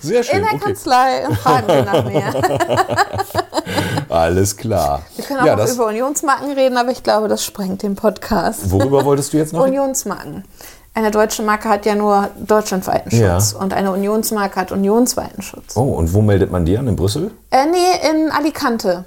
[0.00, 0.64] Sehr schön, In der okay.
[0.64, 2.32] Kanzlei und fragen Sie nach mir.
[4.10, 5.02] Alles klar.
[5.16, 8.70] Wir können auch ja, das, über Unionsmarken reden, aber ich glaube, das sprengt den Podcast.
[8.70, 9.62] worüber wolltest du jetzt noch?
[9.66, 10.44] Unionsmarken.
[10.92, 13.40] Eine deutsche Marke hat ja nur deutschlandweiten Ja.
[13.40, 15.76] Schutz und eine Unionsmarke hat unionsweiten Schutz.
[15.76, 16.88] Oh, und wo meldet man die an?
[16.88, 17.30] In Brüssel?
[17.50, 19.04] Äh, nee, in Alicante.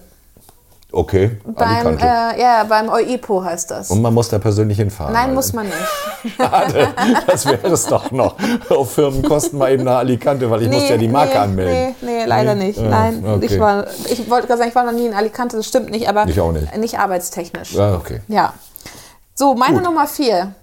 [0.95, 3.89] Okay, Beim, äh, ja, beim EUIPO heißt das.
[3.89, 5.11] und man muss da persönlich hinfahren.
[5.11, 5.75] Nein, muss man nicht.
[6.37, 6.87] Schade,
[7.25, 8.35] das wäre es doch noch.
[8.69, 11.95] Auf Firmenkosten mal eben nach Alicante, weil ich muss ja die Marke nee, anmelden.
[12.01, 12.67] Nee, nee, leider Nee?
[12.67, 12.77] nicht.
[12.79, 13.45] Ah, Nein, okay.
[13.45, 16.07] ich, war, ich wollte gerade sagen, ich war noch nie in Alicante, das stimmt nicht,
[16.07, 16.77] aber Ich auch nicht.
[16.77, 17.73] nicht arbeitstechnisch.
[17.73, 18.21] Ja, okay.
[18.27, 18.53] Ja.
[19.33, 19.85] So, meine Gut.
[19.85, 20.53] Nummer vier.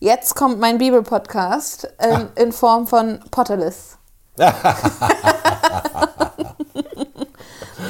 [0.00, 2.04] Jetzt kommt mein Bibelpodcast Ah.
[2.36, 3.96] in, in Form von Potterless.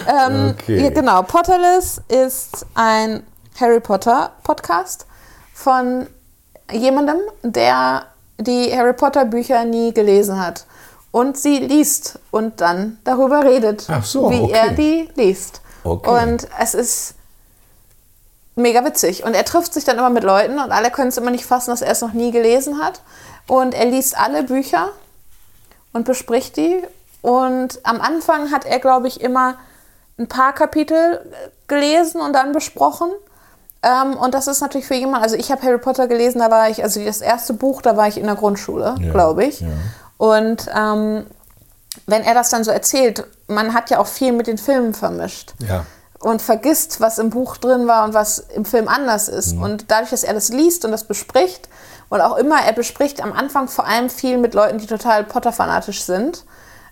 [0.09, 0.85] ähm, Okay.
[0.85, 3.23] ja, genau, Potterless ist ein
[3.61, 5.07] Harry Potter Podcast
[5.55, 6.07] von
[6.73, 8.07] jemandem, der
[8.39, 10.65] die Harry Potter Bücher nie gelesen hat
[11.11, 14.53] und sie liest und dann darüber redet, so, wie okay.
[14.53, 15.61] er die liest.
[15.85, 16.25] Okay.
[16.25, 17.15] Und es ist
[18.59, 19.25] mega witzig.
[19.25, 21.71] Und er trifft sich dann immer mit Leuten und alle können es immer nicht fassen,
[21.71, 23.01] dass er es noch nie gelesen hat.
[23.47, 24.91] Und er liest alle Bücher
[25.93, 26.83] und bespricht die.
[27.23, 29.57] Und am Anfang hat er, glaube ich, immer
[30.19, 31.21] ein paar Kapitel
[31.67, 33.11] gelesen und dann besprochen.
[33.83, 36.69] Ähm, und das ist natürlich für jemanden, also ich habe Harry Potter gelesen, da war
[36.69, 39.61] ich, also das erste Buch, da war ich in der Grundschule, Ja, glaube ich.
[39.61, 39.69] ja.
[40.17, 41.27] Und ähm,
[42.07, 45.55] wenn er das dann so erzählt, man hat ja auch viel mit den Filmen vermischt.
[45.61, 45.85] Ja.
[46.21, 49.55] Und vergisst, was im Buch drin war und was im Film anders ist.
[49.55, 49.63] Mhm.
[49.63, 51.69] Und dadurch, dass er das liest und das bespricht,
[52.11, 56.03] und auch immer, er bespricht am Anfang vor allem viel mit Leuten, die total Potter-fanatisch
[56.03, 56.45] sind.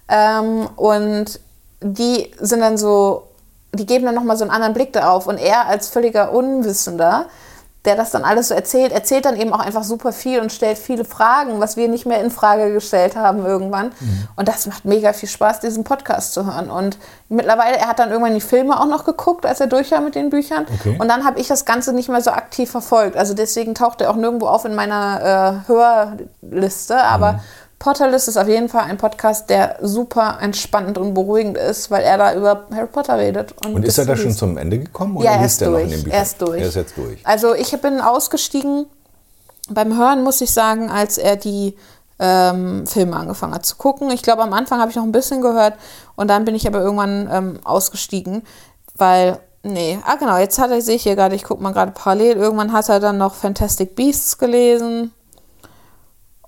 [0.09, 1.41] Ähm, und
[1.81, 3.29] die sind dann so,
[3.73, 5.27] die geben dann nochmal so einen anderen Blick darauf.
[5.27, 7.27] Und er als völliger Unwissender,
[7.87, 10.77] der das dann alles so erzählt, erzählt dann eben auch einfach super viel und stellt
[10.77, 13.93] viele Fragen, was wir nicht mehr in Frage gestellt haben irgendwann.
[14.35, 16.69] Und das macht mega viel Spaß, diesen Podcast zu hören.
[16.69, 16.99] Und
[17.29, 20.17] mittlerweile, er hat dann irgendwann die Filme auch noch geguckt, als er durch war mit
[20.17, 20.67] den Büchern.
[20.81, 20.97] Okay.
[20.99, 23.17] Und dann habe ich das Ganze nicht mehr so aktiv verfolgt.
[23.17, 27.01] Also deswegen taucht er auch nirgendwo auf in meiner äh, Hörliste.
[27.01, 27.41] Aber
[27.79, 32.17] Potterlist ist auf jeden Fall ein Podcast, der super entspannend und beruhigend ist, weil er
[32.17, 33.55] da über Harry Potter redet.
[33.67, 35.79] Und ist er da schon zum Ende gekommen oder Ja, er liest ist er noch
[35.81, 36.07] in durch.
[36.07, 36.61] Er ist durch.
[36.61, 37.27] Er ist jetzt durch.
[37.27, 38.87] Also ich bin ausgestiegen
[39.69, 41.77] beim Hören, muss ich sagen, als er die
[42.19, 44.11] ähm, Filme angefangen hat zu gucken.
[44.11, 45.75] Ich glaube, am Anfang habe ich noch ein bisschen gehört
[46.15, 48.43] und dann bin ich aber irgendwann ähm, ausgestiegen,
[48.97, 51.93] weil, nee, ah genau, jetzt hat er, sehe ich hier gerade, ich gucke mal gerade
[51.93, 55.13] parallel, irgendwann hat er dann noch Fantastic Beasts gelesen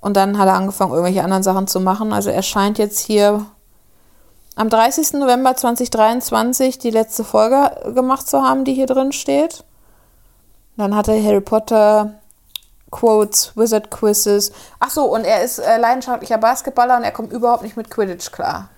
[0.00, 2.12] und dann hat er angefangen, irgendwelche anderen Sachen zu machen.
[2.12, 3.46] Also er scheint jetzt hier
[4.54, 5.14] am 30.
[5.14, 9.64] November 2023 die letzte Folge gemacht zu haben, die hier drin steht.
[10.76, 12.14] Dann hat er Harry Potter
[12.90, 14.52] Quotes, Wizard Quizzes.
[14.80, 18.32] Ach so, und er ist äh, leidenschaftlicher Basketballer und er kommt überhaupt nicht mit Quidditch
[18.32, 18.68] klar.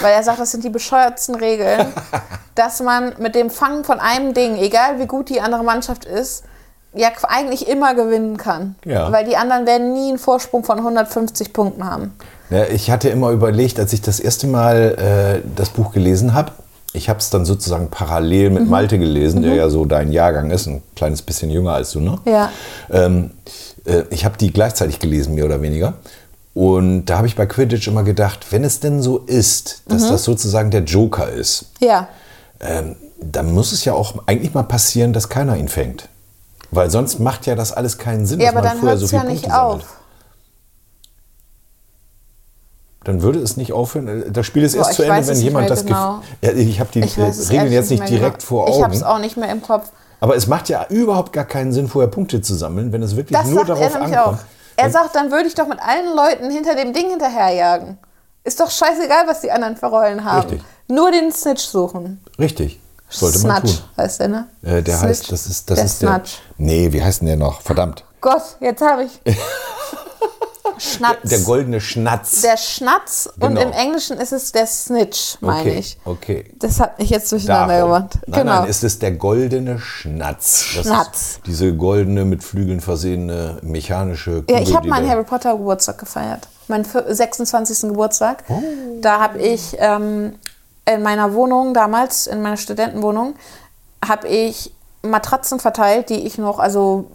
[0.00, 1.92] Weil er sagt, das sind die bescheuertsten Regeln,
[2.54, 6.44] dass man mit dem Fangen von einem Ding, egal wie gut die andere Mannschaft ist,
[6.94, 8.74] ja eigentlich immer gewinnen kann.
[8.84, 9.10] Ja.
[9.12, 12.12] Weil die anderen werden nie einen Vorsprung von 150 Punkten haben.
[12.50, 16.52] Ja, ich hatte immer überlegt, als ich das erste Mal äh, das Buch gelesen habe,
[16.92, 18.54] ich habe es dann sozusagen parallel Mhm.
[18.54, 22.00] mit Malte gelesen, der ja so dein Jahrgang ist, ein kleines bisschen jünger als du,
[22.00, 22.18] ne?
[22.24, 22.50] Ja.
[22.90, 23.32] Ähm,
[23.84, 25.94] äh, ich habe die gleichzeitig gelesen, mehr oder weniger.
[26.54, 29.92] Und da habe ich bei Quidditch immer gedacht, wenn es denn so ist, Mhm.
[29.94, 32.06] dass das sozusagen der Joker ist, Ja.
[32.60, 36.08] ähm, dann muss es ja auch eigentlich mal passieren, dass keiner ihn fängt.
[36.74, 39.04] Weil sonst macht ja das alles keinen Sinn, Ja, dass aber man dann hört so
[39.04, 39.82] es viele ja nicht Punkte sammelt.
[39.84, 39.96] auf.
[43.04, 44.32] Dann würde es nicht aufhören.
[44.32, 46.20] Das Spiel ist Boah, erst zu Ende, wenn nicht jemand das genau.
[46.40, 48.46] Ja, Ich habe die Ich Regeln jetzt nicht direkt genau.
[48.48, 49.12] vor Ich habe es Augen.
[49.12, 49.90] auch nicht mehr im Kopf.
[50.20, 53.36] Aber es macht ja überhaupt gar keinen Sinn, vorher Punkte zu sammeln, wenn es wirklich
[53.38, 54.16] Das nur sagt er darauf ankommt.
[54.16, 54.36] auch.
[54.76, 57.98] Er sagt, dann würde ich doch mit allen Leuten hinter dem Ding hinterherjagen.
[58.42, 60.40] Ist doch scheißegal, was die anderen für Rollen haben.
[60.48, 60.62] Richtig.
[60.88, 62.22] Nur den Snitch suchen.
[62.38, 62.80] Richtig.
[63.18, 63.84] Sollte man Snatch tun.
[63.96, 64.48] heißt der, ne?
[64.62, 65.02] Äh, der Snitch.
[65.02, 66.08] heißt, das ist, das der ist der.
[66.08, 66.38] Snatch.
[66.58, 67.60] Nee, wie heißt denn der noch?
[67.62, 68.04] Verdammt.
[68.20, 69.20] Gott, jetzt habe ich.
[70.76, 71.18] Schnatz.
[71.22, 72.40] Der goldene Schnatz.
[72.40, 73.60] Der Schnatz und Genau.
[73.60, 75.98] im Englischen ist es der Snitch, meine okay, ich.
[76.04, 76.50] okay.
[76.58, 77.92] Das hat mich jetzt durcheinander Darum.
[77.92, 78.18] gemacht.
[78.26, 78.60] Nein, genau.
[78.62, 80.62] nein, es ist der goldene Schnatz.
[80.62, 81.38] Schnatz.
[81.46, 84.56] Diese goldene, mit Flügeln versehene mechanische Kugel.
[84.56, 86.48] Ja, ich habe meinen Harry Potter Geburtstag gefeiert.
[86.66, 87.90] Meinen vier- 26.
[87.90, 88.42] Geburtstag.
[88.48, 88.60] Oh.
[89.00, 90.34] Da habe ich ähm,
[90.86, 93.34] in meiner Wohnung damals, in meiner Studentenwohnung,
[94.06, 94.72] habe ich
[95.02, 97.10] Matratzen verteilt, die ich noch, also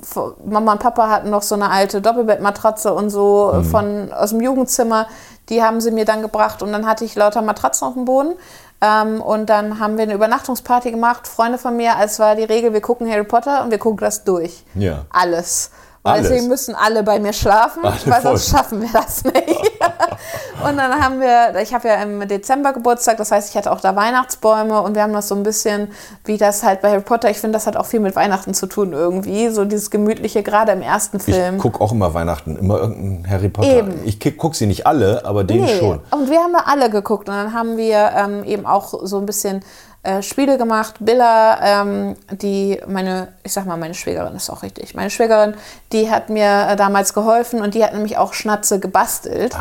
[0.46, 3.64] Mama und Papa hatten noch so eine alte Doppelbettmatratze und so Mhm.
[3.66, 5.08] von aus dem Jugendzimmer.
[5.50, 8.34] Die haben sie mir dann gebracht und dann hatte ich lauter Matratzen auf dem Boden.
[8.82, 12.72] Ähm, und dann haben wir eine Übernachtungsparty gemacht, Freunde von mir, als war die Regel,
[12.74, 14.64] wir gucken Harry Potter und wir gucken das durch.
[14.76, 15.06] Ja.
[15.10, 15.72] Alles.
[16.02, 16.30] Und Alles.
[16.30, 18.58] deswegen müssen alle bei mir schlafen, Alle weil sonst voll.
[18.58, 19.36] schaffen wir das nicht.
[20.64, 23.82] und dann haben wir, ich habe ja im Dezember Geburtstag, das heißt, ich hatte auch
[23.82, 25.89] da Weihnachtsbäume und wir haben das so ein bisschen,
[26.24, 28.68] wie das halt bei Harry Potter, ich finde, das hat auch viel mit Weihnachten zu
[28.68, 31.58] tun irgendwie, so dieses Gemütliche, gerade im ersten Film.
[31.58, 33.68] Ich gucke auch immer Weihnachten, immer irgendein Harry Potter.
[33.70, 34.00] Eben.
[34.06, 36.00] Ich gucke sie nicht alle, aber den Nee, schon.
[36.12, 39.26] Und wir haben da alle geguckt und dann haben wir ähm, eben auch so ein
[39.26, 39.66] bisschen
[40.04, 40.95] äh, Spiele gemacht.
[41.00, 44.95] Billa, ähm, die meine, ich sag mal, meine Schwägerin ist auch richtig.
[44.95, 45.56] Meine Schwägerin,
[45.91, 49.56] die hat mir äh, damals geholfen und die hat nämlich auch Schnatze gebastelt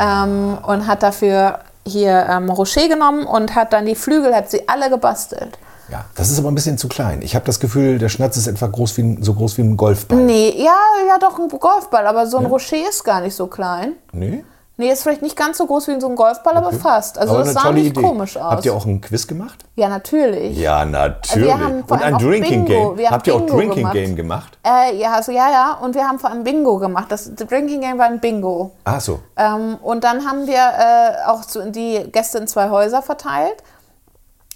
[0.00, 4.68] ähm, und hat dafür hier ähm, Rocher genommen und hat dann die Flügel, hat sie
[4.68, 5.56] alle gebastelt.
[5.88, 7.22] Ja, das ist aber ein bisschen zu klein.
[7.22, 10.18] Ich habe das Gefühl, der Schnatz ist etwa groß wie so groß wie ein Golfball.
[10.18, 10.74] Nee, ja,
[11.06, 13.92] ja, doch ein Golfball, aber so ein Rocher ist gar nicht so klein.
[14.12, 14.44] Nee?
[14.78, 17.16] Nee, ist vielleicht nicht ganz so groß wie so ein Golfball, aber fast.
[17.16, 18.52] Also aber das sah nicht komisch aus.
[18.52, 19.64] Habt ihr auch einen Quiz gemacht?
[19.74, 20.58] Ja, natürlich.
[20.58, 21.50] Ja, natürlich.
[21.50, 22.94] Haben vor Und ein Drinking Bingo.
[22.94, 23.10] Game.
[23.10, 23.94] Habt ihr auch Bingo Drinking gemacht.
[23.94, 24.58] Game gemacht?
[24.66, 25.78] Äh, ja, also ja, ja.
[25.80, 27.06] Und wir haben vor allem Bingo gemacht.
[27.08, 28.72] Das das Drinking Game war ein Bingo.
[28.84, 29.20] Ach so.
[29.38, 33.62] Ähm, und dann haben wir äh, auch zu, die Gäste in zwei Häuser verteilt.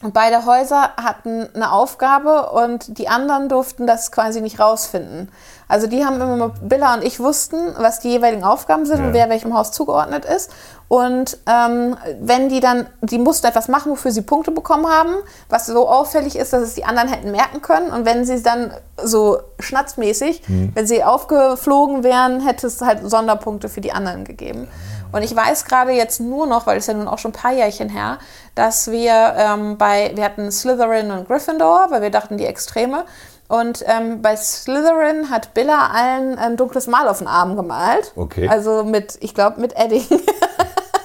[0.03, 5.31] Und beide Häuser hatten eine Aufgabe und die anderen durften das quasi nicht rausfinden.
[5.69, 9.07] Also die haben immer, Billa und ich wussten, was die jeweiligen Aufgaben sind Ja.
[9.07, 10.51] und wer welchem Haus zugeordnet ist.
[10.89, 15.15] Und ähm, wenn die dann, die mussten etwas machen, wofür sie Punkte bekommen haben,
[15.51, 17.91] was so auffällig ist, dass es die anderen hätten merken können.
[17.93, 18.73] Und wenn sie dann
[19.03, 20.43] so schnatzmäßig,
[20.75, 24.67] wenn sie aufgeflogen wären, hätte es halt Sonderpunkte für die anderen gegeben.
[25.13, 27.53] Und ich weiß gerade jetzt nur noch, weil es ja nun auch schon ein paar
[27.53, 28.19] Jährchen her,
[28.55, 33.05] dass wir ähm, bei, wir hatten Slytherin und Gryffindor, weil wir dachten, die Extreme.
[33.49, 38.13] Und ähm, bei Slytherin hat Billa allen ein dunkles Mal auf den Arm gemalt.
[38.15, 38.49] Okay.
[38.49, 40.07] Also mit, ich glaube, mit Edding.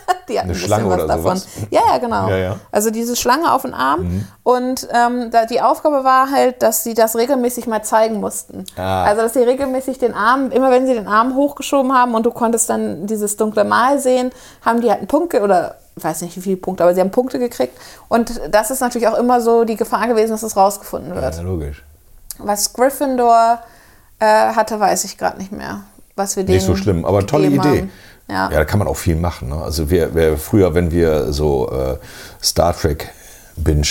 [0.30, 1.38] Die hatten Eine ein Schlange was oder davon.
[1.38, 1.48] sowas?
[1.70, 2.30] Ja, ja, genau.
[2.30, 2.56] Ja, ja.
[2.72, 4.28] Also diese Schlange auf den Arm.
[4.44, 8.66] Und ähm, da, die Aufgabe war halt, dass sie das regelmäßig mal zeigen mussten.
[8.76, 9.04] Ah.
[9.04, 12.32] Also dass sie regelmäßig den Arm, immer wenn sie den Arm hochgeschoben haben und du
[12.32, 14.32] konntest dann dieses dunkle Mal sehen,
[14.64, 17.12] haben die halt einen Punkt oder ich weiß nicht wie viele Punkte, aber sie haben
[17.12, 17.78] Punkte gekriegt.
[18.10, 21.36] Und das ist natürlich auch immer so die Gefahr gewesen, dass es rausgefunden wird.
[21.36, 21.84] Ja, logisch.
[22.38, 23.60] Was Gryffindor
[24.20, 25.82] äh, hatte, weiß ich gerade nicht mehr.
[26.18, 27.60] Was wir denen Nicht so schlimm, aber tolle Idee.
[27.60, 27.92] haben.
[28.28, 28.50] Ja.
[28.50, 29.50] Ja, da kann man auch viel machen.
[29.50, 29.56] Ne?
[29.62, 31.98] Also wir, wir früher, wenn wir so äh,
[32.44, 33.10] Star Trek
[33.56, 33.88] Binge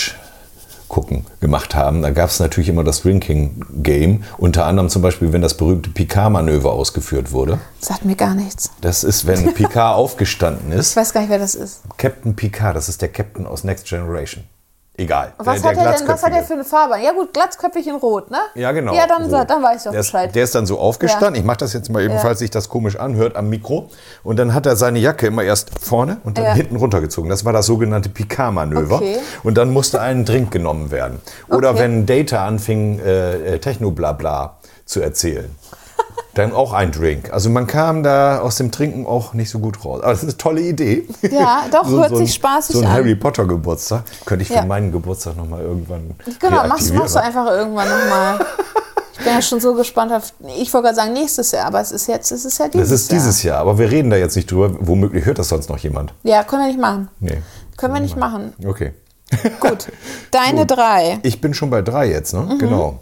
[0.88, 4.24] gucken gemacht haben, da gab es natürlich immer das Drinking Game.
[4.38, 7.58] Unter anderem zum Beispiel, wenn das berühmte Picard-Manöver ausgeführt wurde.
[7.80, 8.70] Sagt mir gar nichts.
[8.80, 10.96] Das ist, wenn Picard aufgestanden Ich ist.
[10.96, 11.80] weiß gar nicht, wer das ist.
[11.96, 14.44] Captain Picard, das ist der Captain aus Next Generation.
[14.96, 15.32] Egal.
[15.38, 16.94] Was, der, hat er denn, was hat er für eine Farbe?
[17.02, 18.38] Ja gut, glatzköpfig in Rot, ne?
[18.54, 18.94] Ja, genau.
[18.94, 19.42] Ja, dann, So.
[19.42, 20.32] dann weiß ich doch der Bescheid.
[20.34, 21.34] Der ist dann so aufgestanden.
[21.34, 21.40] Ja.
[21.40, 23.88] Ich mache das jetzt mal eben, falls sich das komisch anhört, am Mikro.
[24.22, 26.54] Und dann hat er seine Jacke immer erst vorne und dann Ja.
[26.54, 27.28] hinten runtergezogen.
[27.28, 28.96] Das war das sogenannte Picard-Manöver.
[28.96, 29.18] Okay.
[29.42, 31.20] Und dann musste ein Drink genommen werden.
[31.48, 31.80] Oder Okay.
[31.80, 35.52] wenn Data anfing, äh, äh, Techno-Blabla zu erzählen.
[36.34, 37.32] Dann auch ein Drink.
[37.32, 40.00] Also man kam da aus dem Trinken auch nicht so gut raus.
[40.02, 41.06] Aber das ist eine tolle Idee.
[41.22, 42.92] Ja, doch, hört ein, sich spaßig So ein an.
[42.92, 44.02] Harry Potter Geburtstag.
[44.24, 44.64] Könnte ich für Ja.
[44.64, 48.46] meinen Geburtstag nochmal irgendwann Genau, machst, machst du einfach irgendwann nochmal.
[49.12, 51.92] Ich bin ja schon so gespannt auf, ich wollte gerade sagen nächstes Jahr, aber es
[51.92, 54.34] ist jetzt, es ist ja dieses Das ist dieses Jahr, aber wir reden da jetzt
[54.34, 54.74] nicht drüber.
[54.80, 56.12] Womöglich hört das sonst noch jemand.
[56.24, 56.38] Jahr.
[56.38, 57.08] Ja, können wir nicht machen.
[57.20, 57.38] Nee.
[57.76, 58.52] Können wir nicht machen.
[58.66, 58.92] Okay.
[59.60, 59.86] Gut.
[60.32, 61.20] Deine drei.
[61.22, 62.40] Ich bin schon bei drei jetzt, ne?
[62.40, 62.58] Mhm.
[62.58, 62.98] Genau.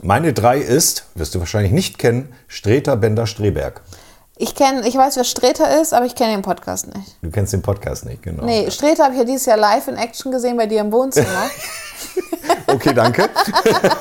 [0.00, 3.80] Meine drei ist, wirst du wahrscheinlich nicht kennen, Streter Bender Streberg.
[4.36, 7.16] Ich kenne, ich weiß, wer Streter ist, aber ich kenne den Podcast nicht.
[7.20, 8.44] Du kennst den Podcast nicht, genau.
[8.44, 11.26] Nee, Streter habe ich ja dieses Jahr live in Action gesehen bei dir im Wohnzimmer.
[12.66, 13.28] Okay, danke.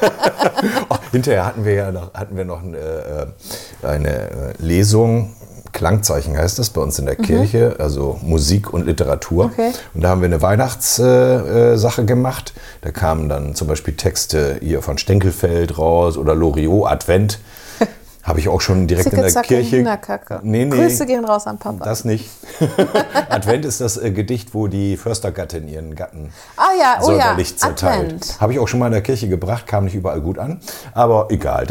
[0.89, 5.35] oh, hinterher hatten wir ja noch, hatten wir noch eine, äh, eine äh, Lesung,
[5.73, 9.45] Klangzeichen heißt das bei uns in der Kirche, also Musik und Literatur.
[9.47, 9.51] Mhm.
[9.51, 9.71] Okay.
[9.93, 12.53] Und da haben wir eine Weihnachtssache äh, gemacht.
[12.81, 17.39] Da kamen dann zum Beispiel Texte hier von Stenkelfeld raus oder Loriot, Advent.
[18.27, 19.77] Habe ich auch schon direkt in der Kirche.
[20.43, 20.75] Nee, nee.
[20.75, 21.85] Grüße gehen raus an Papa.
[21.85, 22.29] Das nicht.
[23.29, 27.57] Advent ist das äh, Gedicht, wo die Förstergattin ihren Gatten ah ja, oh ja, säuberlich
[27.57, 28.03] zerteilt.
[28.03, 28.41] Advent.
[28.41, 30.59] Habe ich auch schon mal in der Kirche gebracht, kam nicht überall gut an.
[30.93, 31.65] Aber egal.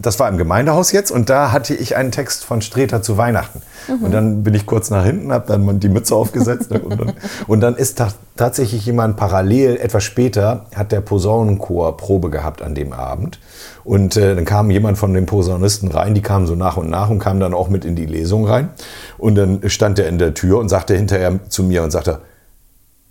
[0.00, 3.60] Das war im Gemeindehaus jetzt und da hatte ich einen Text von Streter zu Weihnachten.
[3.86, 4.04] Mhm.
[4.04, 6.72] Und dann bin ich kurz nach hinten, habe dann die Mütze aufgesetzt.
[6.72, 7.12] und, dann,
[7.46, 12.74] und dann ist ta tatsächlich jemand parallel, etwas später, hat der Posaunenchor Probe gehabt an
[12.76, 13.40] dem Abend.
[13.88, 17.08] Und äh, dann kam jemand von den Posaunisten rein, die kamen so nach und nach
[17.08, 18.68] und kam dann auch mit in die Lesung rein.
[19.16, 22.20] Und dann stand er in der Tür und sagte hinterher zu mir und sagte,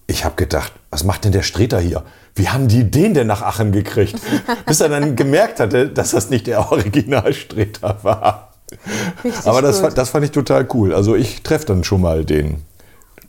[0.06, 2.04] ich habe gedacht, was macht denn der Streter hier?
[2.36, 4.22] Wie haben die den denn nach Aachen gekriegt?
[4.68, 8.54] Bis er dann gemerkt hatte, dass das nicht der Originalstreter war.
[9.24, 10.94] Richtig Aber das, das fand ich total cool.
[10.94, 12.62] Also ich treffe dann schon mal den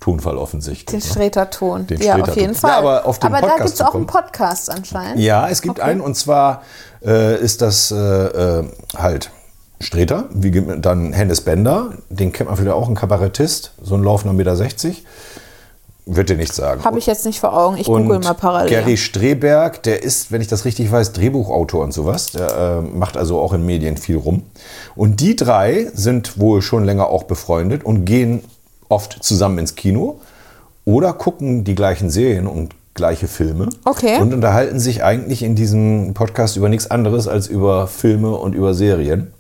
[0.01, 1.03] Tonfall offensichtlich.
[1.03, 1.15] Den ne?
[1.15, 1.87] Streter-Ton.
[1.87, 2.71] Den ja, auf jeden Fall.
[2.71, 4.07] Ja, aber auf aber da gibt es auch einen.
[4.07, 5.21] Podcast anscheinend.
[5.21, 6.63] Ja, es gibt einen und zwar
[7.05, 8.65] äh, ist das äh, äh,
[8.97, 9.31] halt
[9.81, 14.35] Streter, wie dann Hennes Bender, den kennt man vielleicht auch, ein Kabarettist, so ein laufender
[14.35, 15.05] Meter 60.
[16.11, 16.85] Wird dir nichts sagen.
[16.85, 17.77] Habe ich jetzt nicht vor Augen.
[17.77, 18.71] Ich Und google mal parallel.
[18.71, 22.33] Gary Streberg, der ist, wenn ich das richtig weiß, Drehbuchautor und sowas.
[22.33, 24.45] Der äh, macht also auch in Medien viel rum.
[24.97, 28.43] Und die drei sind wohl schon länger auch befreundet und gehen
[28.89, 30.21] oft zusammen ins Kino
[30.85, 33.69] oder gucken die gleichen Serien und gleiche Filme.
[33.85, 34.21] Okay.
[34.21, 38.75] Und unterhalten sich eigentlich in diesem Podcast über nichts anderes als über Filme und über
[38.75, 39.33] Serien.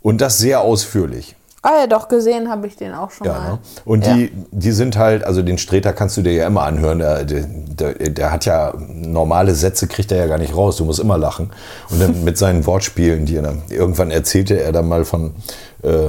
[0.00, 1.36] Und das sehr ausführlich.
[1.62, 3.50] Ah ja, doch, gesehen habe ich den auch schon Ja, mal.
[3.54, 3.58] ne?
[3.84, 4.14] Und Ja.
[4.14, 7.00] die, die sind halt, also den Streter kannst du dir ja immer anhören.
[7.00, 10.76] Der, der, der, hat ja normale Sätze, kriegt er ja gar nicht raus.
[10.76, 11.50] Du musst immer lachen.
[11.90, 15.34] Und dann mit seinen Wortspielen, die er dann, irgendwann erzählte er dann mal von
[15.82, 16.06] äh,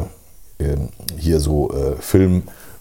[0.60, 1.96] ähm, hier so äh,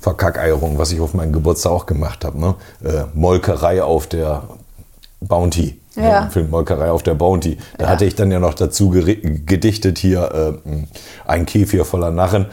[0.07, 2.39] Filmverkackeierung, was ich auf meinen Geburtstag auch gemacht habe.
[2.39, 2.55] Ne?
[2.85, 4.45] Äh, Molkerei auf der
[5.21, 5.81] Bounty.
[5.97, 6.25] Ja.
[6.25, 6.31] Ne?
[6.31, 7.59] Film Molkerei auf der Bounty.
[7.79, 7.91] Da Ja.
[7.91, 12.47] hatte ich dann ja noch dazu gedichtet hier äh, ein Käfig voller Narren.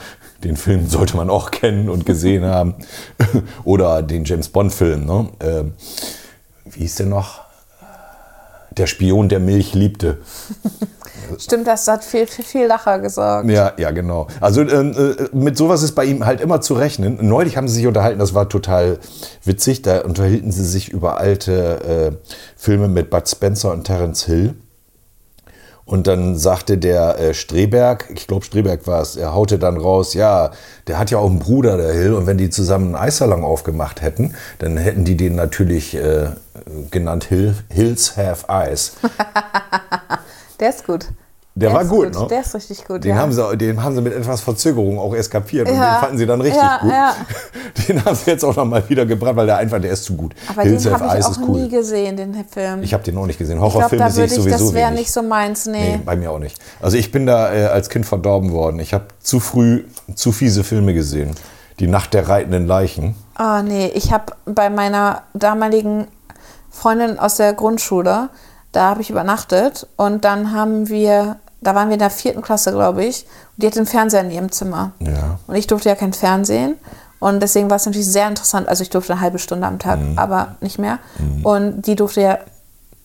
[0.44, 2.76] Den Film sollte man auch kennen und gesehen haben.
[3.64, 5.06] Oder den James Bond Film.
[5.06, 5.28] Ne?
[5.40, 5.64] Äh,
[6.66, 7.43] wie hieß der noch?
[8.78, 10.20] Der Spion, der Milch liebte.
[11.40, 13.50] Stimmt, das hat viel, viel, viel Lacher gesorgt.
[13.50, 14.28] Ja, ja, genau.
[14.42, 17.18] Also ähm, äh, mit sowas ist bei ihm halt immer zu rechnen.
[17.22, 19.00] Neulich haben sie sich unterhalten, das war total
[19.44, 19.82] witzig.
[19.82, 24.56] Da unterhielten sie sich über alte äh, Filme mit Bud Spencer und Terence Hill.
[25.86, 30.14] Und dann sagte der äh, Streberg, ich glaube Streberg war es, er haute dann raus,
[30.14, 30.52] ja,
[30.88, 34.02] der hat ja auch einen Bruder, der Hill, und wenn die zusammen einen Eissalon aufgemacht
[34.02, 36.28] hätten, dann hätten die den natürlich äh,
[36.90, 38.94] genannt Hill, Hills Have Eyes.
[40.60, 41.08] Der ist gut.
[41.56, 42.28] Der, war ist gut, ne?
[42.32, 43.18] Der ist richtig gut, Den, ja.
[43.18, 45.96] haben sie, den haben sie mit etwas Verzögerung auch erst kapiert und Ja.
[45.98, 46.92] den fanden sie dann richtig Ja, gut.
[46.92, 47.16] ja.
[47.88, 50.16] Den haben sie jetzt auch noch mal wieder gebracht, weil der einfach, der ist zu
[50.16, 50.34] gut.
[50.48, 51.62] Aber Hills den habe ich auch cool.
[51.62, 52.82] nie gesehen, den Film.
[52.82, 53.60] Ich habe den auch nicht gesehen.
[53.60, 55.98] Horrorfilme sehe ich würde ich, sowieso das wäre nicht so meins, nee.
[55.98, 56.58] Nee, bei mir auch nicht.
[56.82, 58.80] Also ich bin da äh, als Kind verdorben worden.
[58.80, 59.84] Ich habe zu früh
[60.16, 61.36] zu fiese Filme gesehen.
[61.80, 63.16] Die Nacht der reitenden Leichen.
[63.36, 66.08] Ah, nee, ich habe bei meiner damaligen
[66.70, 68.30] Freundin aus der Grundschule,
[68.72, 72.72] da habe ich übernachtet und dann haben wir, da waren wir in der vierten Klasse,
[72.72, 73.24] glaube ich,
[73.56, 74.92] und die hatte einen Fernseher in ihrem Zimmer.
[75.00, 75.40] Ja.
[75.48, 76.76] Und ich durfte ja kein Fernsehen.
[77.20, 78.68] Und deswegen war es natürlich sehr interessant.
[78.68, 80.20] Also ich durfte eine halbe Stunde am Tag, Mhm.
[80.20, 81.00] aber nicht mehr.
[81.44, 82.38] Und die durfte ja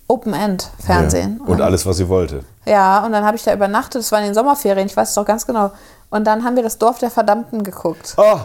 [0.08, 1.40] Open-End Fernsehen.
[1.44, 1.52] Ja.
[1.52, 2.40] Und alles, was sie wollte.
[2.64, 4.00] Ja, und dann habe ich da übernachtet.
[4.02, 5.70] Das war in den Sommerferien, ich weiß es doch ganz genau.
[6.10, 8.14] Und dann haben wir das Dorf der Verdammten geguckt.
[8.16, 8.38] Oh,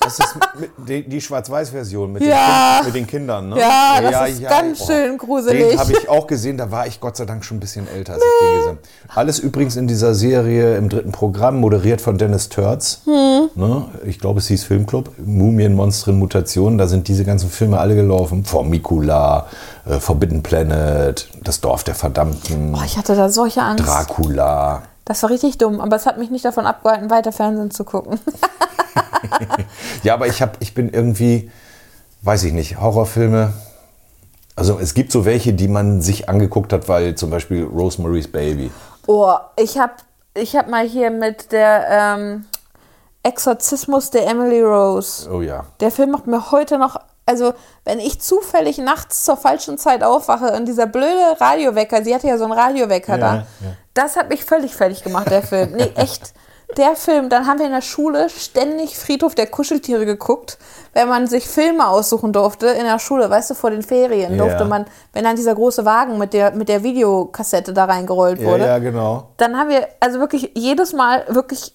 [0.00, 0.34] das ist
[0.88, 2.36] die, die Schwarz-Weiß-Version mit, Ja.
[2.36, 3.48] den kind, mit den Kindern.
[3.48, 3.58] Ne?
[3.58, 5.70] Ja, das ist ganz schön gruselig.
[5.70, 8.12] Den habe ich auch gesehen, da war ich Gott sei Dank schon ein bisschen älter,
[8.14, 8.78] als ich den gesehen
[9.08, 9.18] habe.
[9.20, 13.00] Alles übrigens in dieser Serie im dritten Programm, moderiert von Dennis Törz.
[13.06, 13.48] Hm.
[13.56, 13.86] Ne?
[14.04, 15.10] Ich glaube, es hieß Filmclub.
[15.18, 16.78] Mumien, Monstren, Mutationen.
[16.78, 18.44] Da sind diese ganzen Filme alle gelaufen.
[18.44, 19.46] Formicula,
[19.84, 23.84] äh, Forbidden Planet, Das Dorf der Verdammten, Boah, ich hatte da solche Angst.
[23.84, 24.82] Dracula.
[25.04, 28.18] Das war richtig dumm, aber es hat mich nicht davon abgehalten, weiter Fernsehen zu gucken.
[30.02, 31.50] Ja, aber ich, hab, ich bin irgendwie,
[32.22, 33.54] weiß ich nicht, Horrorfilme.
[34.54, 38.70] Also es gibt so welche, die man sich angeguckt hat, weil zum Beispiel Rosemary's Baby.
[39.06, 42.44] Oh, ich hab, ich hab mal hier mit der ähm,
[43.22, 45.28] Exorzismus der Emily Rose.
[45.32, 45.64] Oh ja.
[45.80, 47.54] Der Film macht mir heute noch, also
[47.84, 52.38] wenn ich zufällig nachts zur falschen Zeit aufwache und dieser blöde Radiowecker, sie hatte ja
[52.38, 53.44] so einen Radiowecker Ja, da, ja.
[53.94, 55.72] das hat mich völlig fertig gemacht, der Film.
[55.72, 56.34] Nee, echt.
[56.78, 60.58] Der Film, dann haben wir in der Schule ständig Friedhof der Kuscheltiere geguckt,
[60.92, 64.44] wenn man sich Filme aussuchen durfte in der Schule, weißt du, vor den Ferien Ja.
[64.44, 68.64] durfte man, wenn dann dieser große Wagen mit der, mit der Videokassette da reingerollt wurde
[68.66, 69.28] ja, genau.
[69.36, 71.74] dann haben wir also wirklich jedes Mal wirklich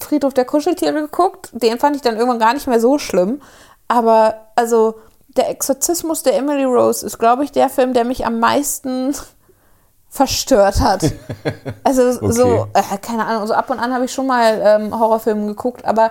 [0.00, 1.50] Friedhof der Kuscheltiere geguckt.
[1.52, 3.40] Den fand ich dann irgendwann gar nicht mehr so schlimm.
[3.88, 4.96] Aber also
[5.28, 9.14] der Exorzismus der Emily Rose ist, glaube ich, der Film, der mich am meisten
[10.08, 11.02] verstört hat.
[11.84, 15.46] Also so, äh, keine Ahnung, so ab und an habe ich schon mal ähm, Horrorfilme
[15.46, 16.10] geguckt, aber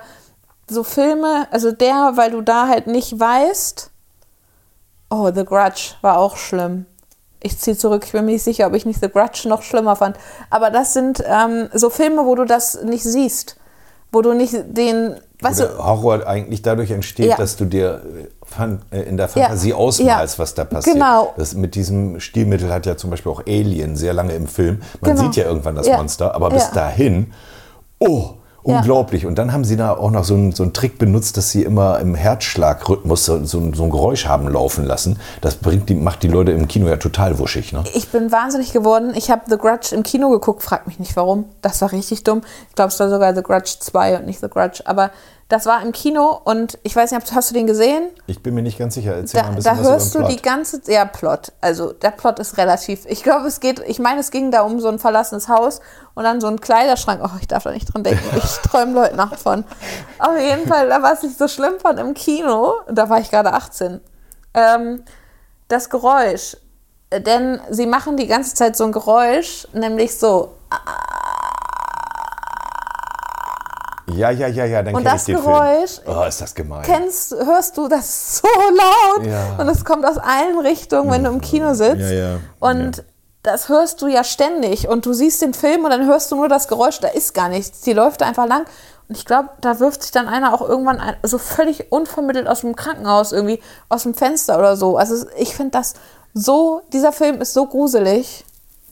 [0.70, 3.92] so Filme, also der, weil du da halt nicht weißt,
[5.10, 6.86] oh, The Grudge war auch schlimm.
[7.42, 9.96] Ich ziehe zurück, ich bin mir nicht sicher, ob ich nicht The Grudge noch schlimmer
[9.96, 10.18] fand.
[10.50, 13.58] Aber das sind ähm, so Filme, wo du das nicht siehst.
[14.12, 17.38] Wo du nicht den, weißt Oder Horror eigentlich dadurch entsteht, Ja.
[17.38, 18.02] dass du dir
[18.92, 19.76] äh, äh, in der Fantasie Ja.
[19.76, 20.42] ausmalst, Ja.
[20.42, 20.96] was da passiert.
[20.96, 21.34] Genau.
[21.38, 24.82] Das, mit diesem Stilmittel hat ja zum Beispiel auch Alien sehr lange im Film.
[25.02, 25.24] Man Genau.
[25.24, 25.88] sieht ja irgendwann das.
[25.88, 27.32] Monster, aber bis dahin,
[28.00, 28.32] oh,
[28.64, 29.28] unglaublich.
[29.28, 31.62] Und dann haben sie da auch noch so einen, so einen Trick benutzt, dass sie
[31.64, 35.20] immer im Herzschlagrhythmus so, so ein Geräusch haben laufen lassen.
[35.42, 37.74] Das bringt die, macht die Leute im Kino ja total wuschig.
[37.74, 37.84] Ne?
[37.94, 39.14] ich bin wahnsinnig geworden.
[39.16, 41.46] Ich habe The Grudge im Kino geguckt, frag mich nicht warum.
[41.62, 42.42] Das war richtig dumm.
[42.70, 44.82] Ich glaube, es war sogar The Grudge 2 und nicht The Grudge.
[44.86, 45.12] Aber
[45.48, 48.10] das war im Kino und ich weiß nicht, ob- hast du den gesehen?
[48.26, 49.14] Ich bin mir nicht ganz sicher.
[49.16, 51.52] Erzähl mal Da, ein bisschen da was hörst du über den die ganze ja Plot.
[51.62, 53.06] Also der Plot ist relativ.
[53.06, 53.80] Ich glaube, es geht.
[53.86, 55.82] Ich meine, es ging da um so ein verlassenes Haus
[56.16, 57.22] und dann so ein Kleiderschrank.
[57.24, 58.24] Oh, ich darf da nicht dran denken.
[58.38, 59.64] Ich träume Leute Nacht von.
[60.18, 63.54] Auf jeden Fall, da was ich so schlimm fand im Kino, da war ich gerade
[63.54, 64.02] 18.
[64.56, 65.04] Ähm,
[65.68, 66.58] das Geräusch.
[67.14, 70.54] Denn sie machen die ganze Zeit so ein Geräusch, nämlich so.
[74.16, 76.18] Ja, ja, ja, ja, dann Und das ich den Geräusch- Film.
[76.18, 76.84] Oh, ist das gemein.
[76.84, 79.56] Kennst, hörst du das so laut Ja.
[79.60, 82.00] und es kommt aus allen Richtungen, wenn du im Kino sitzt.
[82.02, 82.38] Ja, ja.
[82.60, 83.04] Und
[83.44, 86.50] das hörst du ja ständig und du siehst den Film und dann hörst du nur
[86.50, 87.82] das Geräusch, da ist gar nichts.
[87.82, 88.66] Die läuft da einfach lang.
[89.08, 92.62] Und ich glaube, da wirft sich dann einer auch irgendwann ein, so völlig unvermittelt aus
[92.62, 94.98] dem Krankenhaus irgendwie, aus dem Fenster oder so.
[94.98, 95.94] Also ich finde das
[96.34, 98.46] so, dieser Film ist so gruselig.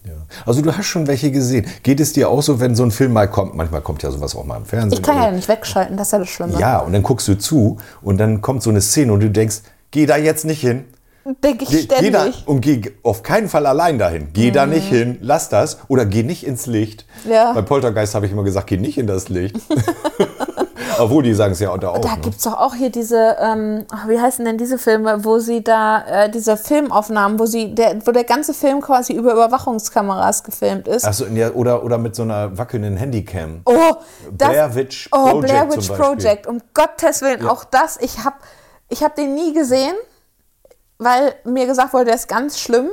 [0.05, 0.13] Ja.
[0.45, 1.65] Also du hast schon welche gesehen.
[1.83, 3.55] Geht es dir auch so, wenn so ein Film mal kommt?
[3.55, 4.99] Manchmal kommt ja sowas auch mal im Fernsehen.
[4.99, 6.59] Ich kann ja nicht wegschalten, das ist ja das Schlimme.
[6.59, 9.61] ja, und dann guckst du zu und dann kommt so eine Szene und du denkst,
[9.91, 10.85] geh da jetzt nicht hin.
[11.41, 12.47] Denke ich Geh, geh da ständig.
[12.49, 14.27] und geh auf keinen Fall allein dahin.
[14.33, 17.05] Geh da nicht hin, lass das oder geh nicht ins Licht.
[17.25, 17.53] Ja.
[17.53, 19.55] Bei Poltergeist habe ich immer gesagt, geh nicht in das Licht.
[20.99, 21.99] Obwohl, die sagen es ja unter auch.
[21.99, 22.21] Da ne?
[22.21, 26.25] gibt es doch auch hier diese, ähm, wie heißen denn diese Filme, wo sie da,
[26.25, 31.05] äh, diese Filmaufnahmen, wo sie, der, wo der ganze Film quasi über Überwachungskameras gefilmt ist.
[31.05, 33.61] Achso, ja, oder, oder mit so einer wackelnden Handycam.
[33.65, 33.95] Oh,
[34.31, 35.97] das, Blair Witch oh, Project Blair zum Witch.
[35.97, 36.47] Project.
[36.47, 37.97] Um Gottes Willen, auch das.
[38.01, 38.35] Ich habe
[38.89, 39.95] ich hab den nie gesehen,
[40.99, 42.89] weil mir gesagt wurde, der ist ganz schlimm.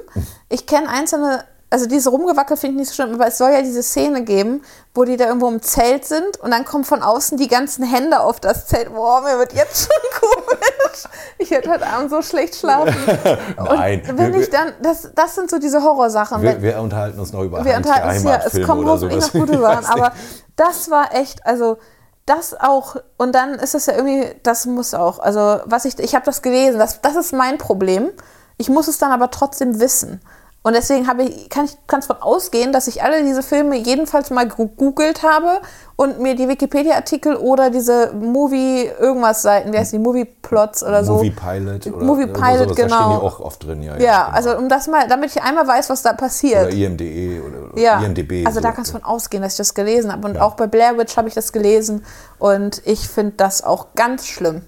[0.48, 3.62] Ich kenne einzelne, also diese Rumgewackel finde ich nicht so schlimm, aber es soll ja
[3.62, 4.62] diese Szene geben,
[4.92, 8.20] wo die da irgendwo im Zelt sind und dann kommen von außen die ganzen Hände
[8.20, 8.92] auf das Zelt.
[8.92, 11.04] Boah, mir wird jetzt schon komisch.
[11.38, 12.94] Ich werde heute Abend so schlecht schlafen.
[13.56, 16.42] Nein, Und wenn wir- ich dann, das, das sind so diese Horrorsachen.
[16.42, 19.58] Wir, wir unterhalten uns noch über wir unterhalten uns ja, es kommen hoffentlich noch gute
[19.60, 20.12] Sachen, aber
[20.56, 21.78] das war echt, also
[22.26, 26.14] das auch, und dann ist es ja irgendwie, das muss auch, also was ich, ich
[26.16, 28.10] habe das gelesen, das, das ist mein Problem,
[28.56, 30.20] ich muss es dann aber trotzdem wissen.
[30.62, 34.28] Und deswegen habe ich, kann ich kann von ausgehen, dass ich alle diese Filme jedenfalls
[34.28, 35.61] mal gegoogelt habe
[35.96, 41.14] und mir die Wikipedia-Artikel oder diese Movie-Irgendwas-Seiten, wie heißt die, Movie-Plots oder so.
[41.14, 43.18] Movie Pilot oder, Movie oder Pilot, sowas, Da stehen genau.
[43.18, 43.96] die auch oft drin, ja.
[43.98, 44.36] Ja, genau.
[44.36, 46.66] also um das mal, damit ich einmal weiß, was da passiert.
[46.66, 48.46] Oder IMDE oder Ja, IMDB.
[48.46, 48.74] also da so.
[48.74, 50.28] kannst du von ausgehen, dass ich das gelesen habe.
[50.28, 52.04] Und auch bei Blair Witch habe ich das gelesen.
[52.38, 54.61] Und ich finde das auch ganz schlimm.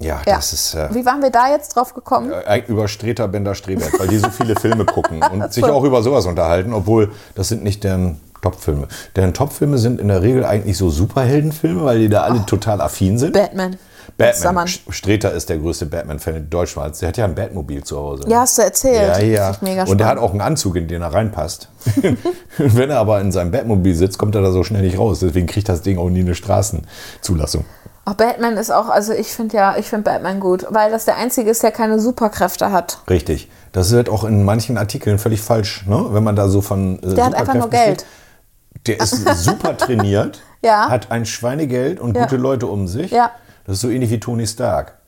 [0.00, 0.36] Ja, Ja.
[0.36, 2.32] das ist äh, Wie waren wir da jetzt drauf gekommen?
[2.66, 6.26] über Streter, Bender, Strebert, weil die so viele Filme gucken und sich auch über sowas
[6.26, 8.88] unterhalten, obwohl das sind nicht deren Top-Filme.
[9.16, 13.18] Deren Top-Filme sind in der Regel eigentlich so Superheldenfilme, weil die da alle total affin
[13.18, 13.32] sind.
[13.32, 13.76] Batman.
[14.18, 14.68] Batman.
[14.68, 16.98] Streter ist der größte Batman-Fan Deutschlands.
[17.00, 18.24] Der hat ja ein Batmobil zu Hause.
[18.28, 19.16] Ja, hast du erzählt.
[19.16, 19.48] Ja, ja.
[19.48, 21.68] Das ist mega Und der hat auch einen Anzug, in den er reinpasst.
[22.02, 22.18] Und
[22.76, 25.20] Wenn er aber in seinem Batmobil sitzt, kommt er da so schnell nicht raus.
[25.20, 27.64] Deswegen kriegt das Ding auch nie eine Straßenzulassung.
[28.06, 31.16] Auch Batman ist auch, also ich finde ja, ich finde Batman gut, weil das der
[31.16, 32.98] einzige ist, der keine Superkräfte hat.
[33.08, 33.48] Richtig.
[33.72, 36.06] Das wird auch in manchen Artikeln völlig falsch, ne?
[36.10, 37.02] wenn man da so von.
[37.02, 38.02] Äh, Der hat einfach nur Geld.
[38.02, 38.86] spricht.
[38.86, 40.90] Der ist super trainiert, Ja.
[40.90, 42.24] hat ein Schweinegeld und Ja.
[42.24, 43.10] gute Leute um sich.
[43.10, 43.30] Ja.
[43.66, 44.98] Das ist so ähnlich wie Tony Stark.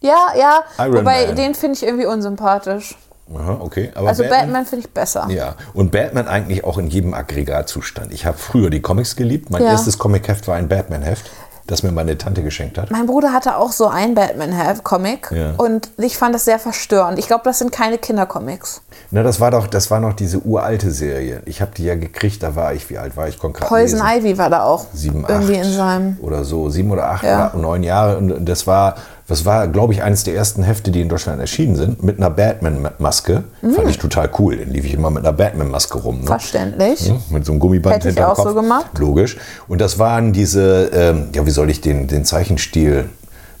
[0.00, 0.60] Ja, ja.
[0.78, 1.36] Iron wobei Man.
[1.36, 2.96] den finde ich irgendwie unsympathisch.
[3.34, 3.92] Aha, okay.
[3.94, 5.26] Aber Also Batman, finde ich besser.
[5.30, 8.12] Ja, und Batman eigentlich auch in jedem Aggregatzustand.
[8.12, 9.50] Ich habe früher die Comics geliebt.
[9.50, 9.68] Mein Ja.
[9.72, 11.30] erstes Comicheft war ein Batman-Heft,
[11.66, 12.90] das mir meine Tante geschenkt hat.
[12.90, 15.52] Mein Bruder hatte auch so ein Batman-Comic Ja.
[15.56, 17.18] und ich fand das sehr verstörend.
[17.18, 18.82] Ich glaube, das sind keine Kindercomics.
[19.10, 21.42] Na, das war doch, das war noch diese uralte Serie.
[21.46, 23.68] Ich habe die ja gekriegt, da war ich, wie alt war ich konkret?
[23.68, 26.16] Poison Ivy war da auch Sieben, irgendwie acht in seinem.
[26.22, 27.50] oder so, sieben oder acht Ja.
[27.52, 28.18] oder neun Jahre.
[28.18, 28.94] Und das war,
[29.30, 32.30] das war, glaube ich, eines der ersten Hefte, die in Deutschland erschienen sind, mit einer
[32.30, 33.44] Batman-Maske.
[33.62, 33.74] Mhm.
[33.74, 34.56] Fand ich total cool.
[34.56, 36.20] Dann lief ich immer mit einer Batman-Maske rum.
[36.20, 36.26] Ne?
[36.26, 37.08] Verständlich.
[37.08, 38.48] Hm, Mit so einem Gummiband Hätte ich hinterm auch Kopf.
[38.48, 38.86] so gemacht.
[38.98, 39.36] Logisch.
[39.68, 43.08] Und das waren diese, ähm, ja, wie soll ich den, den Zeichenstil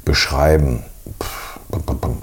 [0.04, 0.82] beschreiben?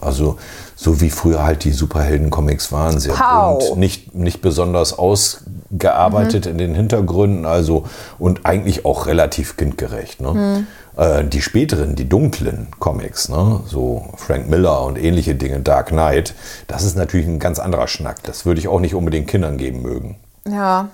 [0.01, 0.37] Also
[0.75, 3.59] so wie früher halt die Superhelden-Comics waren, sehr Pow.
[3.69, 6.51] bunt, nicht, nicht besonders ausgearbeitet Mhm.
[6.51, 7.85] in den Hintergründen, also
[8.19, 10.19] und eigentlich auch relativ kindgerecht.
[10.21, 10.33] Ne?
[10.33, 10.67] Mhm.
[10.97, 13.61] Äh, die späteren, die dunklen Comics, ne?
[13.67, 16.33] so Frank Miller und ähnliche Dinge, Dark Knight,
[16.67, 18.23] das ist natürlich ein ganz anderer Schnack.
[18.23, 20.15] Das würde ich auch nicht unbedingt Kindern geben mögen.
[20.49, 20.89] Ja.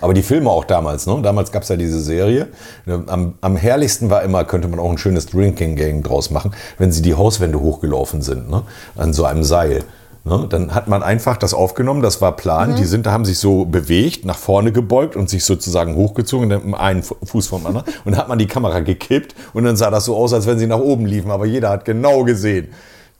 [0.00, 1.20] Aber die Filme auch damals, ne?
[1.22, 2.48] Damals gab es ja diese Serie.
[2.86, 6.92] Am, am herrlichsten war immer, könnte man auch ein schönes Drinking Game draus machen, wenn
[6.92, 8.62] sie die Hauswände hochgelaufen sind, ne?
[8.94, 9.84] An so einem Seil.
[10.26, 10.46] Ne?
[10.48, 12.74] Dann hat man einfach das aufgenommen, das war Plan.
[12.74, 16.74] Die sind, da haben sich so bewegt, nach vorne gebeugt und sich sozusagen hochgezogen, dann
[16.74, 17.86] einen Fu- Fuß vom anderen.
[18.04, 20.58] Und dann hat man die Kamera gekippt und dann sah das so aus, als wenn
[20.58, 21.30] sie nach oben liefen.
[21.30, 22.72] Aber jeder hat genau gesehen.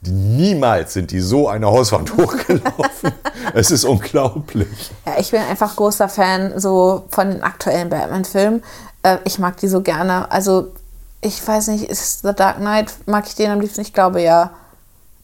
[0.02, 3.12] Niemals sind die so eine Hauswand hochgelaufen.
[3.54, 4.90] es ist unglaublich.
[5.06, 8.62] Ja, ich bin einfach großer Fan so von den aktuellen Batman-Filmen.
[9.02, 10.30] Äh, ich mag die so gerne.
[10.30, 10.72] Also,
[11.20, 13.80] ich weiß nicht, ist The Dark Knight, mag ich den am liebsten?
[13.80, 14.50] Ich glaube ja.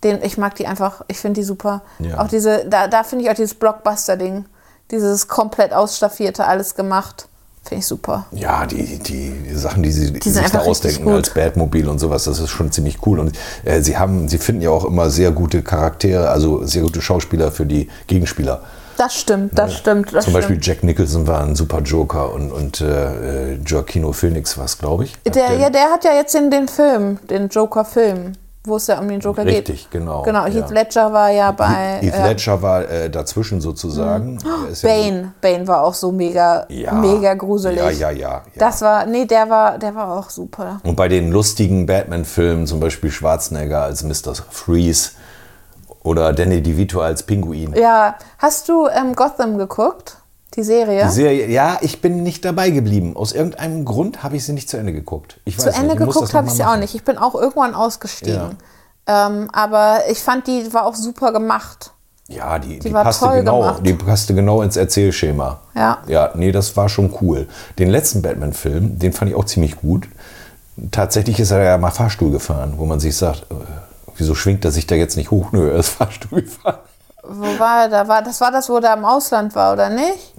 [0.03, 1.83] Den, ich mag die einfach, ich finde die super.
[1.99, 2.21] Ja.
[2.21, 4.47] Auch diese, da, da finde ich auch dieses Blockbuster-Ding.
[4.91, 7.29] Dieses komplett ausstaffierte, alles gemacht.
[7.65, 8.27] Finde ich super.
[8.33, 12.25] Ja, die, die, die Sachen, die sie sind sich da ausdenken als Batmobil und sowas,
[12.25, 13.21] das ist schon ziemlich cool.
[13.21, 17.01] Und äh, sie haben, sie finden ja auch immer sehr gute Charaktere, also sehr gute
[17.01, 18.63] Schauspieler für die Gegenspieler.
[18.97, 20.13] Das stimmt, das stimmt.
[20.13, 20.67] Das Zum Beispiel stimmt.
[20.67, 25.15] Jack Nicholson war ein super Joker und, und äh, Joaquino Phoenix war es, glaube ich.
[25.27, 28.33] Hat Der, ja, der hat ja jetzt in den Film, den Joker-Film,
[28.65, 29.69] wo es ja um den Joker geht.
[29.69, 30.53] Richtig, genau, Genau, ja.
[30.53, 31.99] Heath Ledger war ja bei.
[32.01, 34.39] Heath äh, Ledger war äh, dazwischen sozusagen.
[34.45, 35.33] Ja- Bane.
[35.41, 37.79] Bane war auch so mega, Ja, mega gruselig.
[37.79, 38.29] Ja, ja, ja.
[38.31, 38.43] ja.
[38.57, 40.81] Das war, nee, der war, der war auch super.
[40.85, 44.35] Und bei den lustigen Batman-Filmen, zum Beispiel Schwarzenegger als Mr.
[44.51, 45.11] Freeze
[46.05, 47.75] oder Danny DeVito als Pinguin.
[47.75, 50.17] Ja, hast du ähm, Gotham geguckt?
[50.55, 51.05] Die Serie?
[51.05, 53.17] Die Serie, ja, ich bin nicht dabei geblieben.
[53.17, 55.41] Aus irgendeinem Grund habe ich sie nicht zu Ende geguckt.
[55.45, 56.81] Ich Zu Ende nicht, geguckt habe ich sie auch machen.
[56.81, 56.95] nicht.
[56.95, 58.59] Ich bin auch irgendwann ausgestiegen.
[59.07, 61.93] Ähm, aber ich fand, die war auch super gemacht.
[62.29, 63.83] Ja, die, die, war passte toll genau, gemacht.
[63.85, 65.61] die passte genau ins Erzählschema.
[65.75, 65.99] Ja.
[66.07, 67.49] Ja, nee, das war schon cool.
[67.79, 70.09] Den letzten Batman-Film, den fand ich auch ziemlich gut.
[70.91, 73.55] Tatsächlich ist er ja mal Fahrstuhl gefahren, wo man sich sagt, äh,
[74.17, 75.53] wieso schwingt er sich da jetzt nicht hoch?
[75.53, 76.79] Nö, er ist Fahrstuhl gefahren.
[77.23, 78.09] Wo war er da?
[78.09, 80.35] War, das war das, wo der im Ausland war, oder nicht?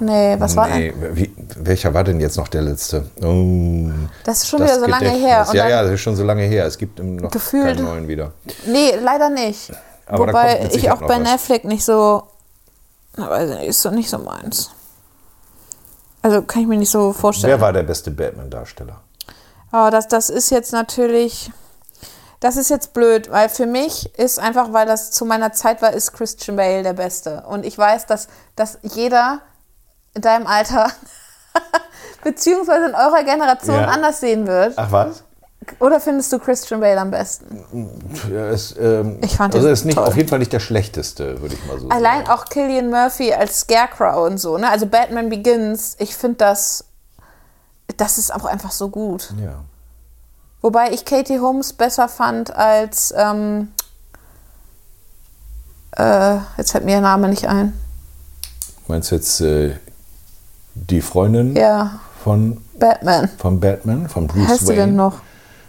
[0.00, 1.16] Nee, was war Nee, denn?
[1.16, 3.06] wie, welcher war denn jetzt noch der letzte?
[3.22, 3.90] Oh,
[4.24, 5.46] Das ist schon das wieder so lange her.
[5.52, 6.66] Ja, ja, das ist schon so lange her.
[6.66, 8.32] Es gibt noch Gefühlt- keinen neuen wieder.
[8.66, 9.70] Nee, leider nicht.
[10.06, 11.30] Aber Wobei ich auch bei was.
[11.30, 12.24] Netflix nicht so.
[13.16, 14.70] Na, weiß ich nicht, ist so nicht so meins.
[16.22, 17.52] Also kann ich mir nicht so vorstellen.
[17.52, 19.00] Wer war der beste Batman-Darsteller?
[19.70, 21.50] Aber das, das ist jetzt natürlich.
[22.44, 25.94] Das ist jetzt blöd, weil für mich ist einfach, weil das zu meiner Zeit war,
[25.94, 27.42] ist Christian Bale der Beste.
[27.48, 29.40] Und ich weiß, dass, dass jeder
[30.12, 30.90] in deinem Alter
[32.22, 33.86] beziehungsweise in eurer Generation Ja.
[33.86, 34.74] anders sehen wird.
[34.76, 35.24] Ach was?
[35.80, 37.64] Oder findest du Christian Bale am besten?
[38.30, 40.06] Er ist, ähm, Ich fand also er ist nicht, toll.
[40.06, 42.38] auf jeden Fall nicht der schlechteste, würde ich mal so Allein sagen.
[42.38, 44.68] auch Killian Murphy als Scarecrow und so, ne?
[44.68, 46.84] Also Batman Begins, ich finde das,
[47.96, 49.32] das ist auch einfach so gut.
[49.42, 49.64] Ja.
[50.64, 53.68] Wobei ich Katie Holmes besser fand als, ähm,
[55.94, 57.78] äh, jetzt fällt mir der Name nicht ein.
[58.88, 59.76] Meinst du jetzt äh,
[60.74, 63.28] die Freundin Ja, von, Batman.
[63.36, 64.80] von Batman, von Bruce Wie heißt sie Wayne?
[64.86, 65.16] denn noch?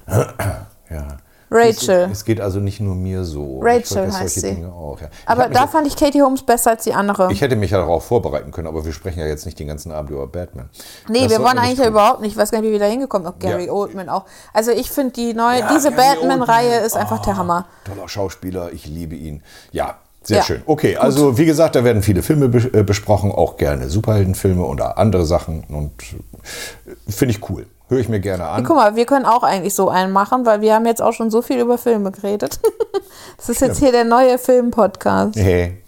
[0.89, 1.18] Ja.
[1.52, 2.10] Rachel.
[2.12, 3.60] Es geht also nicht nur mir so.
[3.62, 4.66] Rachel heißt sie.
[4.66, 5.00] Auch.
[5.00, 5.08] Ja.
[5.26, 7.32] Aber da fand ich Katie Holmes besser als die andere.
[7.32, 9.91] Ich hätte mich ja darauf vorbereiten können, aber wir sprechen ja jetzt nicht den ganzen
[9.91, 10.70] Abend über Batman.
[11.08, 12.32] nee, Das wir wollen eigentlich ja überhaupt nicht.
[12.32, 13.39] Ich weiß gar nicht, wie wir da hingekommen sind.
[13.39, 13.72] Gary Ja.
[13.72, 14.26] Oldman auch.
[14.54, 17.66] Also ich finde die neue, Ja, diese Batman-Reihe ist einfach der Hammer.
[17.86, 19.43] Toller Schauspieler, ich liebe ihn.
[19.72, 20.43] Ja, sehr Ja.
[20.43, 20.64] schön.
[20.66, 25.26] Okay, also wie gesagt, da werden viele Filme äh, besprochen, auch gerne Superheldenfilme oder andere
[25.26, 27.68] Sachen und äh, finde ich cool.
[27.88, 28.63] Höre ich mir gerne an.
[28.63, 31.29] Guck mal, wir können auch eigentlich so einen machen, weil wir haben jetzt auch schon
[31.29, 32.59] so viel über Filme geredet.
[33.38, 35.36] das ist jetzt hier der neue Film-Podcast.
[35.36, 35.83] Hey.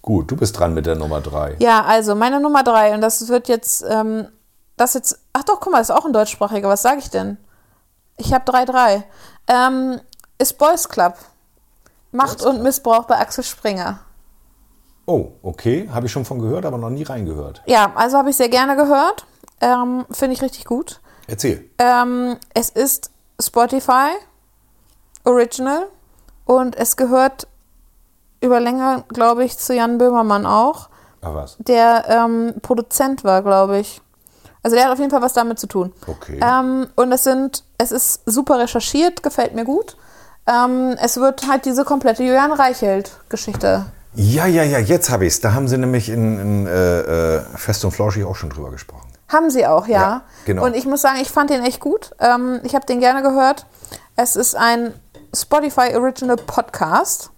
[0.00, 1.56] Gut, du bist dran mit der Nummer drei.
[1.58, 4.28] Ja, also meine Nummer drei, und das wird jetzt, ähm,
[4.76, 7.36] das jetzt, ach doch, guck mal, das ist auch ein deutschsprachiger, was sage ich denn?
[8.16, 9.04] Ich habe drei, drei.
[9.46, 10.00] Ähm,
[10.38, 11.14] ist Boys Club.
[12.10, 14.00] Macht und Missbrauch bei Axel Springer.
[15.06, 15.88] Oh, okay.
[15.92, 17.62] Habe ich schon von gehört, aber noch nie reingehört.
[17.66, 19.26] Ja, also habe ich sehr gerne gehört.
[19.62, 21.00] Ähm, Finde ich richtig gut.
[21.26, 21.70] Erzähl.
[21.78, 23.10] Ähm, es ist
[23.40, 24.10] Spotify
[25.24, 25.86] Original
[26.44, 27.46] und es gehört
[28.40, 30.88] über länger, glaube ich, zu Jan Böhmermann auch,
[31.22, 31.56] Ach was.
[31.58, 34.02] der ähm, Produzent war, glaube ich.
[34.64, 35.92] Also der hat auf jeden Fall was damit zu tun.
[36.06, 36.40] Okay.
[36.42, 39.96] Ähm, und es sind, es ist super recherchiert, gefällt mir gut.
[40.46, 43.86] Ähm, es wird halt diese komplette Julian Reichelt-Geschichte.
[44.14, 45.40] Ja, ja, ja, jetzt habe ich es.
[45.40, 49.11] Da haben sie nämlich in, in äh, äh, Fest und Flauschig auch schon drüber gesprochen.
[49.32, 50.00] Haben sie auch, ja.
[50.00, 50.64] Ja, genau.
[50.64, 52.10] Und ich muss sagen, ich fand den echt gut.
[52.20, 53.64] Ähm, ich habe den gerne gehört.
[54.14, 54.92] Es ist ein
[55.34, 57.30] Spotify Original Podcast.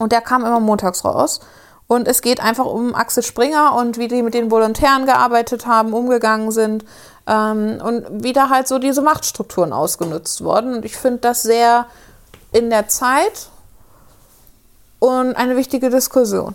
[0.00, 1.40] Und der kam immer montags raus.
[1.86, 5.94] Und es geht einfach um Axel Springer und wie die mit den Volontären gearbeitet haben,
[5.94, 6.84] umgegangen sind.
[7.26, 10.74] Ähm, und wie da halt so diese Machtstrukturen ausgenutzt wurden.
[10.74, 11.86] Und ich finde das sehr
[12.50, 13.50] in der Zeit
[14.98, 16.54] und eine wichtige Diskussion.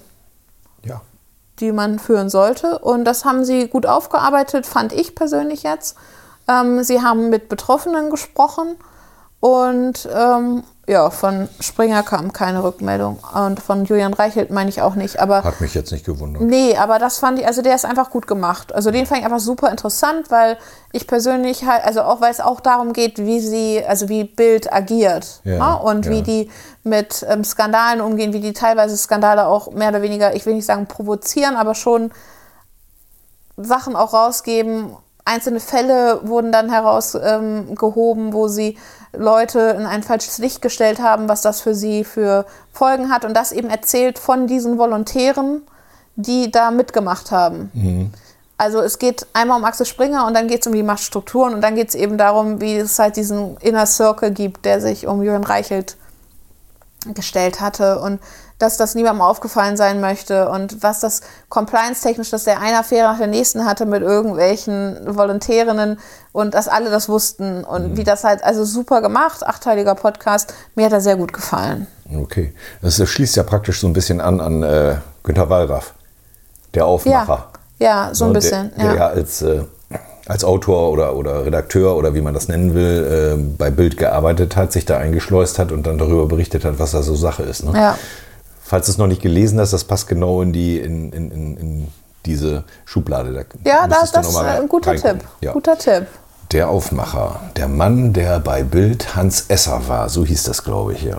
[1.60, 2.80] Die man führen sollte.
[2.80, 5.96] Und das haben sie gut aufgearbeitet, fand ich persönlich jetzt.
[6.48, 8.76] Ähm, sie haben mit Betroffenen gesprochen
[9.40, 13.20] und ähm, ja, von Springer kam keine Rückmeldung.
[13.34, 15.18] Und von Julian Reichelt meine ich auch nicht.
[15.20, 16.44] Aber Hat mich jetzt nicht gewundert.
[16.44, 18.76] Nee, aber das fand ich, also der ist einfach gut gemacht.
[18.76, 20.58] Also den fand ich einfach super interessant, weil
[20.92, 24.74] ich persönlich halt, also auch weil es auch darum geht, wie sie, also wie Bild
[24.74, 25.84] agiert Ja, ne?
[25.84, 26.12] und ja.
[26.12, 26.52] wie die
[26.84, 30.66] mit ähm, Skandalen umgehen, wie die teilweise Skandale auch mehr oder weniger, ich will nicht
[30.66, 32.12] sagen provozieren, aber schon
[33.56, 34.98] Sachen auch rausgeben.
[35.26, 38.78] Einzelne Fälle wurden dann herausgehoben, ähm, wo sie
[39.16, 43.24] Leute in ein falsches Licht gestellt haben, was das für sie für Folgen hat.
[43.24, 45.62] Und das eben erzählt von diesen Volontären,
[46.16, 47.72] die da mitgemacht haben.
[48.58, 51.62] Also es geht einmal um Axel Springer und dann geht es um die Machtstrukturen und
[51.62, 55.24] dann geht es eben darum, wie es halt diesen Inner Circle gibt, der sich um
[55.24, 55.98] Jürgen Reichelt
[57.14, 58.20] gestellt hatte und
[58.64, 63.18] dass das niemandem aufgefallen sein möchte und was das compliance-technisch, dass der eine Affäre nach
[63.20, 66.00] der nächsten hatte mit irgendwelchen Volontärinnen
[66.32, 70.86] und dass alle das wussten und wie das halt, also super gemacht, achteiliger Podcast, mir
[70.86, 71.88] hat er sehr gut gefallen.
[72.18, 72.54] Okay.
[72.82, 75.94] Das schließt ja praktisch so ein bisschen an an äh, Günter Wallraff,
[76.74, 77.50] der Aufmacher.
[77.80, 79.08] Ja, ja so ein Ne, bisschen, Der, der ja ja.
[79.10, 79.62] als, äh,
[80.26, 84.56] als Autor oder, oder Redakteur oder wie man das nennen will, äh, bei Bild gearbeitet
[84.56, 87.64] hat, sich da eingeschleust hat und dann darüber berichtet hat, was da so Sache ist.
[87.64, 87.74] Ne?
[87.78, 87.98] Ja.
[88.64, 91.58] Falls du es noch nicht gelesen hast, das passt genau in, die, in, in, in,
[91.58, 91.88] in
[92.26, 93.34] diese Schublade.
[93.34, 95.20] Da Ja, das, das ist ein guter reingucken.
[95.20, 95.30] Tipp.
[95.42, 95.54] Ja.
[95.54, 96.08] Guter Tipp.
[96.52, 101.04] Der Aufmacher, der Mann, der bei Bild Hans Esser war, so hieß das, glaube ich,
[101.04, 101.18] ja.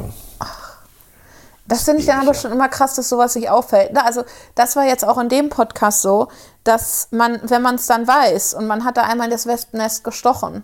[1.66, 3.90] Das finde ich dann aber schon immer krass, dass sowas sich auffällt.
[3.94, 4.22] Na, Also
[4.54, 6.28] das war jetzt auch in dem Podcast so,
[6.62, 10.04] dass man, wenn man es dann weiß und man hat da einmal in das Wespennest
[10.04, 10.62] gestochen,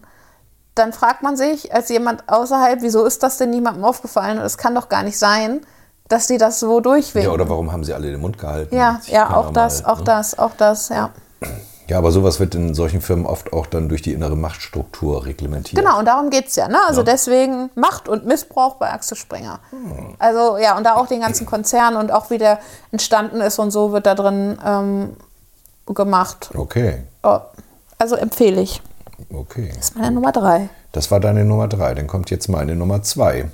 [0.75, 4.39] dann fragt man sich als jemand außerhalb, wieso ist das denn niemandem aufgefallen?
[4.39, 5.63] Und es kann doch gar nicht sein,
[6.11, 7.31] dass die das so durchwinken.
[7.31, 8.75] Ja, oder warum haben sie alle den Mund gehalten?
[8.77, 10.05] ja, ja, auch das, mal, auch ne?
[10.05, 11.11] das, auch das, ja.
[11.89, 15.83] Ja, aber sowas wird in solchen Firmen oft auch dann durch die innere Machtstruktur reglementiert.
[15.83, 16.69] Genau, und darum geht es ja.
[16.69, 16.77] Ne?
[16.87, 17.05] Also Ja.
[17.07, 19.59] deswegen Macht und Missbrauch bei Axel Springer.
[19.71, 20.15] Hm.
[20.21, 22.61] Also ja, und da auch den ganzen Konzern und auch wie der
[22.93, 25.17] entstanden ist und so wird da drin ähm,
[25.87, 26.51] gemacht.
[26.55, 27.39] Okay, Oh,
[27.99, 28.81] also empfehle ich.
[29.35, 29.73] okay.
[29.75, 30.69] Das ist meine Nummer drei.
[30.93, 31.95] Das war deine Nummer drei.
[31.95, 33.51] Dann kommt jetzt meine Nummer zwei.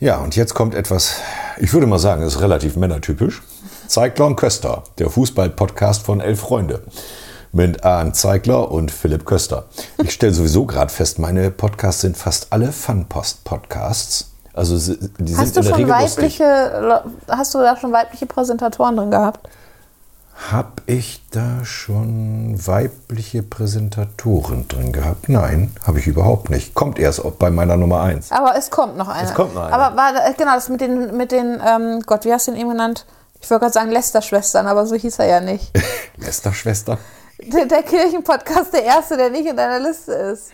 [0.00, 1.16] Ja, und jetzt kommt etwas,
[1.56, 3.42] ich würde mal sagen, ist relativ männertypisch.
[3.88, 6.82] Zeigler und Köster, der Fußball-Podcast von Elf Freunde.
[7.50, 9.64] Mit Arndt Zeigler und Philipp Köster.
[10.00, 14.30] Ich stelle sowieso gerade fest, meine Podcasts sind fast alle Fun-Podcasts.
[14.52, 18.26] Also die sind Hast du in der schon Regel weibliche, hast du da schon weibliche
[18.26, 19.48] Präsentatoren drin gehabt?
[20.50, 25.28] Hab ich da schon weibliche Präsentatoren drin gehabt?
[25.28, 26.74] Nein, habe ich überhaupt nicht.
[26.74, 28.30] Kommt erst bei meiner Nummer eins.
[28.30, 29.28] Aber es kommt noch eine.
[29.28, 29.72] Es kommt noch eine.
[29.74, 32.56] Aber war da- genau, das mit den, mit den ähm, Gott, wie hast du ihn
[32.56, 33.04] eben genannt?
[33.40, 35.70] Ich wollte gerade sagen Lester-Schwestern, aber so hieß er ja nicht.
[36.16, 36.98] Lester-Schwester?
[37.40, 40.50] Der, der Kirchenpodcast, der erste, der nicht in deiner Liste ist.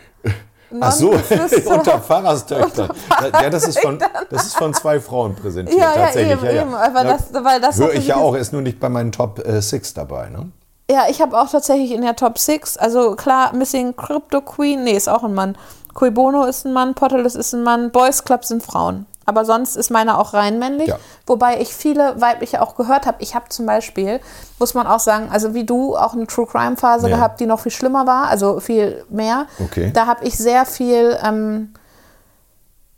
[0.80, 1.10] Ach so,
[1.66, 2.90] unter Pfarrerstöchtern.
[3.32, 3.98] Ja, das ist, von,
[4.30, 6.42] das ist von zwei Frauen präsentiert, Ja, ja, tatsächlich.
[6.42, 9.12] eben, eben, weil das- weil das Höre ich ja auch, ist nur nicht bei meinen
[9.12, 10.28] Top äh, Six dabei.
[10.30, 10.50] Ne?
[10.90, 14.92] Ja, ich habe auch tatsächlich in der Top 6, also klar, Missing Crypto Queen, nee,
[14.96, 15.56] ist auch ein Mann.
[15.94, 19.06] Cui Bono ist ein Mann, Potterless ist ein Mann, Boys Club sind Frauen.
[19.26, 20.88] Aber sonst ist meiner auch rein männlich.
[20.88, 20.98] Ja.
[21.26, 23.16] Wobei ich viele weibliche auch gehört habe.
[23.20, 24.20] Ich habe zum Beispiel,
[24.58, 27.16] muss man auch sagen, also wie du, auch eine True Crime Phase Ja.
[27.16, 29.46] gehabt, die noch viel schlimmer war, also viel mehr.
[29.58, 29.90] Okay.
[29.94, 31.74] Da habe ich sehr viel ähm,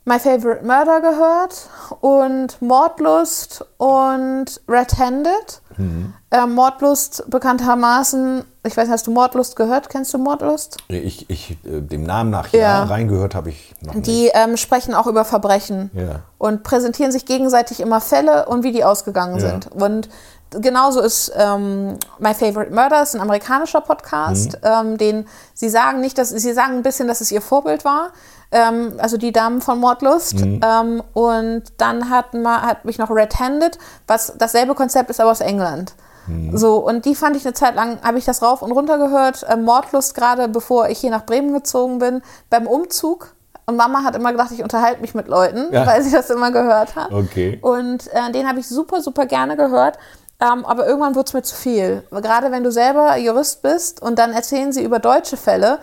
[0.05, 1.69] My Favorite Murder gehört
[2.01, 5.61] und Mordlust und Red Handed.
[5.79, 6.13] Mhm.
[6.31, 9.89] Ähm, Mordlust bekanntermaßen, ich weiß nicht, hast du Mordlust gehört?
[9.91, 10.79] Kennst du Mordlust?
[10.89, 12.85] Ich, ich äh, dem Namen nach ja, Ja.
[12.85, 14.07] reingehört habe ich noch nicht.
[14.07, 16.21] Die ähm, sprechen auch über Verbrechen Ja.
[16.39, 19.51] und präsentieren sich gegenseitig immer Fälle und wie die ausgegangen Ja.
[19.51, 19.71] sind.
[19.73, 20.09] Und
[20.51, 24.59] genauso ist ähm, My Favorite Murder, ist ein amerikanischer Podcast, Mhm.
[24.63, 28.11] ähm, den sie sagen nicht, dass sie sagen ein bisschen, dass es ihr Vorbild war.
[28.53, 30.35] Ähm, also die Damen von Mordlust.
[30.45, 30.61] Mhm.
[30.65, 35.31] Ähm, und dann hat, ma, hat mich noch Red Handed, was dasselbe Konzept ist, aber
[35.31, 35.95] aus England.
[36.27, 36.57] Mhm.
[36.57, 39.45] So, und die fand ich eine Zeit lang, habe ich das rauf und runter gehört.
[39.49, 43.33] Ähm, Mordlust, gerade bevor ich hier nach Bremen gezogen bin, beim Umzug.
[43.69, 45.85] Und Mama hat immer gedacht, ich unterhalte mich mit Leuten, Ja.
[45.87, 47.11] weil sie das immer gehört hat.
[47.13, 47.59] Okay.
[47.63, 49.99] Und äh, den habe ich super, super gerne gehört.
[50.39, 52.05] Ähm, aber irgendwann wurde es mir zu viel.
[52.11, 55.79] Gerade wenn du selber Jurist bist und dann erzählen sie über deutsche Fälle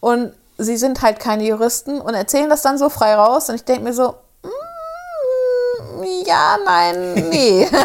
[0.00, 3.64] und sie sind halt keine Juristen und erzählen das dann so frei raus und ich
[3.64, 7.66] denke mir so, mm, ja, nein, nee.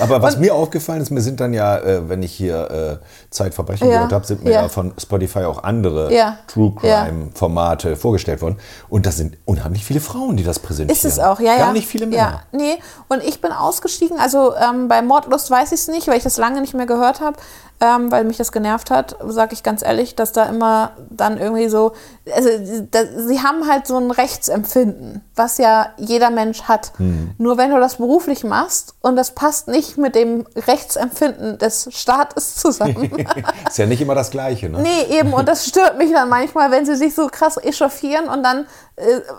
[0.00, 3.88] Aber was mir aufgefallen ist, mir sind dann ja, äh, wenn ich hier äh, Zeitverbrechen
[3.88, 4.62] Ja, gehört habe, sind mir ja.
[4.62, 4.68] ja.
[4.68, 6.72] von Spotify auch andere Ja, True.
[6.78, 8.58] Crime-Formate vorgestellt worden.
[8.88, 10.96] Und das sind unheimlich viele Frauen, die das präsentieren.
[10.96, 11.58] Ist es auch, ja, ja.
[11.58, 12.42] Gar nicht viele Männer.
[12.52, 12.78] Ja, nee.
[13.08, 16.36] Und ich bin ausgestiegen, also ähm, bei Mordlust weiß ich es nicht, weil ich das
[16.36, 17.36] lange nicht mehr gehört habe,
[17.80, 21.68] ähm, weil mich das genervt hat, sage ich ganz ehrlich, dass da immer dann irgendwie
[21.68, 21.92] so,
[22.34, 22.48] also
[22.90, 26.92] da, sie haben halt so ein Rechtsempfinden, was ja jeder Mensch hat.
[26.98, 27.30] Hm.
[27.38, 32.56] Nur wenn du das beruflich machst und das passt nicht mit dem Rechtsempfinden des Staates
[32.56, 33.10] zusammen.
[33.68, 34.80] Ist ja nicht immer das Gleiche, ne?
[34.82, 35.32] Nee, eben.
[35.32, 38.66] Und das stört mich dann manchmal, wenn sie sich so krass echauffieren und dann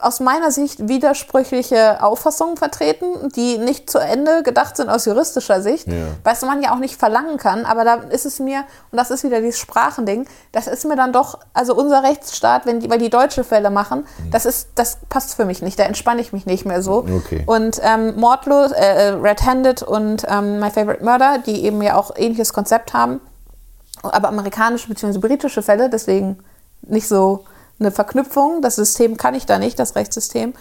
[0.01, 5.88] aus meiner Sicht widersprüchliche Auffassungen vertreten, die nicht zu Ende gedacht sind aus juristischer Sicht.
[5.88, 5.93] Ja.
[6.24, 7.66] Was man ja auch nicht verlangen kann.
[7.66, 11.14] Aber da ist es mir, und das ist wieder dieses Sprachending, das ist mir dann
[11.14, 15.36] doch, also unser Rechtsstaat, wenn die, weil die deutsche Fälle machen, das ist, das passt
[15.36, 15.78] für mich nicht.
[15.80, 17.05] Da entspanne ich mich nicht mehr so.
[17.18, 17.43] Okay.
[17.45, 22.12] Und ähm, Mordlos, äh, Red Handed und ähm, My Favorite Murder, die eben ja auch
[22.16, 23.22] ähnliches Konzept haben,
[24.03, 25.20] aber amerikanische bzw.
[25.20, 26.39] britische Fälle, deswegen
[26.82, 27.45] nicht so
[27.82, 28.61] eine Verknüpfung.
[28.61, 30.53] Das System kann ich da nicht, das Rechtssystem.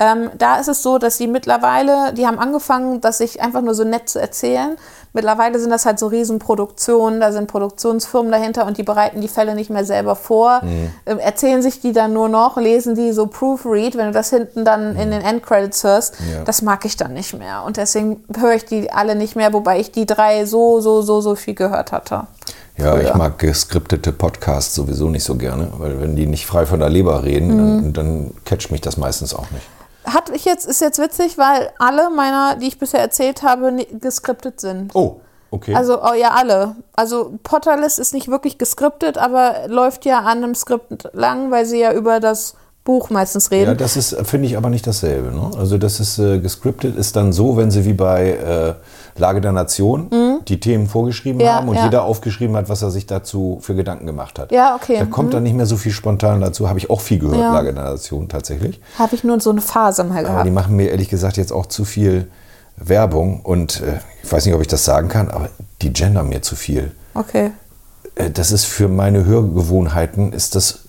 [0.00, 3.74] Ähm, da ist es so, dass sie mittlerweile, die haben angefangen, das sich einfach nur
[3.74, 4.76] so nett zu erzählen.
[5.12, 9.56] Mittlerweile sind das halt so Riesenproduktionen, da sind Produktionsfirmen dahinter und die bereiten die Fälle
[9.56, 13.96] nicht mehr selber vor, ähm, erzählen sich die dann nur noch, lesen die so Proofread,
[13.96, 16.44] wenn du das hinten dann in den Endcredits hörst, Ja.
[16.44, 17.64] das mag ich dann nicht mehr.
[17.64, 21.20] Und deswegen höre ich die alle nicht mehr, wobei ich die drei so, so, so,
[21.20, 22.28] so viel gehört hatte.
[22.76, 23.16] Ja, ich Früher.
[23.16, 27.24] mag geskriptete Podcasts sowieso nicht so gerne, weil wenn die nicht frei von der Leber
[27.24, 27.56] reden, Mhm.
[27.58, 29.66] dann, dann catcht mich das meistens auch nicht.
[30.04, 34.60] Hat ich jetzt, ist jetzt witzig, weil alle meiner, die ich bisher erzählt habe, geskriptet
[34.60, 34.94] sind.
[34.94, 35.20] Oh,
[35.50, 35.74] okay.
[35.74, 36.76] Also, oh, ja, alle.
[36.94, 41.80] Also, Potterless ist nicht wirklich geskriptet, aber läuft ja an einem Skript lang, weil sie
[41.80, 43.72] ja über das Buch meistens reden.
[43.72, 45.30] Ja, das ist, finde ich, aber nicht dasselbe.
[45.36, 45.50] Ne?
[45.58, 49.52] Also das ist äh, gescriptet, ist dann so, wenn sie wie bei äh, Lage der
[49.52, 50.08] Nation
[50.48, 51.44] die Themen vorgeschrieben Mhm.
[51.44, 51.84] Ja, haben und ja.
[51.84, 54.50] jeder aufgeschrieben hat, was er sich dazu für Gedanken gemacht hat.
[54.52, 54.96] Ja, okay.
[54.98, 56.68] Da kommt dann nicht mehr so viel spontan dazu.
[56.68, 57.52] Habe ich auch viel gehört, Ja.
[57.52, 58.80] Lage der Nation tatsächlich.
[58.98, 60.46] Habe ich nur so eine Phase mal Aber gehabt.
[60.46, 62.28] die machen mir ehrlich gesagt jetzt auch zu viel
[62.76, 65.48] Werbung und äh, ich weiß nicht, ob ich das sagen kann, aber
[65.82, 66.92] die gendern mir zu viel.
[67.14, 67.50] Okay.
[68.14, 70.80] Äh, das ist für meine Hörgewohnheiten ist das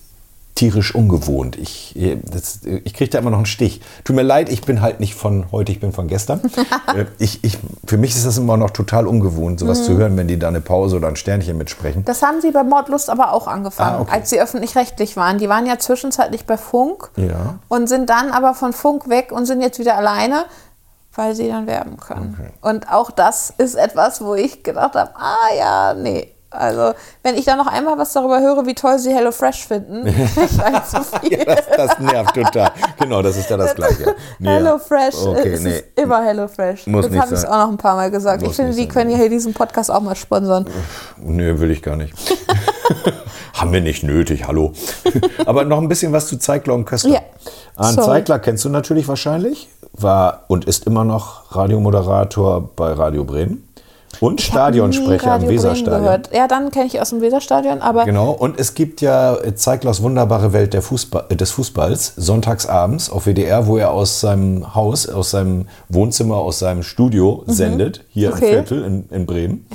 [0.59, 1.55] tierisch ungewohnt.
[1.57, 3.81] Ich, äh, das- äh, ich kriege da immer noch einen Stich.
[4.03, 6.41] Tut mir leid, ich bin halt nicht von heute, ich bin von gestern.
[6.95, 9.83] Äh, ich, ich, für mich ist das immer noch total ungewohnt, sowas Mhm.
[9.83, 12.03] zu hören, wenn die da eine Pause oder ein Sternchen mitsprechen.
[12.05, 14.11] Das haben sie bei Mordlust aber auch angefangen, Ah, okay.
[14.11, 15.37] als sie öffentlich-rechtlich waren.
[15.37, 17.59] Die waren ja zwischenzeitlich bei Funk Ja.
[17.69, 20.45] und sind dann aber von Funk weg und sind jetzt wieder alleine,
[21.15, 22.35] weil sie dann werben können.
[22.39, 22.49] Okay.
[22.61, 26.33] Und auch das ist etwas, wo ich gedacht habe, ah ja, nee.
[26.51, 30.59] Also, wenn ich dann noch einmal was darüber höre, wie toll sie HelloFresh finden, ich
[30.59, 31.37] halt zu viel.
[31.37, 32.71] Ja, das, das nervt total.
[32.99, 34.15] Genau, das ist ja das Gleiche.
[34.39, 34.49] Nee.
[34.49, 35.69] HelloFresh, Okay, es nee.
[35.71, 36.87] ist immer HelloFresh.
[36.87, 38.41] Muss Jetzt nicht habe ich auch noch ein paar Mal gesagt.
[38.41, 38.87] Muss ich finde, die sein.
[38.87, 40.65] können ja hier diesen Podcast auch mal sponsern.
[41.17, 42.13] Nö, will ich gar nicht.
[43.53, 44.73] Haben wir nicht nötig, hallo.
[45.45, 47.09] Aber noch ein bisschen was zu Zeigler und Köster.
[47.09, 47.19] Ja.
[47.77, 48.05] Sorry.
[48.05, 53.68] Zeigler kennst du natürlich wahrscheinlich, war und ist immer noch Radiomoderator bei Radio Bremen
[54.19, 56.01] und Stadionsprecher am Radio Bremen Weserstadion.
[56.03, 56.29] gehört.
[56.33, 60.01] Ja, dann kenne ich aus dem Weserstadion, aber Genau, und es gibt ja äh, Zeiglers
[60.01, 65.07] wunderbare Welt der Fußball, äh, des Fußballs, sonntagsabends auf WDR, wo er aus seinem Haus,
[65.07, 68.35] aus seinem Wohnzimmer, aus seinem Studio sendet, hier Mhm.
[68.35, 68.45] Okay.
[68.45, 69.65] im Viertel in, in Bremen.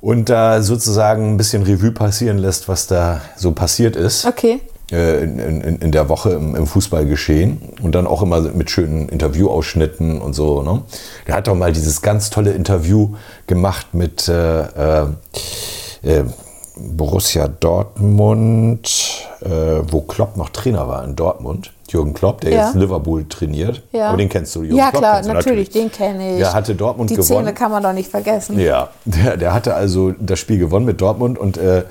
[0.00, 4.60] Und da sozusagen ein bisschen Revue passieren lässt, was da so passiert ist Okay.
[4.92, 7.60] Äh, in, in, in der Woche im, im Fußballgeschehen.
[7.82, 10.62] Und dann auch immer mit schönen Interviewausschnitten und so.
[10.62, 10.82] Ne?
[11.26, 13.14] Der hat doch mal dieses ganz tolle Interview
[13.46, 15.06] gemacht mit äh, äh,
[16.02, 16.24] äh,
[16.78, 19.48] Borussia Dortmund, äh,
[19.90, 21.72] wo Klopp noch Trainer war in Dortmund.
[21.88, 22.66] Jürgen Klopp, der Ja.
[22.66, 23.82] jetzt Liverpool trainiert.
[23.92, 24.08] Ja.
[24.08, 26.38] Aber den kennst du, Jürgen Ja, Klopp klar, kennst du natürlich, den kenne ich.
[26.38, 27.44] Der hatte Dortmund Die gewonnen.
[27.44, 28.58] Szene kann man doch nicht vergessen.
[28.58, 31.84] Ja, der, der hatte also das Spiel gewonnen mit Dortmund und äh,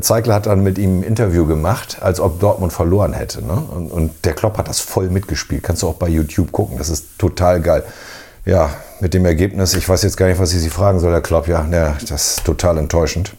[0.00, 3.44] Zeigler hat dann mit ihm ein Interview gemacht, als ob Dortmund verloren hätte.
[3.44, 3.52] Ne?
[3.52, 5.62] Und, und der Klopp hat das voll mitgespielt.
[5.62, 6.78] Kannst du auch bei YouTube gucken.
[6.78, 7.84] Das ist total geil.
[8.44, 8.70] Ja,
[9.00, 11.46] mit dem Ergebnis, ich weiß jetzt gar nicht, was ich Sie fragen soll, Herr Klopp.
[11.46, 13.34] Ja, ne, das ist total enttäuschend.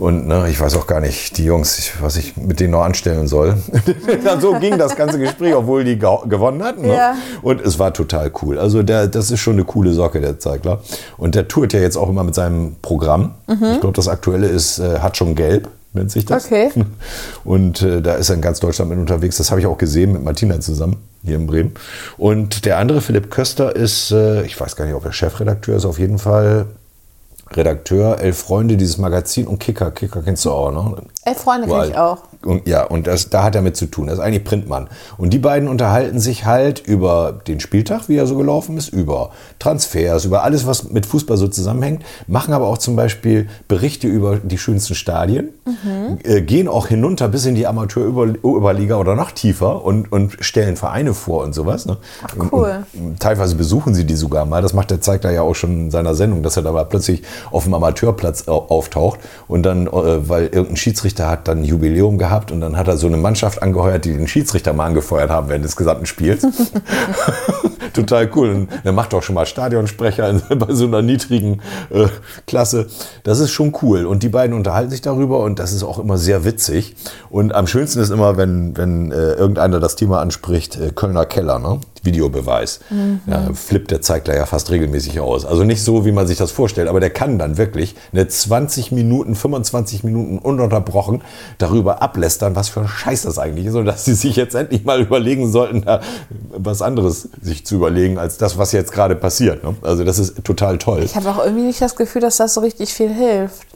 [0.00, 2.84] Und ne, ich weiß auch gar nicht, die Jungs, ich, was ich mit denen noch
[2.84, 3.56] anstellen soll.
[4.40, 6.82] so ging das ganze Gespräch, obwohl die gewonnen hatten.
[6.82, 6.96] Ne?
[6.96, 7.16] Ja.
[7.42, 8.58] Und es war total cool.
[8.58, 10.80] Also der, das ist schon eine coole Socke, der Zeigler.
[11.18, 13.34] Und der tourt ja jetzt auch immer mit seinem Programm.
[13.46, 16.46] Ich glaube, das aktuelle ist äh, Hat schon gelb, nennt sich das.
[16.46, 16.70] Okay.
[17.44, 19.36] Und äh, da ist er in ganz Deutschland mit unterwegs.
[19.36, 21.72] Das habe ich auch gesehen mit Martina zusammen hier in Bremen.
[22.16, 25.84] Und der andere, Philipp Köster, ist, äh, ich weiß gar nicht, ob er Chefredakteur ist,
[25.84, 26.66] auf jeden Fall
[27.52, 29.90] Redakteur, Elf Freunde, dieses Magazin und Kicker.
[29.90, 31.02] Kicker kennst du auch, ne?
[31.24, 32.18] Elf Freunde kenne ich auch.
[32.42, 34.06] Und, ja, und das, da hat er mit zu tun.
[34.06, 34.88] Das ist eigentlich Printmann.
[35.18, 39.28] Und die beiden unterhalten sich halt über den Spieltag, wie er so gelaufen ist, über
[39.58, 44.36] Transfers, über alles, was mit Fußball so zusammenhängt, machen aber auch zum Beispiel Berichte über
[44.38, 45.50] die schönsten Stadien,
[46.24, 51.12] äh, gehen auch hinunter bis in die Amateur-Oberliga oder noch tiefer und, und stellen Vereine
[51.12, 51.84] vor und sowas.
[51.84, 51.98] Ne?
[52.50, 52.84] cool.
[52.94, 54.62] Und, und teilweise besuchen sie die sogar mal.
[54.62, 57.64] Das macht der Zeigler ja auch schon in seiner Sendung, dass er da plötzlich auf
[57.64, 59.90] dem Amateurplatz au- auftaucht und dann, äh,
[60.28, 63.62] weil irgendein Schiedsrichter hat dann ein Jubiläum gehabt und dann hat er so eine Mannschaft
[63.62, 66.46] angeheuert, die den Schiedsrichter mal angefeuert haben während des gesamten Spiels.
[67.92, 68.50] Total cool.
[68.50, 72.08] Und er macht auch schon mal Stadionsprecher bei so einer niedrigen äh,
[72.46, 72.86] Klasse.
[73.22, 74.06] Das ist schon cool.
[74.06, 76.94] Und die beiden unterhalten sich darüber und das ist auch immer sehr witzig.
[77.28, 81.58] Und am schönsten ist immer, wenn, wenn äh, irgendeiner das Thema anspricht, äh, Kölner Keller,
[81.58, 81.80] ne?
[82.02, 82.80] Videobeweis.
[83.26, 85.44] Ja, flippt der Zeigler ja fast regelmäßig aus.
[85.44, 88.92] Also nicht so, wie man sich das vorstellt, aber der kann dann wirklich eine 20
[88.92, 91.22] Minuten, 25 Minuten ununterbrochen
[91.58, 94.84] darüber ablästern, was für ein Scheiß das eigentlich ist und dass sie sich jetzt endlich
[94.84, 96.00] mal überlegen sollten, da
[96.50, 99.64] was anderes sich zu überlegen, als das, was jetzt gerade passiert.
[99.64, 99.74] Ne?
[99.82, 101.02] Also das ist total toll.
[101.04, 103.66] Ich habe auch irgendwie nicht das Gefühl, dass das so richtig viel hilft.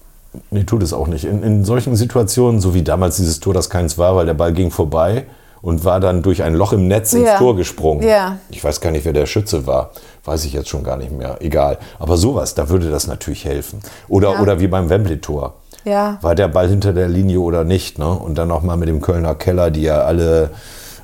[0.50, 1.24] Nee, tut es auch nicht.
[1.24, 4.52] In, in solchen Situationen, so wie damals dieses Tor, das keins war, weil der Ball
[4.52, 5.26] ging vorbei
[5.64, 7.38] und war dann durch ein Loch im Netz ins Ja.
[7.38, 8.06] Tor gesprungen.
[8.06, 8.36] Ja.
[8.50, 9.90] Ich weiß gar nicht, wer der Schütze war.
[10.26, 11.38] Weiß ich jetzt schon gar nicht mehr.
[11.40, 11.78] Egal.
[11.98, 13.80] Aber sowas, da würde das natürlich helfen.
[14.08, 14.40] Oder, Ja.
[14.40, 15.54] oder wie beim Wembley-Tor.
[15.84, 16.18] Ja.
[16.20, 17.98] War der Ball hinter der Linie oder nicht?
[17.98, 18.08] Ne?
[18.10, 20.50] Und dann nochmal mit dem Kölner Keller, die ja alle,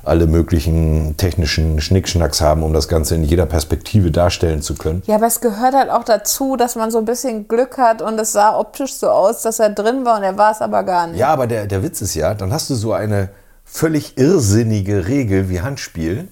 [0.03, 5.01] alle möglichen technischen Schnickschnacks haben, um das Ganze in jeder Perspektive darstellen zu können.
[5.07, 8.19] Ja, aber es gehört halt auch dazu, dass man so ein bisschen Glück hat und
[8.19, 11.07] es sah optisch so aus, dass er drin war und er war es aber gar
[11.07, 11.17] nicht.
[11.19, 13.29] Ja, aber der, der Witz ist ja, dann hast du so eine
[13.71, 16.27] völlig irrsinnige Regel wie Handspiel,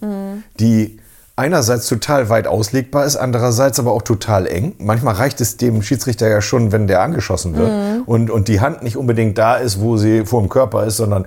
[0.60, 1.00] die
[1.38, 4.76] einerseits total weit auslegbar ist, andererseits aber auch total eng.
[4.78, 7.72] Manchmal reicht es dem Schiedsrichter ja schon, wenn der angeschossen wird
[8.06, 11.26] und, und die Hand nicht unbedingt da ist, wo sie vor dem Körper ist, sondern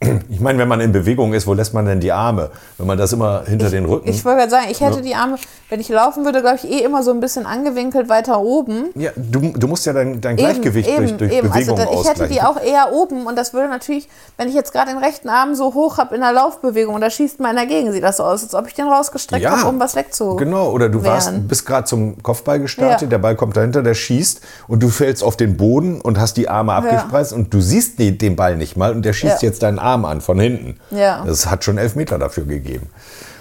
[0.30, 2.50] Ich meine, wenn man in Bewegung ist, wo lässt man denn die Arme?
[2.78, 4.08] Wenn man das immer hinter den Rücken.
[4.08, 5.36] Ich wollte gerade sagen, ich hätte die Arme,
[5.68, 8.86] wenn ich laufen würde, glaube ich, eh immer so ein bisschen angewinkelt weiter oben.
[8.94, 11.52] ja, du, du musst ja dein, dein Gleichgewicht durch, durch eben.
[11.52, 14.08] Also Bewegung da, ich hätte die auch eher oben und das würde natürlich,
[14.38, 17.10] wenn ich jetzt gerade den rechten Arm so hoch habe in der Laufbewegung und da
[17.10, 19.78] schießt mal einer dagegen, sieht das so aus, als ob ich den rausgestreckt habe, um
[19.78, 20.36] was wegzu.
[20.36, 23.08] Genau, oder du warst, bist gerade zum Kopfball gestartet, Ja.
[23.08, 26.48] der Ball kommt dahinter, der schießt und du fällst auf den Boden und hast die
[26.48, 29.48] Arme abgespreizt und du siehst den Ball nicht mal und der schießt Ja.
[29.48, 30.76] jetzt deinen Arm an von hinten.
[30.90, 31.24] Ja.
[31.26, 32.86] Das hat schon elf Meter dafür gegeben.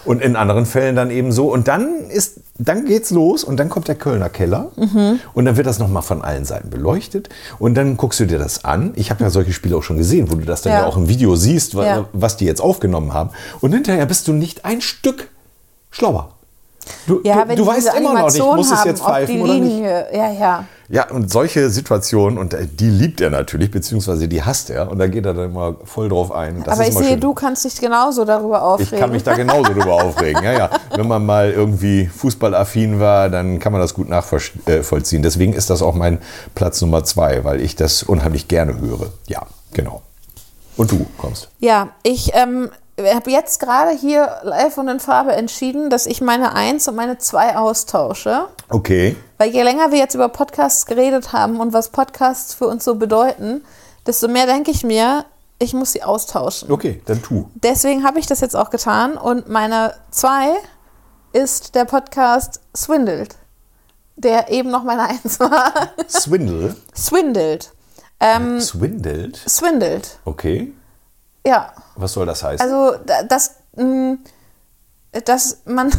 [0.06, 1.52] Und in anderen Fällen dann eben so.
[1.52, 5.20] Und dann ist, dann geht's los und dann kommt der Kölner Keller Mhm.
[5.34, 8.64] und dann wird das nochmal von allen Seiten beleuchtet und dann guckst du dir das
[8.64, 8.94] an.
[8.96, 10.86] Ich habe ja solche Spiele auch schon gesehen, wo du das dann ja, Ja.
[10.88, 12.06] auch im Video siehst, Ja.
[12.14, 13.32] was die jetzt aufgenommen haben.
[13.60, 15.28] Und hinterher bist du nicht ein Stück
[15.92, 16.32] schlauer.
[17.08, 19.08] Du, Ja, du, du die weißt immer noch nicht, Animation muss es haben jetzt auf
[19.08, 19.64] die pfeifen oder nicht.
[19.64, 20.08] Linie.
[20.14, 20.66] Ja, ja.
[20.92, 24.98] Ja, und solche Situationen, und äh, die liebt er natürlich, beziehungsweise die hasst er, und
[24.98, 26.64] da geht er dann immer voll drauf ein.
[26.64, 27.20] Das Aber ist ich immer sehe, schön.
[27.22, 28.94] du kannst dich genauso darüber aufregen.
[28.96, 30.44] Ich kann mich da genauso drüber aufregen.
[30.44, 30.70] Ja, ja.
[30.96, 35.22] Wenn man mal irgendwie fußballaffin war, dann kann man das gut nachvollziehen.
[35.22, 36.18] Deswegen ist das auch mein
[36.56, 39.12] Platz Nummer zwei, weil ich das unheimlich gerne höre.
[39.28, 39.44] Ja,
[39.74, 40.02] genau.
[40.76, 41.50] Und du kommst.
[41.60, 42.70] Ja, ich ähm,
[43.04, 47.18] habe jetzt gerade hier live und in Farbe entschieden, dass ich meine Eins und meine
[47.18, 48.48] Zwei austausche.
[48.70, 49.16] Okay.
[49.38, 52.96] Weil je länger wir jetzt über Podcasts geredet haben und was Podcasts für uns so
[52.96, 53.64] bedeuten,
[54.06, 55.26] desto mehr denke ich mir,
[55.60, 56.72] ich muss sie austauschen.
[56.72, 57.50] Okay, dann tu.
[57.56, 60.54] Deswegen habe ich das jetzt auch getan und meine Zwei
[61.34, 63.36] ist der Podcast Swindled,
[64.16, 65.72] der eben noch meine Eins war.
[66.10, 66.76] Swindle.
[66.96, 67.72] Swindled.
[68.22, 69.38] Ähm, Swindled?
[69.48, 70.74] Swindled, Okay.
[71.46, 71.72] ja.
[72.00, 72.62] Was soll das heißen?
[72.66, 74.18] Also, da- das, mh,
[75.26, 75.92] dass man,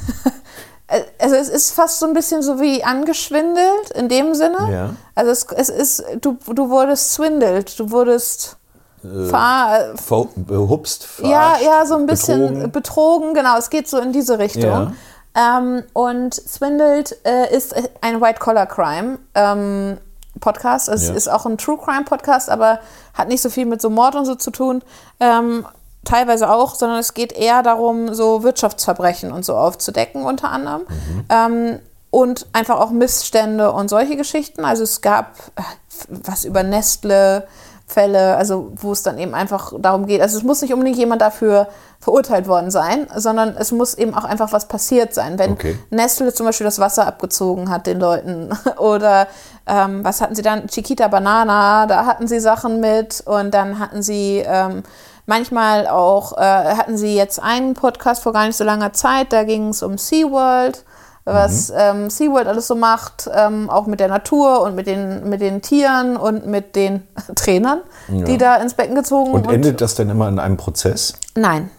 [1.18, 4.58] also es ist fast so ein bisschen so wie angeschwindelt in dem Sinne.
[4.72, 4.90] Ja.
[5.14, 8.56] Also es, es ist, du, du wurdest swindelt, du wurdest
[9.02, 12.72] ver, Ver- behupst, ja, verarscht, ja, so ein bisschen betrogen.
[12.72, 14.94] betrogen, genau, es geht so in diese Richtung.
[15.34, 19.18] Ähm, und Swindled äh, ist ein White-Collar-Crime.
[19.34, 19.98] Ähm,
[20.40, 20.88] Podcast.
[20.88, 21.14] Es Ja.
[21.14, 22.80] ist auch ein True Crime Podcast, aber
[23.14, 24.82] hat nicht so viel mit so Mord und so zu tun.
[25.18, 25.66] Ähm,
[26.04, 30.82] teilweise auch, sondern es geht eher darum, so Wirtschaftsverbrechen und so aufzudecken, unter anderem.
[31.28, 31.78] Ähm,
[32.10, 34.64] und einfach auch Missstände und solche Geschichten.
[34.64, 35.62] Also es gab äh,
[36.08, 37.46] was über Nestle.
[37.90, 41.20] Fälle, also wo es dann eben einfach darum geht, also es muss nicht unbedingt jemand
[41.20, 41.68] dafür
[41.98, 45.38] verurteilt worden sein, sondern es muss eben auch einfach was passiert sein.
[45.38, 45.78] Wenn Okay.
[45.90, 49.26] Nestle zum Beispiel das Wasser abgezogen hat den Leuten oder
[49.66, 50.68] ähm, was hatten sie dann?
[50.68, 54.82] Chiquita Banana, da hatten sie Sachen mit und dann hatten sie ähm,
[55.26, 59.44] manchmal auch, äh, hatten sie jetzt einen Podcast vor gar nicht so langer Zeit, da
[59.44, 60.84] ging es um SeaWorld,
[61.24, 65.40] was ähm, SeaWorld alles so macht, ähm, auch mit der Natur und mit den, mit
[65.40, 67.06] den Tieren und mit den
[67.36, 71.14] Trainern, die da ins Becken gezogen Und endet das dann immer in einem Prozess?
[71.36, 71.70] Nein,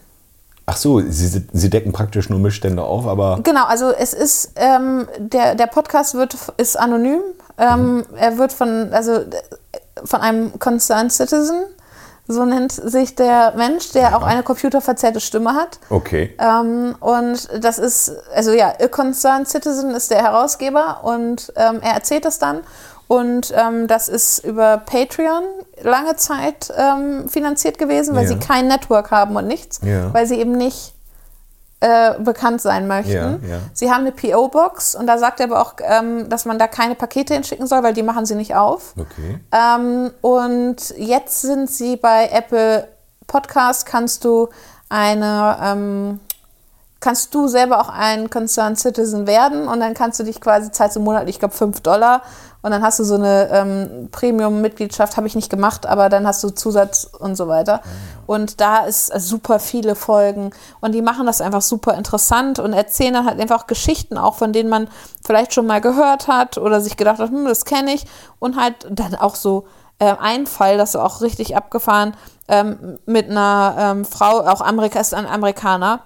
[0.64, 5.08] Ach so, sie, sie decken praktisch nur Missstände auf, aber Genau, also es ist, ähm,
[5.18, 7.20] der, der Podcast wird, ist anonym.
[7.58, 9.26] Ähm, Er wird von, also äh,
[10.04, 11.64] von einem Concerned Citizen,
[12.32, 15.78] so nennt sich der Mensch, der auch eine computerverzerrte Stimme hat.
[15.90, 16.34] okay.
[16.38, 21.94] Ähm, und das ist, also ja, A Concerned Citizen ist der Herausgeber und ähm, er
[21.94, 22.60] erzählt das dann.
[23.08, 25.42] Und ähm, das ist über Patreon
[25.82, 28.28] lange Zeit ähm, finanziert gewesen, weil Ja.
[28.30, 30.12] sie kein Network haben und nichts, Ja.
[30.14, 30.94] weil sie eben nicht
[31.82, 33.12] äh, bekannt sein möchten.
[33.12, 33.58] Ja, ja.
[33.72, 36.94] Sie haben eine PO-Box und da sagt er aber auch, ähm, dass man da keine
[36.94, 38.94] Pakete hinschicken soll, weil die machen sie nicht auf.
[38.96, 39.40] Okay.
[39.50, 42.86] Ähm, und jetzt sind sie bei Apple
[43.26, 44.48] Podcast, kannst du
[44.90, 46.20] eine, ähm,
[47.00, 50.94] kannst du selber auch ein Concerned Citizen werden und dann kannst du dich quasi, zahlst
[50.94, 52.22] du monatlich, ich glaube 5 Dollar
[52.62, 56.42] und dann hast du so eine ähm, Premium-Mitgliedschaft, habe ich nicht gemacht, aber dann hast
[56.44, 57.82] du Zusatz und so weiter.
[58.26, 60.50] Und da ist äh, super viele Folgen.
[60.80, 64.52] Und die machen das einfach super interessant und erzählen dann halt einfach Geschichten auch, von
[64.52, 64.88] denen man
[65.24, 68.04] vielleicht schon mal gehört hat oder sich gedacht hat, hm, das kenne ich.
[68.38, 69.66] Und halt dann auch so
[69.98, 72.14] äh, ein Fall, das ist auch richtig abgefahren,
[72.46, 76.00] ähm, mit einer ähm, Frau, auch Amerika, ist ein Amerikaner,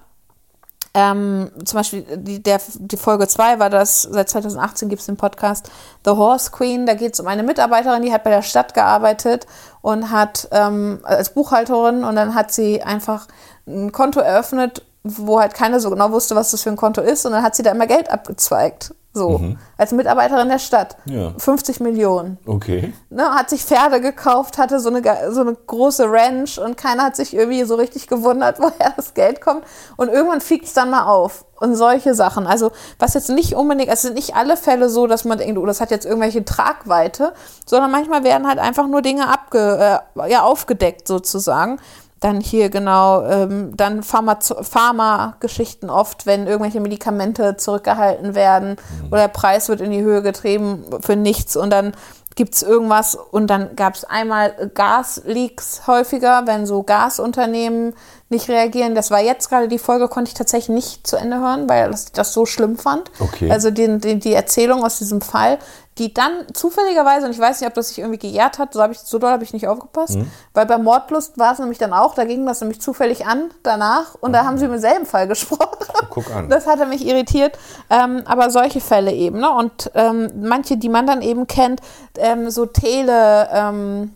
[0.98, 5.18] ähm, zum Beispiel die, der, die Folge 2 war das, seit 2018 gibt es den
[5.18, 5.70] Podcast
[6.06, 6.86] The Horse Queen.
[6.86, 9.46] Da geht es um eine Mitarbeiterin, die hat bei der Stadt gearbeitet
[9.82, 13.28] und hat ähm, als Buchhalterin und dann hat sie einfach
[13.66, 17.24] ein Konto eröffnet, wo halt keiner so genau wusste, was das für ein Konto ist
[17.26, 18.94] und dann hat sie da immer Geld abgezweigt.
[19.16, 20.98] So, als Mitarbeiterin der Stadt.
[21.06, 21.32] Ja.
[21.38, 22.92] 50 Millionen Okay.
[23.08, 27.16] ne, hat sich Pferde gekauft, hatte so eine, so eine große Ranch und keiner hat
[27.16, 29.64] sich irgendwie so richtig gewundert, woher das Geld kommt.
[29.96, 31.46] Und irgendwann fliegt es dann mal auf.
[31.58, 32.46] Und solche Sachen.
[32.46, 35.64] Also, was jetzt nicht unbedingt, es sind nicht alle Fälle so, dass man denkt, oh,
[35.64, 37.32] das hat jetzt irgendwelche Tragweite,
[37.64, 41.80] sondern manchmal werden halt einfach nur Dinge abge, äh, ja, aufgedeckt sozusagen.
[42.20, 48.76] Dann hier genau, ähm, dann Pharma- Pharma-Geschichten oft, wenn irgendwelche Medikamente zurückgehalten werden
[49.08, 51.92] oder der Preis wird in die Höhe getrieben für nichts und dann
[52.36, 57.94] gibt es irgendwas und dann gab es einmal Gasleaks häufiger, wenn so Gasunternehmen
[58.28, 58.94] nicht reagieren.
[58.94, 62.12] Das war jetzt gerade die Folge, konnte ich tatsächlich nicht zu Ende hören, weil ich
[62.12, 63.10] das so schlimm fand.
[63.20, 63.50] Okay.
[63.50, 65.58] Also die, die, die Erzählung aus diesem Fall,
[65.98, 68.90] die dann zufälligerweise, und ich weiß nicht, ob das sich irgendwie gejährt hat, so, hab
[68.90, 70.18] ich, so doll habe ich nicht aufgepasst,
[70.52, 74.14] weil bei Mordlust war es nämlich dann auch, da ging das nämlich zufällig an danach
[74.20, 75.86] und da haben sie im selben Fall gesprochen.
[76.10, 76.50] Guck an.
[76.50, 77.58] Das hatte mich irritiert.
[77.88, 79.50] Ähm, aber solche Fälle eben, ne?
[79.50, 81.80] Und ähm, manche, die man dann eben kennt,
[82.18, 84.14] ähm, so Tele, ähm,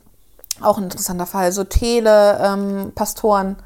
[0.61, 3.57] auch ein interessanter Fall, so Tele-Pastoren,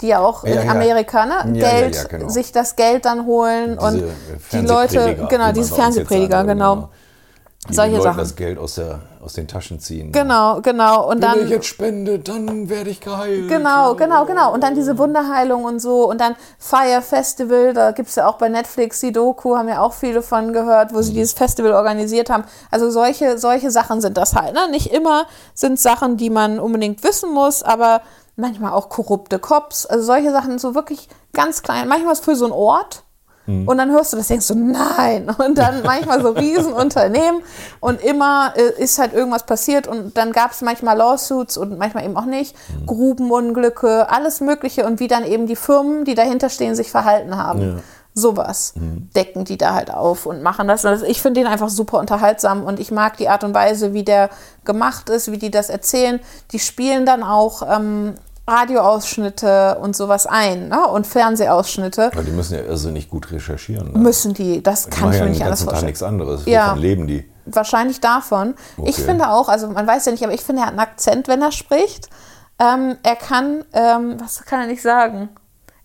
[0.00, 0.70] die ja auch Ja, in ja.
[0.72, 2.28] Amerika ne, Ja, Geld, genau.
[2.28, 4.04] sich das Geld dann holen Diese, und
[4.52, 6.88] die Leute, genau, diese Fernsehprediger, würde, genau.
[7.68, 8.18] Die Solche den Leuten Sachen.
[8.20, 10.12] das Geld aus, der, aus den Taschen ziehen.
[10.12, 11.10] Genau, genau.
[11.10, 11.44] Und Wenn dann.
[11.44, 13.48] ich jetzt spende, dann werde ich geheilt.
[13.48, 14.54] Genau, genau, genau.
[14.54, 16.08] Und dann diese Wunderheilung und so.
[16.08, 19.82] Und dann Fire Festival, da gibt es ja auch bei Netflix die Doku, haben ja
[19.82, 22.44] auch viele von gehört, wo sie dieses Festival organisiert haben.
[22.70, 24.54] Also solche, solche Sachen sind das halt.
[24.54, 24.70] Ne?
[24.70, 28.00] Nicht immer sind Sachen, die man unbedingt wissen muss, aber
[28.40, 29.86] manchmal auch korrupte Cops.
[29.86, 31.88] Also solche Sachen so wirklich ganz klein.
[31.88, 33.04] Manchmal ist für so ein Ort.
[33.66, 35.28] Und dann hörst du das, denkst du, nein.
[35.38, 37.42] Und dann manchmal so Riesenunternehmen
[37.80, 42.04] und immer äh, ist halt irgendwas passiert und dann gab es manchmal Lawsuits und manchmal
[42.04, 42.54] eben auch nicht,
[42.86, 47.82] Grubenunglücke, alles Mögliche und wie dann eben die Firmen, die dahinter stehen, sich verhalten haben.
[48.12, 48.74] Sowas
[49.14, 50.84] decken die da halt auf und machen das.
[50.84, 54.04] Also ich finde den einfach super unterhaltsam und ich mag die Art und Weise, wie
[54.04, 54.30] der
[54.64, 56.20] gemacht ist, wie die das erzählen.
[56.52, 58.14] Die spielen dann auch ähm,
[58.48, 60.86] Radioausschnitte und sowas ein ne?
[60.88, 62.06] und Fernsehausschnitte.
[62.12, 63.92] Aber die müssen ja irrsinnig gut recherchieren.
[63.92, 63.98] Ne?
[63.98, 65.86] Müssen die, das Die kann ich ja mir den nicht anders vorstellen.
[65.86, 66.42] nichts anderes.
[66.46, 66.68] Ja.
[66.70, 67.30] Wovon leben die?
[67.46, 68.54] Wahrscheinlich davon.
[68.84, 69.02] Ich Okay.
[69.02, 71.42] finde auch, also man weiß ja nicht, aber ich finde, er hat einen Akzent, wenn
[71.42, 72.08] er spricht.
[72.58, 75.30] Ähm, er kann, ähm, was kann er nicht sagen?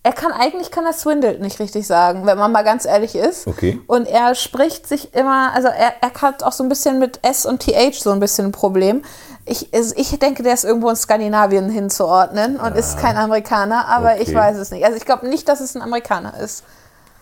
[0.06, 3.48] Er kann, eigentlich kann er swindelt nicht richtig sagen, wenn man mal ganz ehrlich ist.
[3.48, 3.80] Okay.
[3.88, 7.44] Und er spricht sich immer, also er, er hat auch so ein bisschen mit S
[7.44, 9.02] und TH so ein bisschen ein Problem.
[9.46, 14.28] Ich, ich denke, der ist irgendwo in Skandinavien hinzuordnen und ist kein Amerikaner, aber ich
[14.28, 14.36] Okay.
[14.36, 14.84] weiß es nicht.
[14.84, 16.62] Also ich glaube nicht, dass es ein Amerikaner ist.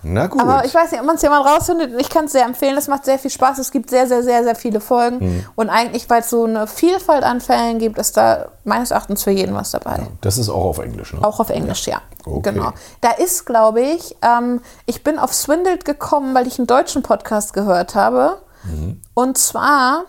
[0.05, 0.41] Na gut.
[0.41, 2.01] Aber ich weiß nicht, ob man es jemand rausfindet.
[2.01, 2.77] Ich kann es sehr empfehlen.
[2.77, 3.59] Es macht sehr viel Spaß.
[3.59, 5.19] Es gibt sehr, sehr, sehr, sehr viele Folgen.
[5.19, 5.47] Mhm.
[5.55, 9.31] Und eigentlich, weil es so eine Vielfalt an Fällen gibt, ist da meines Erachtens für
[9.31, 10.07] jeden was dabei.
[10.21, 11.25] das ist auch auf Englisch, ne?
[11.25, 12.03] Auch auf Englisch, ja.
[12.25, 12.53] Okay.
[12.53, 12.73] Genau.
[13.01, 17.53] Da ist, glaube ich, ähm, ich bin auf Swindled gekommen, weil ich einen deutschen Podcast
[17.53, 18.39] gehört habe.
[18.65, 19.01] Mhm.
[19.15, 20.05] Und zwar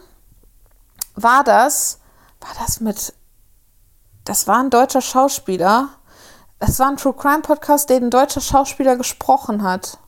[1.16, 2.00] war das,
[2.42, 3.14] war das mit,
[4.26, 5.90] das war ein deutscher Schauspieler.
[6.68, 10.00] Es war ein True Crime Podcast, der ein deutscher Schauspieler gesprochen hat.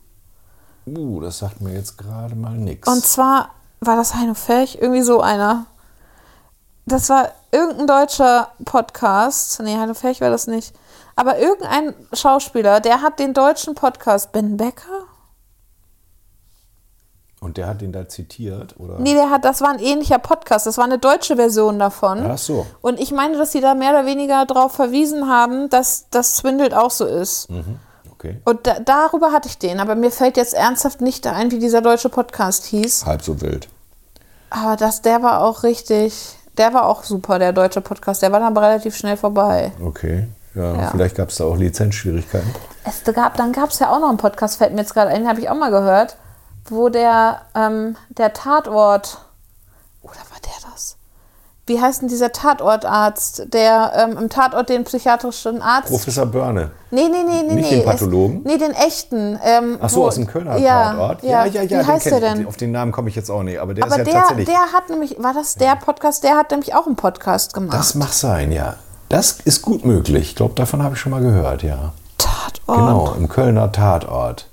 [0.88, 2.88] Uh, das sagt mir jetzt gerade mal nichts.
[2.88, 5.66] Und zwar war das Heino Ferch, irgendwie so einer.
[6.88, 9.60] Das war irgendein deutscher Podcast.
[9.62, 10.74] Nee, Heino Ferch war das nicht.
[11.16, 14.32] Aber irgendein Schauspieler, der hat den deutschen Podcast.
[14.32, 15.07] Ben Becker?
[17.48, 19.00] Und der hat den da zitiert, oder?
[19.00, 20.66] Nee, der hat, das war ein ähnlicher Podcast.
[20.68, 22.26] Das war eine deutsche Version davon.
[22.30, 22.66] Ach so.
[22.82, 26.74] Und ich meine, dass sie da mehr oder weniger darauf verwiesen haben, dass das Swindelt
[26.74, 27.50] auch so ist.
[27.50, 27.80] Mhm.
[28.12, 28.38] Okay.
[28.46, 29.80] Und da, darüber hatte ich den.
[29.80, 33.06] Aber mir fällt jetzt ernsthaft nicht ein, wie dieser deutsche Podcast hieß.
[33.06, 33.68] Halb so wild.
[34.50, 38.22] Aber das, der war auch richtig, der war auch super, der deutsche Podcast.
[38.22, 39.72] Der war dann aber relativ schnell vorbei.
[39.84, 40.28] Okay.
[40.56, 40.88] Ja, Ja.
[40.92, 42.50] vielleicht gab es da auch Lizenzschwierigkeiten.
[42.84, 45.22] Es gab, dann gab es ja auch noch einen Podcast, fällt mir jetzt gerade ein,
[45.22, 46.18] den habe ich auch mal gehört,
[46.72, 49.20] wo der, ähm, der Tatort,
[50.02, 50.98] oder war der das?
[51.66, 55.90] Wie heißt denn dieser Tatortarzt, der ähm, im Tatort den psychiatrischen Arzt.
[55.90, 56.72] Professor Börne.
[56.92, 57.56] Nee, nee, nee, nee.
[57.56, 57.78] Nicht nee.
[57.80, 58.38] den Pathologen?
[58.46, 59.38] Es, nee, den echten.
[59.44, 61.24] Ähm, Ach so, wo- aus dem Kölner ja, Tatort.
[61.24, 61.64] Ja, ja, ja.
[61.64, 62.20] Wie den heißt der ich.
[62.22, 62.48] denn?
[62.48, 63.60] Auf den Namen komme ich jetzt auch nicht.
[63.60, 64.48] Aber der Aber ist ja der, tatsächlich.
[64.48, 67.78] der hat nämlich, war das der Podcast, der hat nämlich auch einen Podcast gemacht.
[67.78, 68.76] das mag sein, ja.
[69.10, 70.30] Das ist gut möglich.
[70.30, 71.92] Ich glaube, davon habe ich schon mal gehört, ja.
[72.18, 72.78] Tatort.
[72.80, 74.48] Genau, im Kölner Tatort.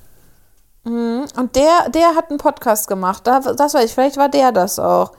[0.84, 3.26] Und der, der hat einen Podcast gemacht.
[3.26, 5.12] Da, das weiß ich, vielleicht war der das auch.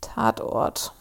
[0.00, 0.92] Tatort.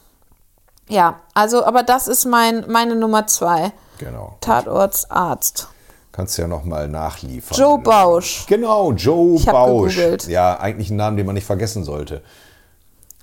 [0.87, 3.73] Ja, also, aber das ist mein, meine Nummer zwei.
[3.97, 4.37] Genau.
[4.41, 5.67] Tatortsarzt.
[6.11, 7.57] Kannst du ja nochmal nachliefern.
[7.57, 8.45] Joe Bausch.
[8.47, 9.95] Genau, Joe Ich Bausch.
[9.95, 10.27] gegoogelt.
[10.27, 12.23] Ja, eigentlich ein Name, den man nicht vergessen sollte.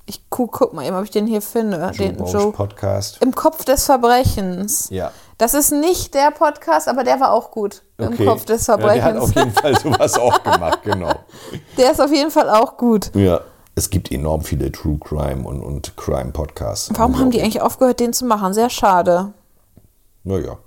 [0.07, 1.79] Ich guck, guck mal eben, ob ich den hier finde.
[1.95, 2.53] Joe den Bausch Joe.
[2.53, 3.19] Podcast.
[3.23, 4.91] Im Kopf des Verbrechens.
[4.91, 5.11] Ja.
[5.39, 7.83] Das ist nicht der Podcast, aber der war auch gut.
[7.99, 8.25] Im Okay.
[8.27, 9.23] Kopf des Ja, der hat Verbrechens.
[9.23, 11.13] auf jeden Fall sowas auch gemacht, genau.
[11.77, 13.11] der ist auf jeden Fall auch gut.
[13.15, 13.41] Ja.
[13.77, 16.91] Es gibt enorm viele True Crime und, und Crime Podcasts.
[16.95, 18.55] Warum haben die eigentlich aufgehört, den zu machen?
[18.55, 19.33] Sehr schade.
[20.23, 20.59] Naja.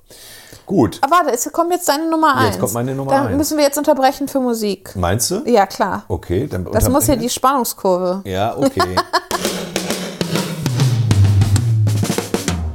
[0.66, 1.00] Gut.
[1.02, 2.48] Aber warte, es kommt jetzt deine Nummer eins.
[2.56, 3.38] Jetzt kommt meine Nummer Dann eins.
[3.38, 4.94] müssen wir jetzt unterbrechen für Musik.
[4.98, 5.42] Meinst du?
[5.46, 6.04] Ja, klar.
[6.10, 8.24] Okay, dann Das muss ja die Spannungskurve.
[8.26, 8.82] Ja, okay.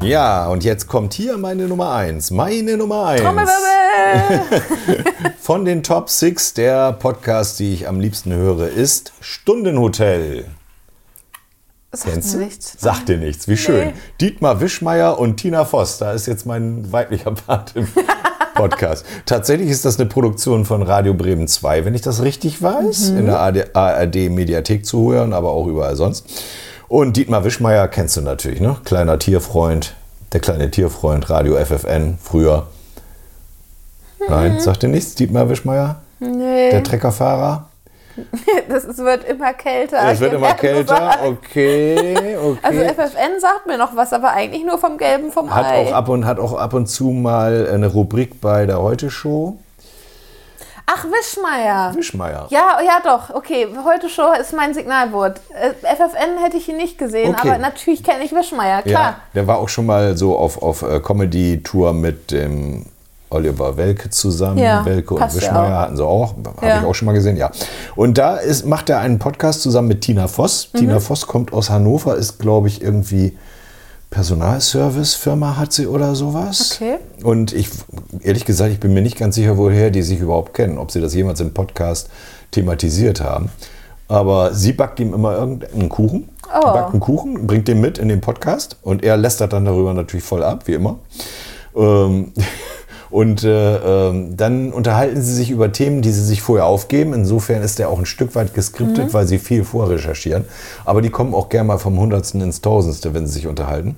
[0.02, 2.32] Ja, und jetzt kommt hier meine Nummer 1.
[2.32, 3.22] Meine Nummer 1.
[5.40, 10.46] Von den Top 6 der Podcasts, die ich am liebsten höre, ist Stundenhotel.
[11.92, 12.44] Sagt Kennst mir du?
[12.46, 12.76] nichts.
[12.78, 13.48] Sagt dir nichts.
[13.48, 13.92] Wie schön.
[14.20, 15.98] Dietmar Wischmeier und Tina Voss.
[15.98, 17.86] Da ist jetzt mein weiblicher Part im
[18.54, 19.04] Podcast.
[19.26, 23.10] Tatsächlich ist das eine Produktion von Radio Bremen 2, wenn ich das richtig weiß.
[23.10, 23.38] In der
[23.74, 26.26] ARD-Mediathek zu hören, aber auch überall sonst.
[26.92, 28.76] Und Dietmar Wischmeier kennst du natürlich, ne?
[28.84, 29.94] Kleiner Tierfreund.
[30.34, 32.66] Der kleine Tierfreund, Radio FFN, früher.
[34.28, 36.02] Nein, sagt dir nichts, Dietmar Wischmeier?
[36.20, 37.70] Nee, Der Treckerfahrer?
[38.68, 40.06] das, es wird immer kälter.
[40.06, 42.58] Es wird immer kälter, okay, okay.
[42.60, 45.88] Also FFN sagt mir noch was, aber eigentlich nur vom Gelben vom Hat Ei.
[45.88, 49.56] auch, ab und, hat auch ab und zu mal eine Rubrik bei der Heute-Show.
[50.94, 51.94] Ach, Wischmeier.
[51.94, 52.46] Wischmeier.
[52.50, 53.66] Ja, ja doch, okay.
[53.84, 55.40] Heute Show ist mein Signalwort.
[55.50, 57.48] Äh, FFN hätte ich ihn nicht gesehen, Okay.
[57.50, 59.02] aber natürlich kenne ich Wischmeier, klar.
[59.02, 62.86] Ja, der war auch schon mal so auf, auf äh, Comedy-Tour mit dem
[63.30, 64.58] Oliver Welke zusammen.
[64.58, 66.34] Ja, Welke und ja Wischmeier hatten sie auch.
[66.56, 66.80] Habe Ja.
[66.80, 67.50] ich auch schon mal gesehen, ja.
[67.96, 70.68] Und da ist, macht er einen Podcast zusammen mit Tina Voss.
[70.74, 70.78] Mhm.
[70.78, 73.38] Tina Voss kommt aus Hannover, ist, glaube ich, irgendwie
[74.12, 76.72] Personalservice-Firma hat sie oder sowas.
[76.76, 76.98] Okay.
[77.24, 77.68] Und ich,
[78.20, 81.00] ehrlich gesagt, ich bin mir nicht ganz sicher, woher die sich überhaupt kennen, ob sie
[81.00, 82.08] das jemals im Podcast
[82.52, 83.48] thematisiert haben.
[84.08, 86.60] Aber sie backt ihm immer irgendeinen Kuchen, Oh.
[86.60, 90.24] backt einen Kuchen, bringt den mit in den Podcast und er lästert dann darüber natürlich
[90.24, 90.98] voll ab, wie immer.
[91.74, 92.32] Ähm,
[93.12, 97.12] und äh, ähm, dann unterhalten sie sich über Themen, die sie sich vorher aufgeben.
[97.12, 100.46] Insofern ist der auch ein Stück weit geskriptet, weil sie viel vorrecherchieren.
[100.86, 103.96] Aber die kommen auch gerne mal vom Hundertsten ins Tausendste, wenn sie sich unterhalten.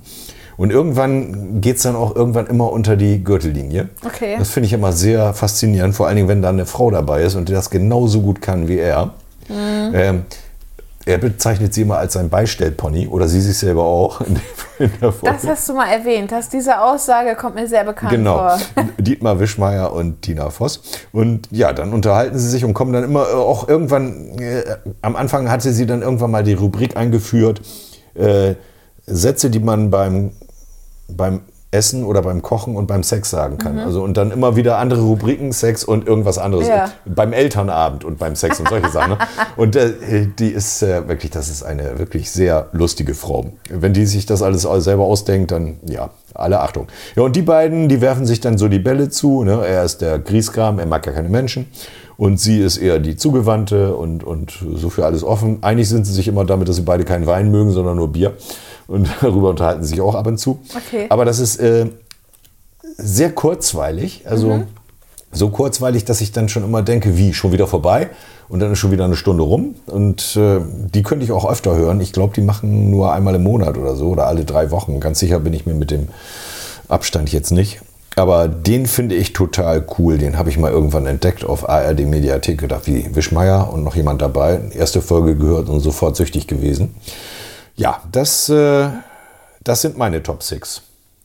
[0.57, 3.89] Und irgendwann geht es dann auch irgendwann immer unter die Gürtellinie.
[4.05, 4.35] Okay.
[4.39, 7.37] Das finde ich immer sehr faszinierend, vor allen Dingen, wenn da eine Frau dabei ist
[7.37, 9.15] und die das genauso gut kann wie er.
[9.49, 10.23] Ähm,
[11.07, 14.41] er bezeichnet sie immer als sein Beistellpony oder sie sich selber auch in,
[14.79, 15.37] der Folge.
[15.37, 16.33] Das hast du mal erwähnt.
[16.33, 18.37] Dass diese Aussage kommt mir sehr bekannt Genau.
[18.39, 18.59] vor.
[18.99, 20.81] Dietmar Wischmeier und Tina Voss.
[21.13, 24.63] Und ja, dann unterhalten sie sich und kommen dann immer äh, auch irgendwann, äh,
[25.03, 27.61] am Anfang hatte sie dann irgendwann mal die Rubrik eingeführt,
[28.15, 28.55] äh,
[29.07, 30.33] Sätze, die man beim,
[31.09, 31.43] beim
[31.75, 33.79] Essen oder beim Kochen und beim Sex sagen kann.
[33.79, 36.69] Also und dann immer wieder andere Rubriken, Sex und irgendwas anderes.
[36.69, 36.93] Ja.
[37.05, 39.11] Beim Elternabend und beim Sex und solche Sachen.
[39.13, 39.19] Ne?
[39.57, 43.47] Und äh, die ist äh, wirklich, das ist eine wirklich sehr lustige Frau.
[43.69, 46.87] Wenn die sich das alles selber ausdenkt, dann ja, alle Achtung.
[47.17, 49.45] Ja, und die beiden, die werfen sich dann so die Bälle zu.
[49.45, 49.65] Ne?
[49.67, 51.67] Er ist der Grieskram, er mag ja keine Menschen.
[52.17, 55.59] Und sie ist eher die Zugewandte und, und so für alles offen.
[55.63, 58.35] Einig sind sie sich immer damit, dass sie beide keinen Wein mögen, sondern nur Bier.
[58.87, 60.61] Und darüber unterhalten sie sich auch ab und zu.
[60.75, 61.07] Okay.
[61.09, 61.87] Aber das ist äh,
[62.97, 64.23] sehr kurzweilig.
[64.27, 64.65] Also
[65.35, 68.11] so kurzweilig, dass ich dann schon immer denke, wie, schon wieder vorbei?
[68.49, 69.75] Und dann ist schon wieder eine Stunde rum.
[69.87, 70.61] Und äh,
[70.95, 72.01] die könnte ich auch öfter hören.
[72.01, 75.01] Ich glaube, die machen nur einmal im Monat oder so oder alle drei Wochen.
[75.01, 76.09] Ganz sicher bin ich mir mit dem
[76.89, 77.81] Abstand jetzt nicht.
[78.17, 80.19] Aber den finde ich total cool.
[80.19, 82.61] Den habe ich mal irgendwann entdeckt auf ARD Mediathek.
[82.61, 84.61] Gedacht, wie Wischmeier und noch jemand dabei.
[84.73, 86.95] Erste Folge gehört und sofort süchtig gewesen.
[87.77, 88.89] Ja, das, äh,
[89.63, 90.83] das sind meine Top 6.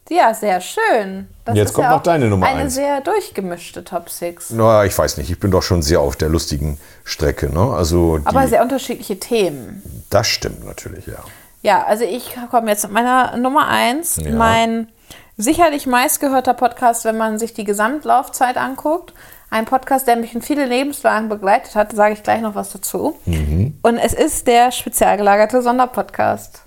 [0.09, 1.27] Ja, sehr schön.
[1.45, 2.73] Das Jetzt ist kommt ja noch deine Nummer Eine eins.
[2.73, 4.51] sehr durchgemischte Top 6.
[4.51, 5.29] Na, ich weiß nicht.
[5.29, 7.53] Ich bin doch schon sehr auf der lustigen Strecke.
[7.53, 7.59] Ne?
[7.75, 9.83] Also die, Aber sehr unterschiedliche Themen.
[10.09, 11.19] das stimmt natürlich, ja.
[11.61, 14.15] Ja, also ich komme jetzt mit meiner Nummer 1.
[14.23, 14.31] Ja.
[14.31, 14.87] Mein
[15.37, 19.13] sicherlich meistgehörter Podcast, wenn man sich die Gesamtlaufzeit anguckt.
[19.51, 23.17] Ein Podcast, der mich in viele Lebenslagen begleitet hat, sage ich gleich noch was dazu.
[23.25, 23.77] Mhm.
[23.81, 26.61] Und es ist der spezial gelagerte Sonderpodcast.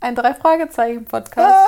[0.00, 1.54] Ein Drei-Fragezeichen-Podcast.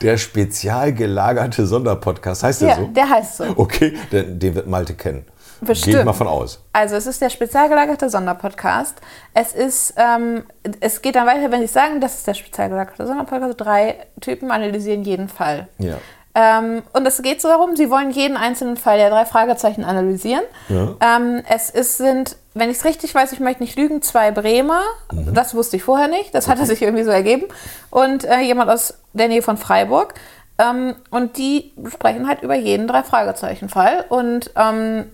[0.00, 2.42] Der spezial gelagerte Sonderpodcast.
[2.42, 2.86] Heißt der ja, so?
[2.86, 3.44] der heißt so.
[3.56, 5.24] Okay, den, den wird Malte kennen.
[5.60, 5.92] Bestimmt.
[5.92, 6.64] Gehe ich mal von aus.
[6.72, 9.00] Also es ist der spezial gelagerte Sonderpodcast.
[9.32, 10.42] Es ist, ähm,
[10.80, 13.60] es geht dann weiter, wenn ich sagen, das ist der spezial gelagerte Sonderpodcast.
[13.60, 15.68] Drei Typen analysieren jeden Fall.
[15.78, 15.98] Ja.
[16.34, 20.44] Ähm, und es geht so darum, sie wollen jeden einzelnen Fall der drei Fragezeichen analysieren.
[20.68, 20.94] Ja.
[21.00, 24.80] Ähm, es ist, sind, wenn ich es richtig weiß, ich möchte nicht lügen, zwei Bremer.
[25.12, 25.34] Mhm.
[25.34, 26.34] Das wusste ich vorher nicht.
[26.34, 27.46] Das hatte sich irgendwie so ergeben.
[27.90, 30.14] Und äh, jemand aus der Nähe von Freiburg.
[30.58, 34.06] Ähm, und die sprechen halt über jeden drei Fragezeichen-Fall.
[34.08, 35.10] Und ähm,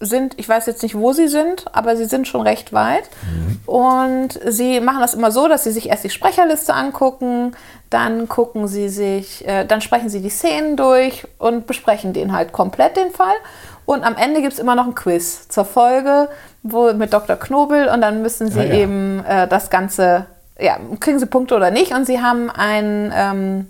[0.00, 3.04] sind, ich weiß jetzt nicht, wo sie sind, aber sie sind schon recht weit.
[3.66, 7.52] Und sie machen das immer so, dass sie sich erst die Sprecherliste angucken,
[7.90, 12.52] dann gucken sie sich, äh, dann sprechen sie die Szenen durch und besprechen den halt
[12.52, 13.34] komplett, den Fall.
[13.84, 16.28] Und am Ende gibt es immer noch ein Quiz zur Folge
[16.62, 17.36] wo, mit Dr.
[17.36, 18.74] Knobel und dann müssen sie Ah, ja.
[18.74, 20.26] eben äh, das Ganze,
[20.58, 21.92] ja, kriegen sie Punkte oder nicht.
[21.92, 23.66] Und sie haben ein, ähm,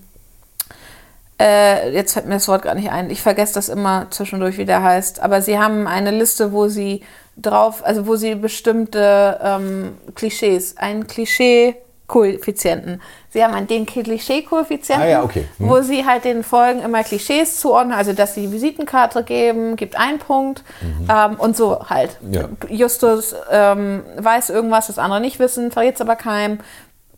[1.40, 4.66] äh, jetzt fällt mir das Wort gar nicht ein, ich vergesse das immer zwischendurch, wie
[4.66, 7.02] der heißt, aber sie haben eine Liste, wo sie
[7.36, 11.76] drauf, also wo sie bestimmte ähm, Klischees, ein Klischee
[12.10, 13.00] Koeffizienten.
[13.28, 15.44] Sie haben einen den Klischee-Koeffizienten, Ah ja, okay.
[15.58, 15.68] Hm.
[15.68, 19.96] wo sie halt den Folgen immer Klischees zuordnen, also dass sie die Visitenkarte geben, gibt
[19.96, 20.64] einen Punkt
[21.08, 22.20] ähm, und so halt.
[22.20, 22.34] Mhm.
[22.34, 22.48] Ja.
[22.68, 26.58] Justus ähm, weiß irgendwas, das andere nicht wissen, verrät es aber keinem.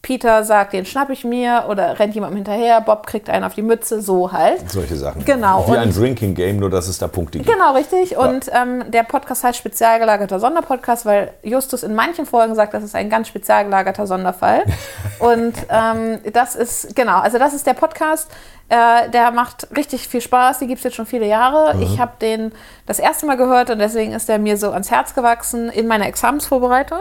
[0.02, 3.62] Peter sagt, den schnapp ich mir oder rennt jemandem hinterher, Bob kriegt einen auf die
[3.62, 4.68] Mütze, so halt.
[4.68, 5.24] Solche Sachen.
[5.24, 7.48] Genau, Wie und- ein Drinking Game, nur dass es da Punkte gibt.
[7.48, 8.16] Genau, richtig.
[8.16, 12.82] Und ähm, der Podcast heißt spezial gelagerter Sonderpodcast, weil Justus in manchen Folgen sagt, das
[12.82, 14.64] ist ein ganz spezial gelagerter Sonderfall.
[15.20, 18.28] Und ähm, das ist, genau, also das ist der Podcast.
[18.68, 20.58] Äh, der macht richtig viel Spaß.
[20.58, 21.76] Die gibt es jetzt schon viele Jahre.
[21.80, 22.50] Ich habe den
[22.86, 26.06] das erste Mal gehört und deswegen ist der mir so ans Herz gewachsen in meiner
[26.06, 27.00] Examensvorbereitung.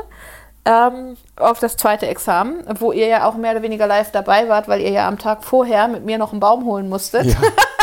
[0.63, 4.67] Ähm, auf das zweite Examen, wo ihr ja auch mehr oder weniger live dabei wart,
[4.67, 7.25] weil ihr ja am Tag vorher mit mir noch einen Baum holen musstet.
[7.25, 7.35] Ja,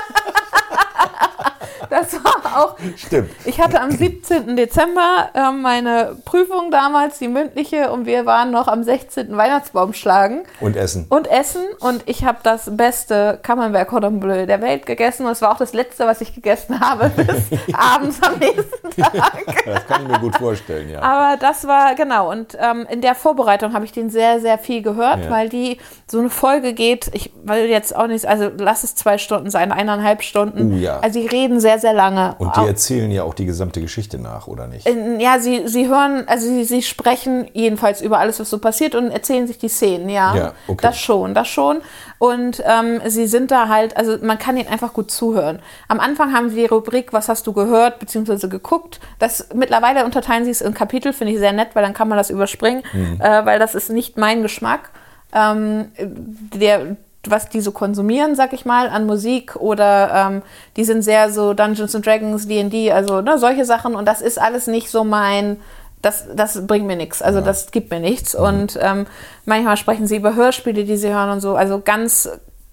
[1.90, 3.30] Das war auch stimmt.
[3.44, 4.56] Ich hatte am 17.
[4.56, 9.36] Dezember ähm, meine Prüfung damals, die mündliche, und wir waren noch am 16.
[9.36, 11.06] Weihnachtsbaum schlagen Und Essen.
[11.08, 11.62] und essen.
[11.80, 15.26] Und ich habe das beste Camembert Cordon Bleu der Welt gegessen.
[15.26, 17.28] Und es war auch das letzte, was ich gegessen habe, bis
[17.72, 19.64] abends am nächsten Tag.
[19.64, 21.00] Das kann ich mir gut vorstellen, ja.
[21.00, 24.82] Aber das war, genau, und ähm, in der Vorbereitung habe ich den sehr, sehr viel
[24.82, 25.30] gehört, Ja.
[25.30, 25.78] weil die
[26.10, 29.72] so eine Folge geht, ich will jetzt auch nicht, also lass es zwei Stunden sein,
[29.72, 30.74] eineinhalb Stunden.
[30.74, 31.00] Oh ja.
[31.00, 32.34] Also die reden sehr, sehr lange.
[32.38, 34.86] Und die Auch- erzählen ja auch die gesamte Geschichte nach, oder nicht?
[34.86, 38.94] in- ja, sie, sie hören, also sie, sie sprechen jedenfalls über alles, was so passiert
[38.94, 40.34] und erzählen sich die Szenen, ja.
[40.36, 40.78] Ja, okay.
[40.82, 41.78] Das schon, das schon.
[42.18, 45.60] Und ähm, sie sind da halt, also man kann ihnen einfach gut zuhören.
[45.88, 48.98] Am Anfang haben sie die Rubrik, was hast du gehört, beziehungsweise geguckt.
[49.18, 52.18] Das mittlerweile unterteilen sie es in Kapitel, finde ich sehr nett, weil dann kann man
[52.18, 53.20] das überspringen, Mhm.
[53.20, 54.90] äh, weil das ist nicht mein Geschmack.
[55.32, 56.96] Ähm, der,
[57.30, 60.42] was die so konsumieren, sag ich mal, an Musik oder ähm,
[60.76, 64.40] die sind sehr so Dungeons and Dragons, D&D, also ne, solche Sachen und das ist
[64.40, 65.58] alles nicht so mein,
[66.02, 69.06] das, das bringt mir nichts, also das gibt mir nichts und ähm,
[69.44, 72.28] manchmal sprechen sie über Hörspiele, die sie hören und so, also ganz,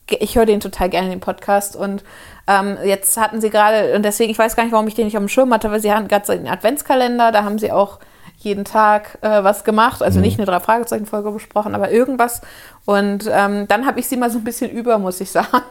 [0.08, 2.04] ich höre den total gerne, den Podcast und
[2.48, 5.18] ähm, jetzt hatten sie gerade, und deswegen, ich weiß gar nicht, warum ich den nicht
[5.18, 8.00] auf dem Schirm hatte, weil sie hatten gerade so einen Adventskalender, da haben sie auch
[8.46, 10.02] jeden Tag äh, was gemacht.
[10.02, 12.42] Also nicht eine Drei-Fragezeichen-Folge besprochen, aber irgendwas.
[12.86, 15.50] Und ähm, dann habe ich sie mal so ein bisschen über, muss ich sagen.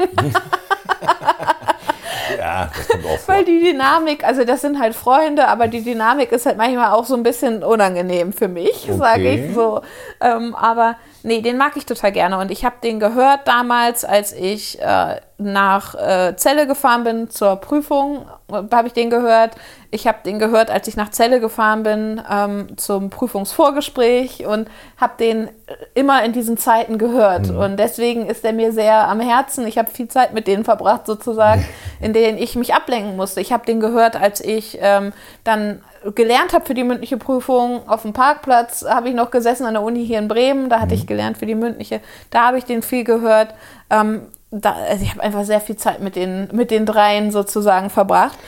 [2.38, 3.34] Ja, das kommt auch vor.
[3.34, 7.04] Weil die Dynamik, also das sind halt Freunde, aber die Dynamik ist halt manchmal auch
[7.04, 9.46] so ein bisschen unangenehm für mich, sage Okay.
[9.48, 9.82] ich so.
[10.20, 12.38] Ähm, aber nee, den mag ich total gerne.
[12.38, 17.56] Und ich habe den gehört damals, als ich äh, nach äh, Celle gefahren bin zur
[17.56, 19.52] Prüfung, äh, habe ich den gehört.
[19.90, 25.12] Ich habe den gehört, als ich nach Celle gefahren bin ähm, zum Prüfungsvorgespräch und habe
[25.18, 25.50] den äh,
[25.94, 27.50] immer in diesen Zeiten gehört.
[27.50, 29.66] Und deswegen ist er mir sehr am Herzen.
[29.66, 31.64] Ich habe viel Zeit mit denen verbracht, sozusagen,
[32.00, 33.40] in denen ich mich ablenken musste.
[33.40, 35.12] Ich habe den gehört, als ich ähm,
[35.44, 35.80] dann
[36.14, 39.82] gelernt habe für die mündliche Prüfung auf dem Parkplatz, habe ich noch gesessen an der
[39.82, 42.00] Uni hier in Bremen, da hatte ich gelernt für die mündliche,
[42.30, 43.54] da habe ich den viel gehört.
[43.90, 44.22] Ähm,
[44.60, 48.38] da, also ich habe einfach sehr viel Zeit mit den, mit den dreien sozusagen verbracht.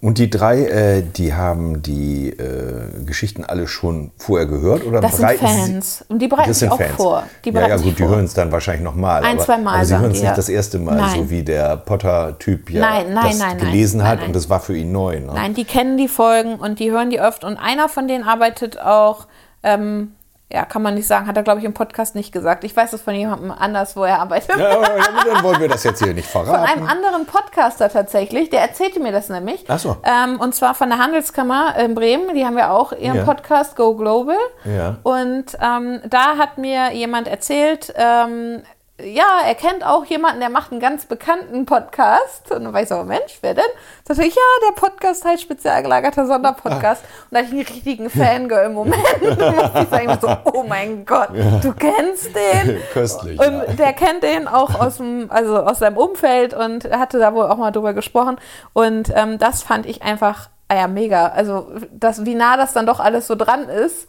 [0.00, 4.84] Und die drei, äh, die haben die äh, Geschichten alle schon vorher gehört?
[4.84, 6.04] Oder Das sind bereiten sie- Fans.
[6.08, 6.96] Und die bereiten Das sind auch Fans.
[6.96, 7.22] vor.
[7.44, 9.22] Die ja, ja, gut, die hören es dann wahrscheinlich nochmal.
[9.22, 11.14] Ein, aber, zwei Mal aber sie hören es nicht das erste Mal, Nein.
[11.14, 14.90] so wie der Potter-Typ ja Nein, nein, das gelesen hat und das war für ihn
[14.90, 15.20] neu.
[15.20, 15.30] Ne?
[15.34, 17.44] Nein, die kennen die Folgen und die hören die oft.
[17.44, 19.28] Und einer von denen arbeitet auch,
[19.62, 20.14] ähm,
[20.52, 22.62] ja, kann man nicht sagen, hat er, glaube ich, im Podcast nicht gesagt.
[22.64, 24.54] Ich weiß es von jemandem anders, wo er arbeitet.
[24.58, 24.76] Ja,
[25.24, 26.70] dann wollen wir das jetzt hier nicht Von verraten.
[26.70, 29.64] einem anderen Podcaster tatsächlich, der erzählte mir das nämlich.
[29.68, 29.96] Ach so.
[30.04, 33.24] Ähm, und zwar von der Handelskammer in Bremen, die haben ja auch ihren Ja.
[33.24, 34.36] Podcast Go Global.
[34.64, 34.96] Ja.
[35.02, 38.62] Und ähm, da hat mir jemand erzählt, ähm,
[39.04, 42.50] ja, er kennt auch jemanden, der macht einen ganz bekannten Podcast.
[42.50, 43.64] Und dann war ich so, Mensch, wer denn?
[44.04, 47.02] Sagte ich, ja, der Podcast heißt spezial gelagerter Sonderpodcast.
[47.02, 49.02] Und da hatte ich einen richtigen Fangirl im Moment.
[49.42, 51.30] Da ich sagen, so, oh mein Gott,
[51.62, 52.80] du kennst den?
[52.92, 53.38] Köstlich.
[53.38, 53.72] Und ja.
[53.72, 57.56] der kennt den auch aus dem, also aus seinem Umfeld und hatte da wohl auch
[57.56, 58.36] mal drüber gesprochen.
[58.72, 61.28] Und ähm, das fand ich einfach, ah ja, mega.
[61.28, 64.08] Also, das, wie nah das dann doch alles so dran ist,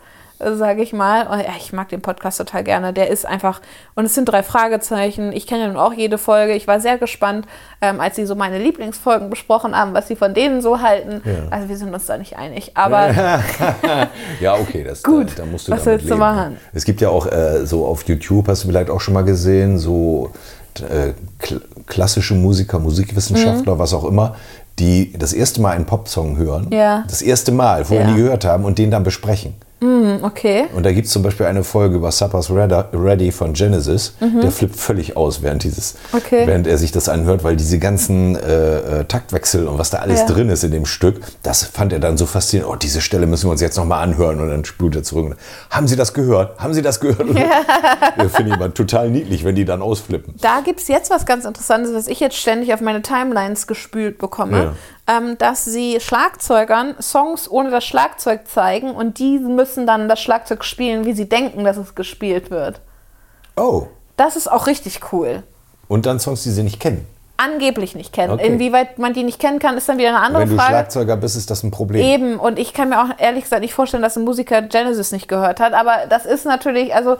[0.56, 1.28] sage ich mal.
[1.28, 2.94] Und, ja, ich mag den Podcast total gerne.
[2.94, 3.62] Der ist einfach,
[3.96, 5.32] und es sind drei Fragezeichen.
[5.32, 6.54] Ich kenne ja nun auch jede Folge.
[6.54, 7.46] Ich war sehr gespannt,
[7.82, 11.22] ähm, als sie so meine Lieblingsfolgen besprochen haben, was sie von denen so halten.
[11.26, 11.48] Ja.
[11.50, 12.72] Also, wir sind uns da nicht einig.
[12.76, 13.10] Aber
[14.40, 16.20] Ja, okay, das, Gut, Da, da musst du was damit willst du leben.
[16.20, 16.58] machen?
[16.74, 19.78] Es gibt ja auch äh, so auf YouTube, hast du vielleicht auch schon mal gesehen,
[19.78, 20.32] so
[20.90, 24.36] äh, kl klassische Musiker, Musikwissenschaftler, was auch immer,
[24.80, 26.68] die das erste Mal einen Popsong hören.
[26.72, 27.04] Ja.
[27.08, 28.12] Das erste Mal, vorher Ja.
[28.14, 29.54] nie gehört haben und den dann besprechen.
[30.22, 30.66] Okay.
[30.76, 34.14] Und da gibt es zum Beispiel eine Folge über Supper's Ready von Genesis.
[34.20, 36.18] Der flippt völlig aus, während dieses, Mhm.
[36.18, 36.48] Okay.
[36.48, 40.22] während er sich das anhört, weil diese ganzen äh, äh, Taktwechsel und was da alles
[40.22, 40.26] Ja.
[40.28, 42.72] drin ist in dem Stück, das fand er dann so faszinierend.
[42.74, 44.40] Oh, diese Stelle müssen wir uns jetzt nochmal anhören.
[44.40, 45.36] Und dann spult er zurück.
[45.70, 46.60] Haben Sie das gehört?
[46.60, 47.28] Haben Sie das gehört?
[47.34, 48.30] Ja.
[48.30, 50.36] Finde ich immer total niedlich, wenn die dann ausflippen.
[50.42, 54.18] Da gibt es jetzt was ganz Interessantes, was ich jetzt ständig auf meine Timelines gespült
[54.18, 54.74] bekomme,
[55.08, 60.64] ähm, dass sie Schlagzeugern Songs ohne das Schlagzeug zeigen und die müssen dann das Schlagzeug
[60.64, 62.80] spielen, wie sie denken, dass es gespielt wird.
[63.56, 63.88] Oh.
[64.16, 65.44] Das ist auch richtig cool.
[65.88, 67.06] Und dann Songs, die sie nicht kennen.
[67.36, 68.34] Angeblich nicht kennen.
[68.34, 68.48] Okay.
[68.48, 70.70] Inwieweit man die nicht kennen kann, ist dann wieder eine andere Wenn du Frage.
[70.70, 72.06] Schlagzeuger bist, ist das ein Problem.
[72.06, 75.28] Eben, und ich kann mir auch ehrlich gesagt nicht vorstellen, dass ein Musiker Genesis nicht
[75.28, 77.18] gehört hat, aber das ist natürlich, also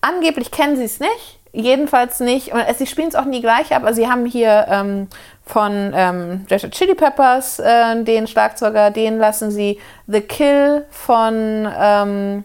[0.00, 3.94] angeblich kennen sie es nicht, jedenfalls nicht, und sie spielen es auch nie gleich, aber
[3.94, 5.08] sie haben hier ähm,
[5.44, 12.42] von ähm, Red Chili Peppers äh, den Schlagzeuger, den lassen sie The Kill von ähm,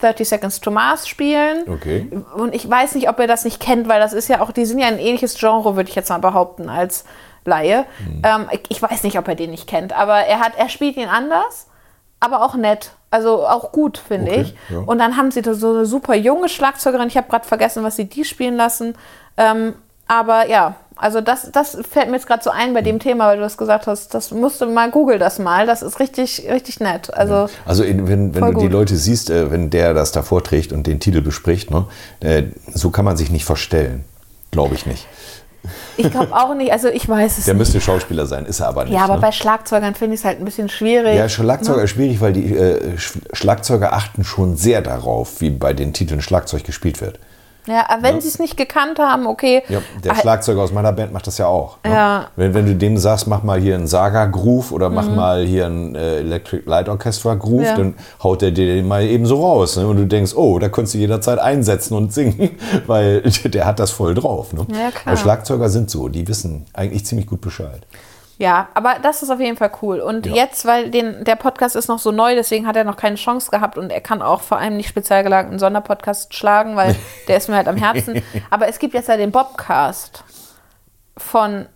[0.00, 1.68] 30 Seconds to Mars spielen.
[1.68, 2.08] Okay.
[2.36, 4.64] Und ich weiß nicht, ob ihr das nicht kennt, weil das ist ja auch, die
[4.64, 7.04] sind ja ein ähnliches Genre, würde ich jetzt mal behaupten, als
[7.44, 7.84] Laie.
[8.00, 8.22] Mhm.
[8.24, 10.96] Ähm, ich, ich weiß nicht, ob er den nicht kennt, aber er hat, er spielt
[10.96, 11.68] ihn anders,
[12.20, 12.92] aber auch nett.
[13.14, 14.54] Also auch gut, finde Okay, ich.
[14.70, 14.78] ja.
[14.84, 17.06] Und dann haben sie da so eine super junge Schlagzeugerin.
[17.08, 18.94] Ich habe gerade vergessen, was sie die spielen lassen.
[19.36, 19.74] Ähm,
[20.08, 22.84] aber ja, also das, das fällt mir jetzt gerade so ein bei Mhm.
[22.84, 25.64] dem Thema, weil du das gesagt hast, das musst du mal google das mal.
[25.66, 27.12] Das ist richtig, richtig nett.
[27.14, 28.72] Also Also in, wenn, wenn du die gut.
[28.72, 31.86] Leute siehst, äh, wenn der das da vorträgt und den Titel bespricht, ne,
[32.20, 32.42] äh,
[32.72, 34.04] so kann man sich nicht verstellen.
[34.50, 35.06] Glaube ich nicht.
[35.96, 37.58] Ich glaube auch nicht, also ich weiß es Der nicht.
[37.60, 38.94] müsste Schauspieler sein, ist er aber nicht.
[38.94, 39.20] Ja, aber ne?
[39.20, 41.16] bei Schlagzeugern finde ich es halt ein bisschen schwierig.
[41.16, 45.72] ja, Schlagzeuger ist schwierig, weil die äh, Sch- Schlagzeuger achten schon sehr darauf, wie bei
[45.72, 47.18] den Titeln Schlagzeug gespielt wird.
[47.66, 49.62] Ja, aber wenn sie es nicht gekannt haben, okay.
[49.68, 51.78] Ja, der Ah, Schlagzeuger aus meiner Band macht das ja auch.
[51.84, 51.90] Ne?
[51.92, 52.18] Ja.
[52.36, 52.40] Mhm.
[52.40, 55.94] Wenn, wenn du dem sagst, mach mal hier einen Saga-Groove oder mach mal hier einen
[55.94, 57.76] äh, Electric Light Orchestra-Groove, Ja.
[57.76, 59.76] dann haut er dir den mal eben so raus.
[59.76, 59.86] Ne?
[59.86, 62.50] Und du denkst, oh, da könntest du jederzeit einsetzen und singen,
[62.86, 64.52] weil der hat das voll drauf.
[64.52, 64.66] Ne?
[64.70, 65.06] Ja, klar.
[65.06, 67.86] Weil Schlagzeuger sind so, die wissen eigentlich ziemlich gut Bescheid.
[68.44, 70.00] Ja, aber das ist auf jeden Fall cool.
[70.00, 70.34] Und Ja.
[70.34, 73.50] jetzt, weil den, der Podcast ist noch so neu, deswegen hat er noch keine Chance
[73.50, 76.94] gehabt und er kann auch vor allem nicht speziell gelagerten Sonderpodcast schlagen, weil
[77.28, 78.22] der ist mir halt am Herzen.
[78.50, 80.24] Aber es gibt jetzt ja den Bobcast
[81.16, 81.66] von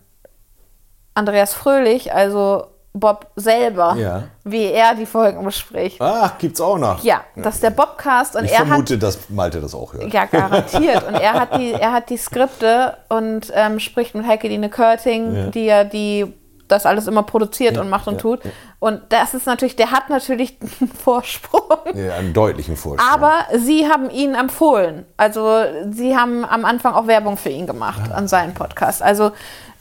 [1.13, 4.23] Andreas Fröhlich, also Bob selber, Ja.
[4.43, 6.01] wie er die Folgen bespricht.
[6.01, 7.03] Ach, gibt's auch noch.
[7.03, 10.11] Ja, das ist der Bobcast und Ich er hat vermute, dass Malte das auch hört.
[10.11, 11.07] Ja, garantiert.
[11.07, 15.35] Und er hat die, er hat die Skripte und ähm, spricht mit Heike Dine Körting,
[15.35, 15.45] Ja.
[15.51, 16.33] die ja die
[16.71, 18.39] das alles immer produziert und macht und ja, tut.
[18.79, 21.61] Und das ist natürlich, der hat natürlich einen Vorsprung.
[21.93, 23.09] Ja, einen deutlichen Vorsprung.
[23.11, 25.05] Aber sie haben ihn empfohlen.
[25.17, 29.01] Also sie haben am Anfang auch Werbung für ihn gemacht an seinem Podcast.
[29.01, 29.31] Also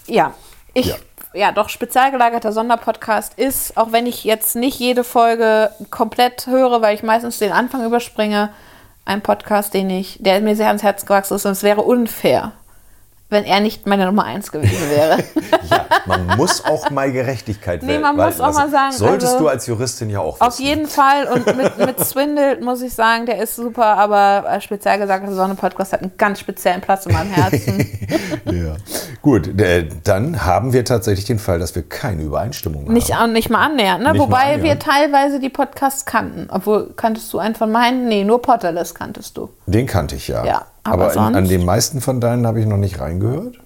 [0.06, 0.32] ja,
[0.74, 0.96] ich, Ja.
[1.34, 1.52] ja.
[1.52, 6.94] doch, spezial gelagerter Sonderpodcast ist, auch wenn ich jetzt nicht jede Folge komplett höre, weil
[6.94, 8.50] ich meistens den Anfang überspringe,
[9.04, 12.52] ein Podcast, den ich, der mir sehr ans Herz gewachsen ist und es wäre unfair,
[13.30, 15.18] wenn er nicht meine Nummer eins gewesen wäre.
[15.70, 18.70] Ja, man muss auch mal Gerechtigkeit Nee, man muss auch mal lassen.
[18.72, 20.62] sagen, Solltest also- du als Juristin ja auch Auf wissen.
[20.64, 21.26] jeden Fall.
[21.26, 25.34] Und mit, mit Swindle muss ich sagen, der ist super, aber äh, speziell gesagt, der
[25.34, 27.86] Sonne-Podcast hat einen ganz speziellen Platz in meinem Herzen.
[28.50, 28.76] Ja.
[29.20, 32.92] Gut, äh, dann haben wir tatsächlich den Fall, dass wir keine Übereinstimmung haben.
[32.94, 34.12] Nicht, mal annähernd, ne?
[34.12, 34.62] Nicht mal Wobei annähernd.
[34.62, 36.48] wir teilweise die Podcasts kannten.
[36.50, 38.08] Obwohl, kanntest du einen von meinen?
[38.08, 39.50] Nee, nur Potterless kanntest du.
[39.66, 40.44] Den kannte ich ja.
[40.46, 41.50] Ja, aber aber in, an sonst?
[41.50, 43.56] den meisten von deinen habe ich noch nicht reingehört.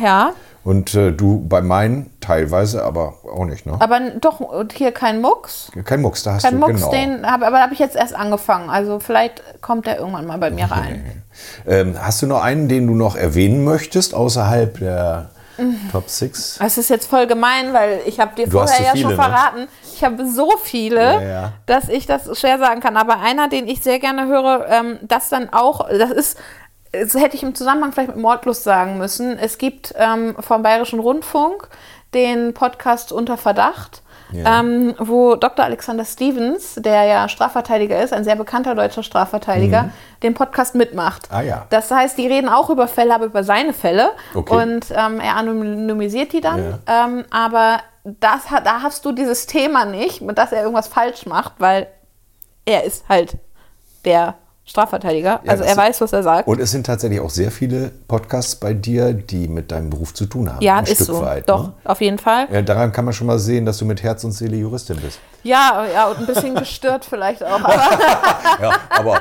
[0.00, 0.32] Ja,
[0.64, 3.74] Und äh, du bei meinen teilweise, aber auch nicht, ne?
[3.80, 5.70] aber doch und hier kein Mucks.
[5.84, 6.90] Kein Mucks, da hast Kein du Mucks, genau.
[6.92, 8.70] den hab, aber da habe ich jetzt erst angefangen.
[8.70, 11.22] Also vielleicht kommt der irgendwann mal bei mir rein.
[11.66, 15.90] Ähm, hast du noch einen, den du noch erwähnen möchtest, außerhalb der Mhm.
[15.92, 16.56] Top 6?
[16.60, 19.10] Das ist jetzt voll gemein, weil ich habe dir Du vorher so ja viele, schon
[19.10, 19.16] ne?
[19.22, 19.68] verraten.
[19.94, 21.52] Ich habe so viele, Ja, ja.
[21.66, 22.96] dass ich das schwer sagen kann.
[22.96, 26.38] Aber einer, den ich sehr gerne höre, ähm, das dann auch, das ist,
[26.92, 29.38] das hätte ich im Zusammenhang vielleicht mit Mordlust sagen müssen.
[29.38, 31.68] Es gibt ähm, vom Bayerischen Rundfunk
[32.14, 34.02] den Podcast Unter Verdacht.
[34.30, 34.60] Ja.
[34.60, 35.62] Ähm, wo Dr.
[35.62, 39.90] Alexander Stevens, der ja Strafverteidiger ist, ein sehr bekannter deutscher Strafverteidiger,
[40.22, 41.30] den Podcast mitmacht.
[41.30, 41.36] Mhm.
[41.36, 41.66] Ah, ja.
[41.68, 44.12] Das heißt, die reden auch über Fälle, aber über seine Fälle.
[44.34, 44.54] Okay.
[44.54, 46.78] Und ähm, er anonymisiert die dann.
[46.86, 51.88] Ähm, aber das, da hast du dieses Thema nicht, dass er irgendwas falsch macht, weil
[52.64, 53.36] er ist halt
[54.06, 55.40] der Strafverteidiger.
[55.44, 56.46] Ja, also er weiß, was er sagt.
[56.46, 60.26] Und es sind tatsächlich auch sehr viele Podcasts bei dir, die mit deinem Beruf zu
[60.26, 60.62] tun haben.
[60.62, 61.22] ja, ein ist Stück so.
[61.22, 61.48] weit.
[61.48, 61.72] Doch, Ne?
[61.84, 62.46] auf jeden Fall.
[62.50, 65.18] Ja, daran kann man schon mal sehen, dass du mit Herz und Seele Juristin bist.
[65.42, 67.60] Ja, ja, und ein bisschen gestört vielleicht auch.
[67.60, 67.74] Aber
[68.62, 69.20] Ja, aber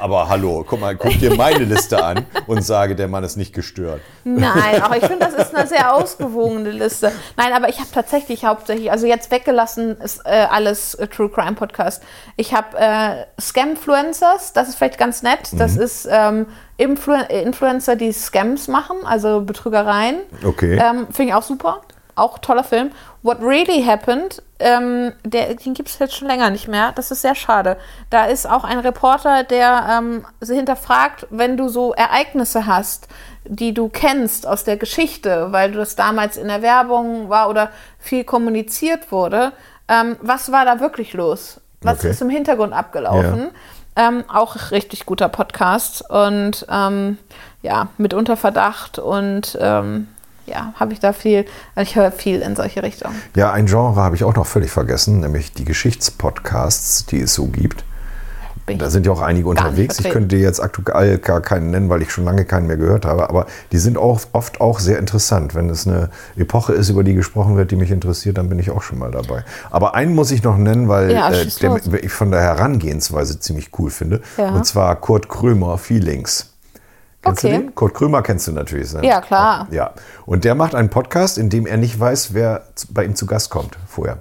[0.00, 3.52] aber hallo, guck mal, guck dir meine Liste an und sage, der Mann ist nicht
[3.54, 4.00] gestört.
[4.24, 7.12] Nein, aber ich finde, das ist eine sehr ausgewogene Liste.
[7.36, 11.52] Nein, aber ich habe tatsächlich hauptsächlich, also jetzt weggelassen ist äh, alles äh, True Crime
[11.54, 12.02] Podcast.
[12.36, 15.50] Ich habe äh, Scamfluencers, das ist vielleicht ganz nett.
[15.52, 15.80] Das Mhm.
[15.82, 16.46] ist ähm,
[16.78, 20.16] Influ Influencer, die Scams machen, also Betrügereien.
[20.44, 20.74] Okay.
[20.78, 21.80] Ähm, finde ich auch super.
[22.16, 22.90] Auch toller Film.
[23.22, 26.92] What Really Happened, ähm, der, den gibt es jetzt schon länger nicht mehr.
[26.92, 27.76] Das ist sehr schade.
[28.10, 33.06] Da ist auch ein Reporter, der ähm, hinterfragt, wenn du so Ereignisse hast,
[33.44, 37.70] die du kennst aus der Geschichte, weil du das damals in der Werbung war oder
[37.98, 39.52] viel kommuniziert wurde,
[39.88, 41.60] ähm, was war da wirklich los?
[41.82, 42.10] Was Okay.
[42.10, 43.50] ist im Hintergrund abgelaufen?
[43.94, 47.18] Ähm, auch richtig guter Podcast und ähm,
[47.62, 50.08] ja, mit Unterverdacht und ähm,
[50.46, 51.44] ja, habe ich da viel,
[51.74, 53.20] also ich höre viel in solche Richtungen.
[53.34, 57.46] Ja, ein Genre habe ich auch noch völlig vergessen, nämlich die Geschichtspodcasts, die es so
[57.46, 57.84] gibt.
[58.66, 60.00] Bin Da sind ja auch einige unterwegs.
[60.00, 63.30] Ich könnte jetzt aktuell gar keinen nennen, weil ich schon lange keinen mehr gehört habe.
[63.30, 65.54] Aber die sind auch oft auch sehr interessant.
[65.54, 68.72] Wenn es eine Epoche ist, über die gesprochen wird, die mich interessiert, dann bin ich
[68.72, 69.44] auch schon mal dabei.
[69.70, 73.70] Aber einen muss ich noch nennen, weil Ja, äh, der, ich von der Herangehensweise ziemlich
[73.78, 74.20] cool finde.
[74.36, 74.48] Ja.
[74.48, 76.55] Und zwar Kurt Krömer Feelings.
[77.26, 77.54] Kennst Okay.
[77.56, 77.74] du den?
[77.74, 78.92] Kurt Krömer kennst du natürlich.
[78.94, 79.06] Ne?
[79.06, 79.66] Ja, klar.
[79.70, 79.92] Ja.
[80.24, 83.50] Und der macht einen Podcast, in dem er nicht weiß, wer bei ihm zu Gast
[83.50, 84.18] kommt vorher.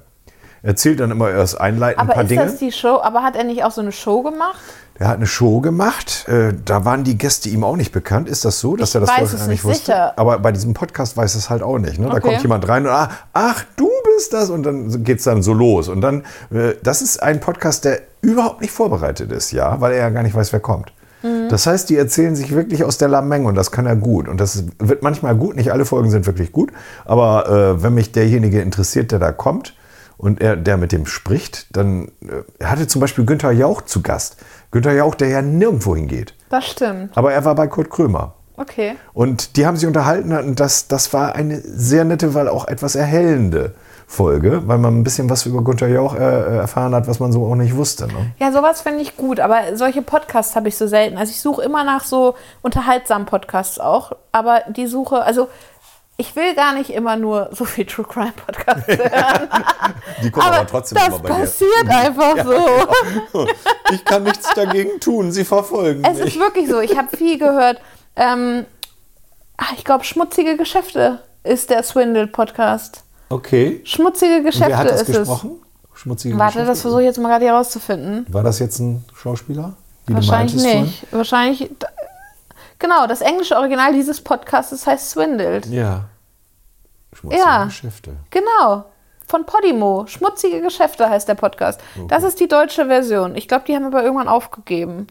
[0.62, 2.46] Er erzählt dann immer erst einleitend ein Aber paar ist Dinge.
[2.46, 3.00] das die Show?
[3.02, 4.58] Aber hat er nicht auch so eine Show gemacht?
[4.98, 6.26] Er hat eine Show gemacht.
[6.28, 8.30] Äh, da waren die Gäste ihm auch nicht bekannt.
[8.30, 9.86] Ist das so, dass Ich er das weiß vorher es nicht wusste?
[9.88, 10.14] sicher.
[10.18, 12.00] Aber bei diesem Podcast weiß es halt auch nicht.
[12.00, 12.08] Ne?
[12.08, 12.22] Da Okay.
[12.22, 15.54] kommt jemand rein und ah, ach, du bist das und dann geht es dann so
[15.54, 15.90] los.
[15.90, 20.00] Und dann, äh, das ist ein Podcast, der überhaupt nicht vorbereitet ist, ja, weil er
[20.00, 20.94] ja gar nicht weiß, wer kommt.
[21.26, 21.50] Mhm.
[21.50, 24.28] Das heißt, die erzählen sich wirklich aus der Lameng und das kann er gut.
[24.28, 26.72] Und das wird manchmal gut, nicht alle Folgen sind wirklich gut,
[27.04, 29.76] aber äh, wenn mich derjenige interessiert, der da kommt
[30.18, 34.38] und er, der mit dem spricht, dann äh, hatte zum Beispiel Günther Jauch zu Gast.
[34.70, 36.36] Günther Jauch, der ja nirgendwo hingeht.
[36.50, 37.18] Das stimmt.
[37.18, 38.36] Aber er war bei Kurt Krömer.
[38.58, 38.96] Okay.
[39.14, 42.96] Und die haben sich unterhalten und das, das war eine sehr nette, weil auch etwas
[42.96, 43.74] erhellende
[44.08, 47.46] Folge, weil man ein bisschen was über Günther Jauch äh, erfahren hat, was man so
[47.46, 48.08] auch nicht wusste.
[48.08, 48.32] Ne?
[48.40, 51.18] Ja, sowas finde ich gut, aber solche Podcasts habe ich so selten.
[51.18, 55.48] Also ich suche immer nach so unterhaltsamen Podcasts auch, aber die Suche, also
[56.18, 59.50] ich will gar nicht immer nur so viel True Crime Podcasts hören.
[60.24, 61.36] Die kommen aber aber trotzdem das immer bei dir.
[61.40, 62.46] passiert einfach
[63.34, 63.48] so.
[63.94, 66.28] Ich kann nichts dagegen tun, sie verfolgen Es mich.
[66.36, 66.80] ist wirklich so.
[66.80, 67.82] Ich habe viel gehört.
[68.16, 68.66] Ähm,
[69.58, 73.02] ach, ich glaube, Schmutzige Geschäfte ist der Swindle-Podcast.
[73.30, 73.82] Okay.
[73.84, 75.62] Schmutzige Geschäfte Wer hat das ist gesprochen?
[75.94, 76.40] Schmutzige es.
[76.40, 76.72] Warte, Geschichte?
[76.72, 78.26] das versuche ich jetzt mal gerade hier rauszufinden.
[78.30, 79.74] War das jetzt ein Schauspieler?
[80.06, 80.84] Wie Wahrscheinlich meintest vorhin?
[80.84, 81.08] nicht.
[81.14, 81.70] Wahrscheinlich.
[82.80, 85.66] Genau, das englische Original dieses Podcasts heißt Swindled.
[85.68, 86.06] Ja.
[87.14, 87.66] Schmutzige Ja.
[87.66, 88.12] Geschäfte.
[88.30, 88.86] Genau.
[89.28, 90.06] Von Podimo.
[90.08, 91.80] Schmutzige Geschäfte heißt der Podcast.
[92.10, 93.36] Das ist die deutsche Version.
[93.36, 95.08] Ich glaube, die haben aber irgendwann aufgegeben.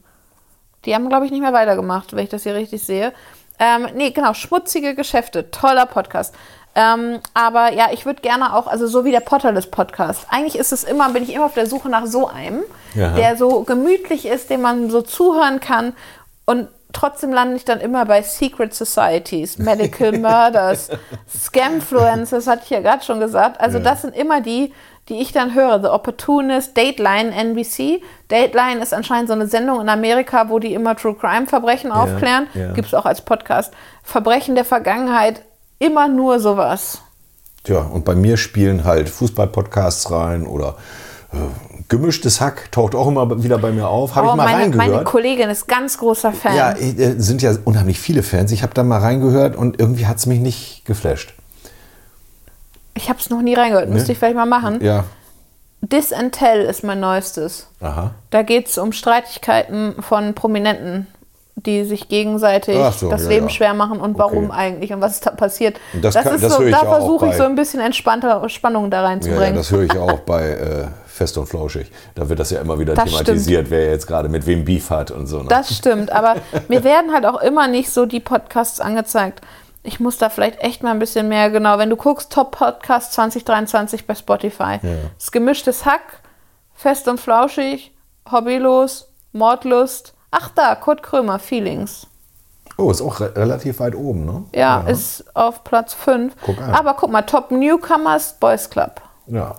[0.85, 3.13] Die haben, glaube ich, nicht mehr weitergemacht, wenn ich das hier richtig sehe.
[3.59, 5.51] Ähm, nee, genau, Schmutzige Geschäfte.
[5.51, 6.35] Toller Podcast.
[6.77, 10.27] Ähm, aber ja, ich würde gerne auch, also so wie der Potterless Podcast.
[10.31, 12.63] Eigentlich ist es immer, bin ich immer auf der Suche nach so einem,
[12.95, 13.11] Ja.
[13.15, 15.93] der so gemütlich ist, dem man so zuhören kann.
[16.47, 20.89] Und trotzdem lande ich dann immer bei Secret Societies, Medical Murders,
[21.55, 23.61] Scamfluencers, hatte ich ja gerade schon gesagt.
[23.61, 24.73] Also das sind immer die,
[25.09, 25.81] die ich dann höre.
[25.81, 28.03] The Opportunist, Dateline, NBC.
[28.29, 32.47] Dateline ist anscheinend so eine Sendung in Amerika, wo die immer True Crime Verbrechen aufklären.
[32.55, 32.73] ja.
[32.73, 33.73] Gibt es auch als Podcast.
[34.03, 35.43] Verbrechen der Vergangenheit,
[35.85, 36.99] immer nur sowas.
[37.65, 40.77] Tja, und bei mir spielen halt Fußball-Podcasts rein oder
[41.33, 41.37] äh,
[41.89, 44.15] gemischtes Hack taucht auch immer wieder bei mir auf.
[44.15, 44.89] Habe Oh, ich mal meine, reingehört.
[44.91, 46.55] meine Kollegin ist ganz großer Fan.
[46.57, 48.53] ja, äh, sind ja unheimlich viele Fans.
[48.53, 51.35] Ich habe da mal reingehört und irgendwie hat es mich nicht geflasht.
[52.97, 54.83] Ich habe es noch nie reingehört, müsste ich vielleicht mal machen.
[54.83, 55.05] Ja,
[55.81, 57.67] Dis and Tell ist mein neuestes.
[57.81, 58.13] aha.
[58.31, 61.07] Da geht es um Streitigkeiten von Prominenten,
[61.57, 63.51] die sich gegenseitig so, das ja, Leben ja.
[63.51, 64.57] schwer machen und warum Okay.
[64.59, 65.79] eigentlich und was ist da passiert.
[66.03, 68.99] Das kann- ist das so, da ja versuche ich so ein bisschen entspannter Spannung da
[68.99, 69.55] Ja, ja, reinzubringen.
[69.55, 71.93] das höre ich auch bei äh, Fest und Flauschig.
[72.17, 75.13] Da wird das ja immer wieder Das thematisiert, wer jetzt gerade mit wem Beef hat
[75.13, 75.39] und so.
[75.43, 75.47] Ne?
[75.49, 76.37] Das stimmt, aber
[76.69, 79.41] mir werden halt auch immer nicht so die Podcasts angezeigt.
[79.85, 83.13] Ich muss da vielleicht echt mal ein bisschen mehr, genau, wenn du guckst, Top Podcast
[83.13, 84.79] 2023 bei Spotify.
[85.19, 86.21] Das gemischtes Hack,
[86.75, 87.93] fest und flauschig,
[88.33, 90.15] hobbylos, mordlust.
[90.37, 92.09] Ach da, Kurt Krömer, Feelings.
[92.77, 94.45] oh, ist auch re relativ weit oben, ne?
[94.53, 96.35] Ja, ist auf Platz 5.
[96.45, 96.75] Guck an.
[96.75, 99.01] Aber guck mal, Top Newcomers Boys Club.
[99.29, 99.55] Ja.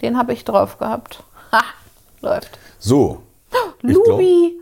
[0.00, 1.22] Den habe ich drauf gehabt.
[1.52, 1.62] Ha,
[2.22, 2.58] läuft.
[2.78, 3.22] So.
[3.82, 4.54] Lubi,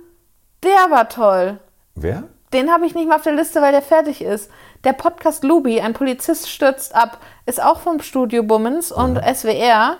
[0.64, 1.60] der war toll.
[1.94, 2.24] Wer?
[2.52, 4.50] Den habe ich nicht mal auf der Liste, weil der fertig ist.
[4.82, 9.96] Der Podcast Lubi, ein Polizist stürzt ab, ist auch vom Studio Bummens und SWR.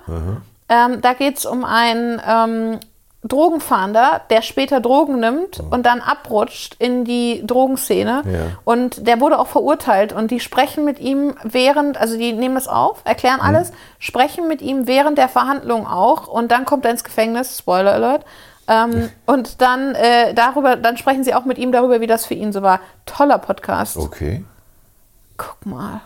[0.69, 2.81] Ähm, da geht es um einen ähm,
[3.25, 8.23] Drogenfahnder, der später Drogen nimmt und dann abrutscht in die Drogenszene.
[8.25, 8.41] Ja.
[8.65, 10.13] Und der wurde auch verurteilt.
[10.13, 14.61] Und die sprechen mit ihm während, also die nehmen es auf, erklären alles, sprechen mit
[14.61, 16.27] ihm während der Verhandlung auch.
[16.27, 18.25] Und dann kommt er ins Gefängnis, Spoiler Alert.
[18.67, 22.35] Ähm, und dann äh, darüber, dann sprechen sie auch mit ihm darüber, wie das für
[22.35, 22.81] ihn so war.
[23.07, 23.97] Toller Podcast.
[23.97, 24.45] Okay.
[25.37, 26.01] Guck mal.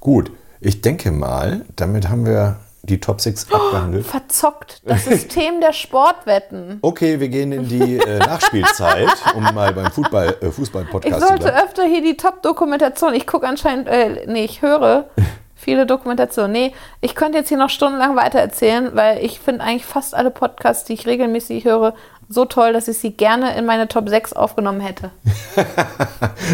[0.00, 0.30] Gut.
[0.60, 2.56] Ich denke mal, damit haben wir
[2.90, 4.06] die Top 6 abgehandelt.
[4.06, 4.82] Verzockt.
[4.90, 6.78] Das System der Sportwetten.
[6.82, 11.26] Okay, wir gehen in die äh, Nachspielzeit, um mal beim Fußball, äh, Ich Fußball-Podcast zu
[11.28, 11.66] sollte bleiben.
[11.66, 13.14] öfter hier die Top-Dokumentation.
[13.14, 15.06] Ich gucke anscheinend, äh, nee, ich höre
[15.54, 16.52] viele Dokumentationen.
[16.52, 20.84] Nee, ich könnte jetzt hier noch stundenlang weitererzählen, weil ich finde eigentlich fast alle Podcasts,
[20.84, 21.94] die ich regelmäßig höre,
[22.32, 25.10] so toll, dass ich sie gerne in meine Top 6 aufgenommen hätte.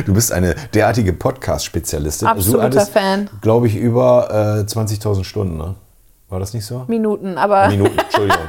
[0.04, 2.28] Du bist eine derartige Podcast-Spezialistin.
[2.28, 3.30] Absoluter du hattest, Fan.
[3.40, 5.74] glaube ich, über äh, 20.000 Stunden, ne?
[6.28, 6.84] War das nicht so?
[6.88, 8.44] Minuten, aber Minuten, Entschuldigung.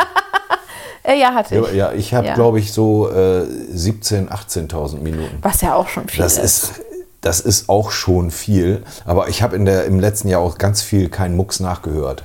[1.03, 1.73] äh, ja, hatte ich.
[1.73, 2.33] Ja, ich habe, Ja.
[2.33, 3.13] glaube ich, so äh,
[3.43, 5.37] 17.000, 18.000 Minuten.
[5.41, 6.43] Was ja auch schon viel Das ist.
[6.71, 6.81] ist,
[7.21, 8.83] das ist auch schon viel.
[9.05, 12.23] Aber ich habe in der, im letzten Jahr auch ganz viel keinen Mucks nachgehört.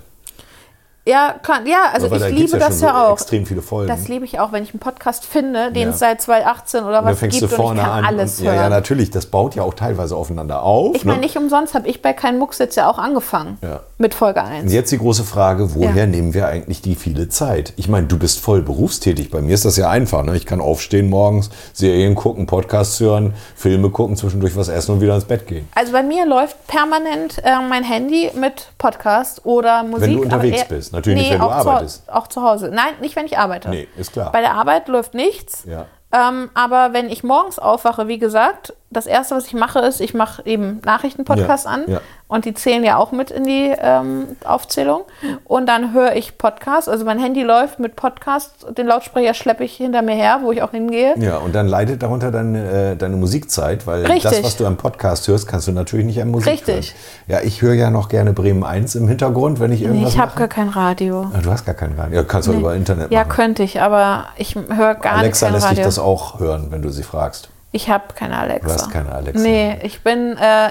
[1.04, 3.12] Ja, kann, ja, also da ich gibt's liebe ja das ja so auch.
[3.14, 3.88] extrem viele Folgen.
[3.88, 5.88] Das liebe ich auch, wenn ich einen Podcast finde, den Ja.
[5.90, 8.04] es seit 2018 oder und was fängst gibt du vorne und ich kann an.
[8.04, 8.54] alles und, hören.
[8.54, 9.10] ja, ja, natürlich.
[9.10, 10.94] Das baut ja auch teilweise aufeinander auf.
[10.94, 11.24] Ich meine, ne?
[11.24, 13.58] nicht umsonst habe ich bei Kein Mucks jetzt ja auch angefangen.
[13.62, 13.80] Ja.
[13.98, 14.72] Mit Folge Und 1.
[14.72, 17.72] jetzt die große Frage, woher nehmen wir eigentlich die viele Zeit?
[17.76, 19.30] Ich meine, du bist voll berufstätig.
[19.30, 20.22] Bei mir ist das ja einfach.
[20.22, 20.36] Ne?
[20.36, 25.16] Ich kann aufstehen morgens, Serien gucken, Podcasts hören, Filme gucken, zwischendurch was essen und wieder
[25.16, 25.68] ins Bett gehen.
[25.74, 30.00] Also bei mir läuft permanent äh, mein Handy mit Podcast oder Musik.
[30.02, 32.06] Wenn du unterwegs aber Natürlich nicht, wenn du auch arbeitest.
[32.06, 32.70] Zu, auch zu Hause.
[32.72, 33.70] Nein, nicht wenn ich arbeite.
[33.70, 34.30] Nee, ist klar.
[34.32, 35.64] Bei der Arbeit läuft nichts.
[35.66, 35.86] Ja.
[36.14, 40.12] Ähm, aber wenn ich morgens aufwache, wie gesagt, das erste, was ich mache, ist, ich
[40.12, 41.84] mache eben Nachrichtenpodcasts Ja, an.
[41.86, 42.00] ja.
[42.32, 45.02] Und die zählen ja auch mit in die ähm, Aufzählung.
[45.44, 46.88] Und dann höre ich Podcasts.
[46.88, 48.64] Also mein Handy läuft mit Podcasts.
[48.74, 51.14] Den Lautsprecher schleppe ich hinter mir her, wo ich auch hingehe.
[51.18, 54.22] Ja, und dann leidet darunter deine, äh, deine Musikzeit, weil Richtig.
[54.30, 56.94] das, was du am Podcast hörst, kannst du natürlich nicht am Musik Richtig.
[56.94, 56.96] hören.
[57.26, 60.18] Ja, ich höre ja noch gerne Bremen 1 im Hintergrund, wenn ich Nee, irgendwas ich
[60.18, 61.26] habe gar kein Radio.
[61.34, 62.16] Ah, du hast gar keinen Radio.
[62.16, 63.28] Ja, kannst du über Internet Ja, machen.
[63.28, 65.76] könnte ich, aber ich höre gar Alexa nichts lässt Radio.
[65.76, 67.50] dich das auch hören, wenn du sie fragst.
[67.72, 68.66] Ich habe keine Alexa.
[68.66, 69.42] Du hast keine Alexa.
[69.42, 70.70] Nee, ich bin äh,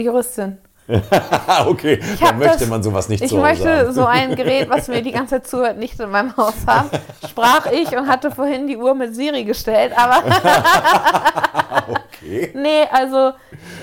[0.00, 0.58] Juristin.
[1.66, 2.00] Okay.
[2.20, 3.92] hab Dann möchte das- man sowas nicht Ich Hause möchte haben.
[3.92, 6.90] so ein Gerät, was mir die ganze Zeit zuhört, nicht in meinem Haus haben.
[7.30, 10.22] Sprach ich und hatte vorhin die Uhr mit Siri gestellt, aber
[12.22, 12.52] Okay.
[12.54, 13.32] nee, also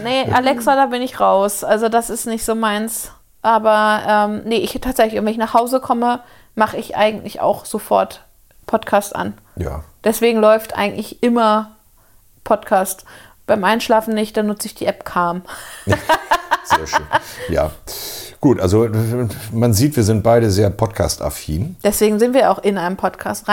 [0.04, 1.64] nee, Alexa, da bin ich raus.
[1.64, 3.12] Also das ist nicht so meins.
[3.42, 6.20] Aber ähm, nee, ich tatsächlich, wenn ich nach Hause komme,
[6.56, 8.24] mache ich eigentlich auch sofort
[8.68, 9.34] Podcast an.
[9.56, 9.84] Ja.
[10.04, 11.72] Deswegen läuft eigentlich immer
[12.44, 13.06] Podcast.
[13.52, 15.42] Beim Einschlafen nicht, dann nutze ich die App Calm.
[15.86, 17.06] Sehr schön.
[17.50, 17.72] Ja.
[18.40, 18.88] Gut, also
[19.52, 21.76] man sieht, wir sind beide sehr podcast-affin.
[21.84, 23.50] Deswegen sind wir auch in einem Podcast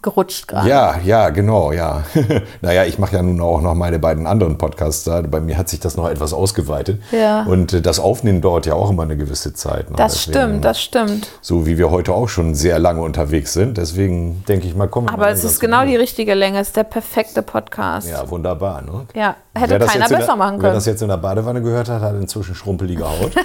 [0.00, 0.68] reingerutscht gerade.
[0.68, 2.04] Ja, ja, genau, ja.
[2.60, 5.22] naja, ich mache ja nun auch noch meine beiden anderen Podcasts da.
[5.22, 7.02] Bei mir hat sich das noch etwas ausgeweitet.
[7.12, 7.44] Ja.
[7.44, 9.90] Und äh, das Aufnehmen dauert ja auch immer eine gewisse Zeit.
[9.90, 9.96] ne?
[9.96, 11.28] Das Deswegen, stimmt, das stimmt.
[11.40, 13.76] So wie wir heute auch schon sehr lange unterwegs sind.
[13.76, 16.60] Deswegen denke ich mal, kommen wir Aber es ist genau die richtige Länge.
[16.60, 18.08] Es ist der perfekte Podcast.
[18.08, 18.82] Ja, wunderbar.
[18.82, 19.06] Ne?
[19.14, 20.74] Ja, hätte Wer keiner besser der, machen Wer können.
[20.74, 23.32] das jetzt in der Badewanne gehört hat, hat inzwischen schrumpelige Haut.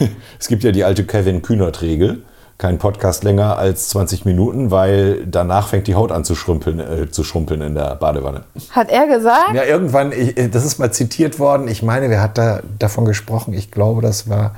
[0.38, 2.22] es gibt ja die alte Kevin Kühnert-Regel.
[2.64, 7.10] Kein Podcast länger als 20 Minuten, weil danach fängt die Haut an zu schrumpeln, äh,
[7.10, 8.44] zu schrumpeln in der Badewanne.
[8.70, 9.52] Hat er gesagt?
[9.52, 11.68] Ja, irgendwann, ich, äh, das ist mal zitiert worden.
[11.68, 13.52] Ich meine, wer hat da davon gesprochen?
[13.52, 14.54] Ich glaube, das war.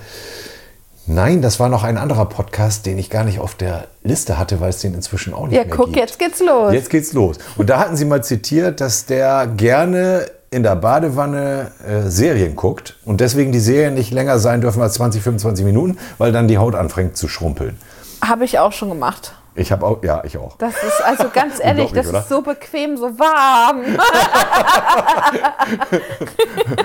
[1.08, 4.60] Nein, das war noch ein anderer Podcast, den ich gar nicht auf der Liste hatte,
[4.60, 5.96] weil es den inzwischen auch nicht Ja, mehr guck, gibt.
[5.96, 6.72] jetzt geht's los.
[6.74, 7.38] Jetzt geht's los.
[7.56, 13.00] Und da hatten sie mal zitiert, dass der gerne in der Badewanne äh, Serien guckt
[13.04, 16.58] und deswegen die Serien nicht länger sein dürfen als 20, 25 Minuten, weil dann die
[16.58, 17.76] Haut anfängt zu schrumpeln.
[18.28, 19.32] Habe ich auch schon gemacht.
[19.58, 20.56] Ich habe auch, ja, ich auch.
[20.58, 22.20] Das ist also ganz ehrlich, das oder?
[22.20, 23.82] ist so bequem, so warm.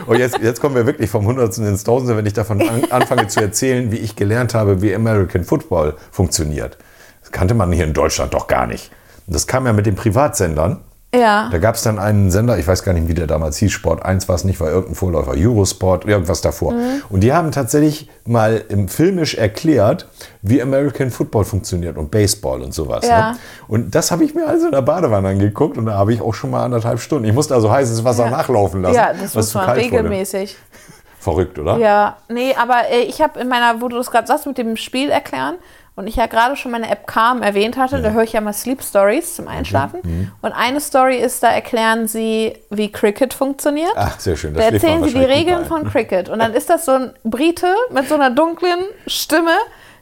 [0.07, 3.27] Und jetzt, jetzt kommen wir wirklich vom Hundertsten ins Tausende, wenn ich davon an, anfange
[3.27, 6.77] zu erzählen, wie ich gelernt habe, wie American Football funktioniert.
[7.21, 8.89] Das kannte man hier in Deutschland doch gar nicht.
[9.27, 10.79] Und das kam ja mit den Privatsendern.
[11.13, 11.49] Ja.
[11.51, 14.03] Da gab es dann einen Sender, ich weiß gar nicht, wie der damals hieß, Sport
[14.03, 16.73] 1 war es nicht, war irgendein Vorläufer, Eurosport, irgendwas davor.
[16.73, 17.03] Mhm.
[17.09, 20.07] Und die haben tatsächlich mal im Filmisch erklärt,
[20.41, 23.05] wie American Football funktioniert und Baseball und sowas.
[23.05, 23.31] Ja.
[23.31, 23.37] Ne?
[23.67, 26.33] Und das habe ich mir also in der Badewanne angeguckt und da habe ich auch
[26.33, 27.25] schon mal anderthalb Stunden.
[27.25, 28.95] Ich musste also heißes Wasser nachlaufen lassen.
[28.95, 29.79] ja, das muss man wurde.
[29.79, 30.55] regelmäßig.
[31.19, 31.77] Verrückt, oder?
[31.77, 34.75] Ja, nee, aber äh, ich habe in meiner, wo du das gerade sagst, mit dem
[34.75, 35.55] Spiel erklären
[35.95, 38.53] und ich ja gerade schon meine App Calm erwähnt hatte, da höre ich ja mal
[38.53, 39.99] Sleep Stories zum Einschlafen.
[40.03, 43.91] Mhm, Und eine Story ist, da erklären sie, wie Cricket funktioniert.
[43.95, 44.53] Ach, sehr schön.
[44.53, 46.29] Da schläft man erzählen sie die Regeln von Cricket.
[46.29, 49.51] Und dann ist das so ein Brite mit so einer dunklen Stimme,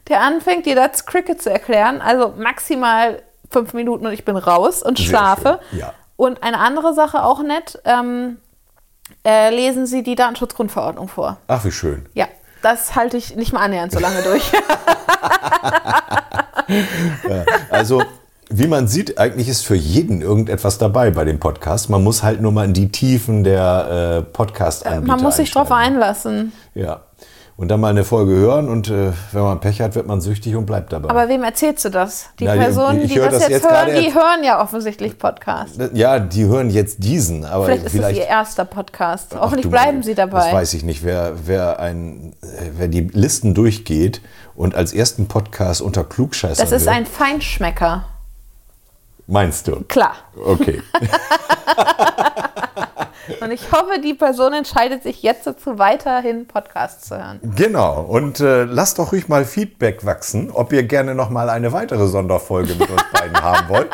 [0.08, 2.00] der anfängt, dir das Cricket zu erklären.
[2.00, 5.60] Also maximal fünf Minuten und ich bin raus und schlafe.
[5.72, 5.92] ja.
[6.16, 8.36] Und eine andere Sache auch nett, ähm,
[9.26, 11.38] äh, lesen Sie die Datenschutzgrundverordnung vor.
[11.48, 12.06] Ach, wie schön.
[12.14, 12.26] Ja,
[12.62, 14.42] das halte ich nicht mal annähernd so lange durch.
[17.70, 18.02] Also,
[18.48, 21.90] wie man sieht, eigentlich ist für jeden irgendetwas dabei bei dem Podcast.
[21.90, 25.70] Man muss halt nur mal in die Tiefen der äh, Podcast-Anbieter Man muss sich drauf
[25.72, 25.94] einsteigen.
[25.96, 26.52] einlassen.
[26.74, 27.00] Ja.
[27.60, 30.56] Und dann mal eine Folge hören und äh, wenn man Pech hat, wird man süchtig
[30.56, 31.10] und bleibt dabei.
[31.10, 32.30] Aber wem erzählst du das?
[32.38, 35.18] Die Na, die- Personen, die höre das das jetzt, jetzt hören, die hören ja offensichtlich
[35.18, 35.78] Podcasts.
[35.92, 39.34] ja, die hören jetzt diesen, aber Vielleicht ist vielleicht das ihr erster Podcast.
[39.34, 40.44] Ach, Hoffentlich du, bleiben sie dabei.
[40.44, 41.04] Das weiß ich nicht.
[41.04, 42.46] Wer, wer, ein, äh,
[42.78, 44.22] wer die Listen durchgeht
[44.54, 48.06] und als ersten Podcast unter Klugscheißer das ist hört, ein Feinschmecker.
[49.26, 49.84] Meinst du?
[49.86, 50.14] Klar.
[50.46, 50.80] Okay.
[53.40, 57.40] Und ich hoffe, die Person entscheidet sich jetzt dazu, weiterhin Podcasts zu hören.
[57.56, 58.02] genau.
[58.02, 62.06] Und äh, lasst doch ruhig mal Feedback wachsen, ob ihr gerne noch mal eine weitere
[62.06, 63.88] Sonderfolge mit uns beiden haben wollt.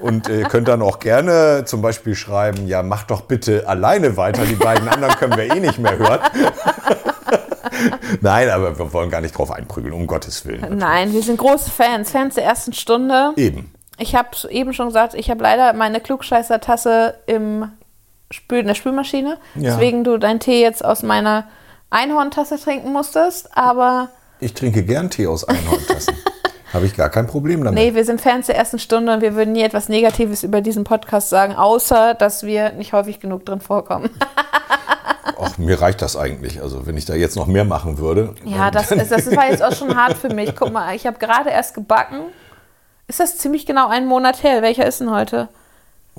[0.00, 4.44] Und ihr könnt dann auch gerne zum Beispiel schreiben, ja, macht doch bitte alleine weiter,
[4.44, 6.20] die beiden anderen können wir eh nicht mehr hören.
[8.20, 10.78] Nein, aber wir wollen gar nicht drauf einprügeln, um Gottes Willen.
[10.78, 12.10] Nein, wir sind große Fans.
[12.10, 13.32] Fans der ersten Stunde.
[13.36, 13.72] Eben.
[13.98, 17.70] Ich habe eben schon gesagt, ich habe leider meine Klugscheißer-Tasse im
[18.30, 19.38] Spül in der Spülmaschine.
[19.54, 19.70] Ja.
[19.72, 21.46] Deswegen du deinen Tee jetzt aus meiner
[21.90, 23.56] Einhorntasse trinken musstest.
[23.56, 24.08] Aber
[24.40, 26.14] Ich trinke gern Tee aus Einhorntassen.
[26.72, 27.80] Habe ich gar kein Problem damit.
[27.80, 30.82] nee, wir sind Fans der ersten Stunde und wir würden nie etwas Negatives über diesen
[30.82, 34.10] Podcast sagen, außer dass wir nicht häufig genug drin vorkommen.
[35.40, 36.60] Ach, mir reicht das eigentlich.
[36.60, 38.34] Also wenn ich da jetzt noch mehr machen würde.
[38.44, 40.56] Ja, das, ist, das war jetzt auch schon hart für mich.
[40.56, 42.22] Guck mal, ich habe gerade erst gebacken.
[43.06, 44.62] Ist das ziemlich genau einen Monat her?
[44.62, 45.48] Welcher ist denn heute?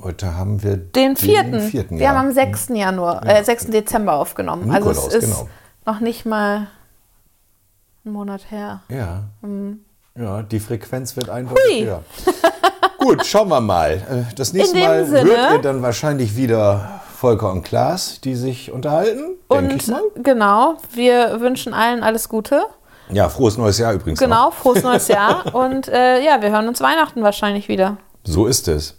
[0.02, 1.60] Heute haben wir Den vierten.
[1.60, 2.10] vierten Wir ja.
[2.10, 2.68] haben am 6.
[2.74, 3.66] Januar, äh, 6.
[3.66, 4.70] Dezember aufgenommen.
[4.70, 5.48] also Nikolaus, es ist genau.
[5.86, 6.66] noch nicht mal
[8.04, 8.82] ein Monat her.
[8.88, 9.24] Ja.
[9.42, 9.80] Mhm.
[10.14, 11.84] Ja, die Frequenz wird eindeutig Hui.
[11.84, 12.02] höher.
[12.98, 13.92] Gut, schauen wir mal.
[14.30, 18.70] Äh, Das nächste Mal Sinne- hört ihr dann wahrscheinlich wieder Volker und Klaas, die sich
[18.72, 19.36] unterhalten.
[19.48, 20.02] Und mal.
[20.22, 22.64] genau, wir wünschen allen alles Gute.
[23.10, 24.20] Ja, frohes neues Jahr übrigens.
[24.20, 24.26] Noch.
[24.26, 25.54] Genau, frohes neues Jahr.
[25.54, 27.98] Und äh, ja, wir hören uns Weihnachten wahrscheinlich wieder.
[28.24, 28.96] So ist es.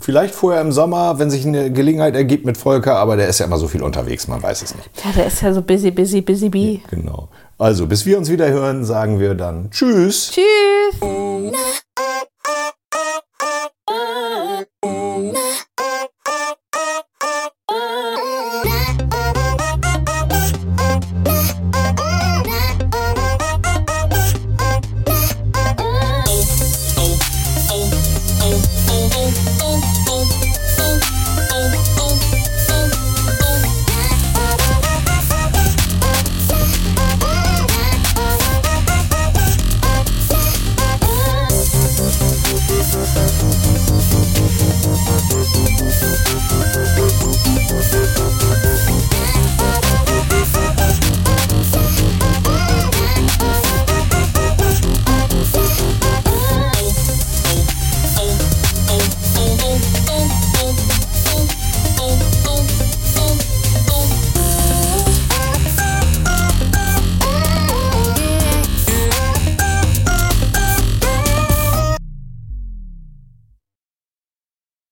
[0.00, 3.46] Vielleicht vorher im Sommer, wenn sich eine Gelegenheit ergibt mit Volker, aber der ist ja
[3.46, 4.90] immer so viel unterwegs, man weiß es nicht.
[5.04, 6.80] Ja, der ist ja so busy, busy, busy bee.
[6.90, 7.28] Genau.
[7.58, 10.30] Also, bis wir uns wieder hören, sagen wir dann Tschüss.
[10.30, 11.00] Tschüss.
[11.00, 11.58] na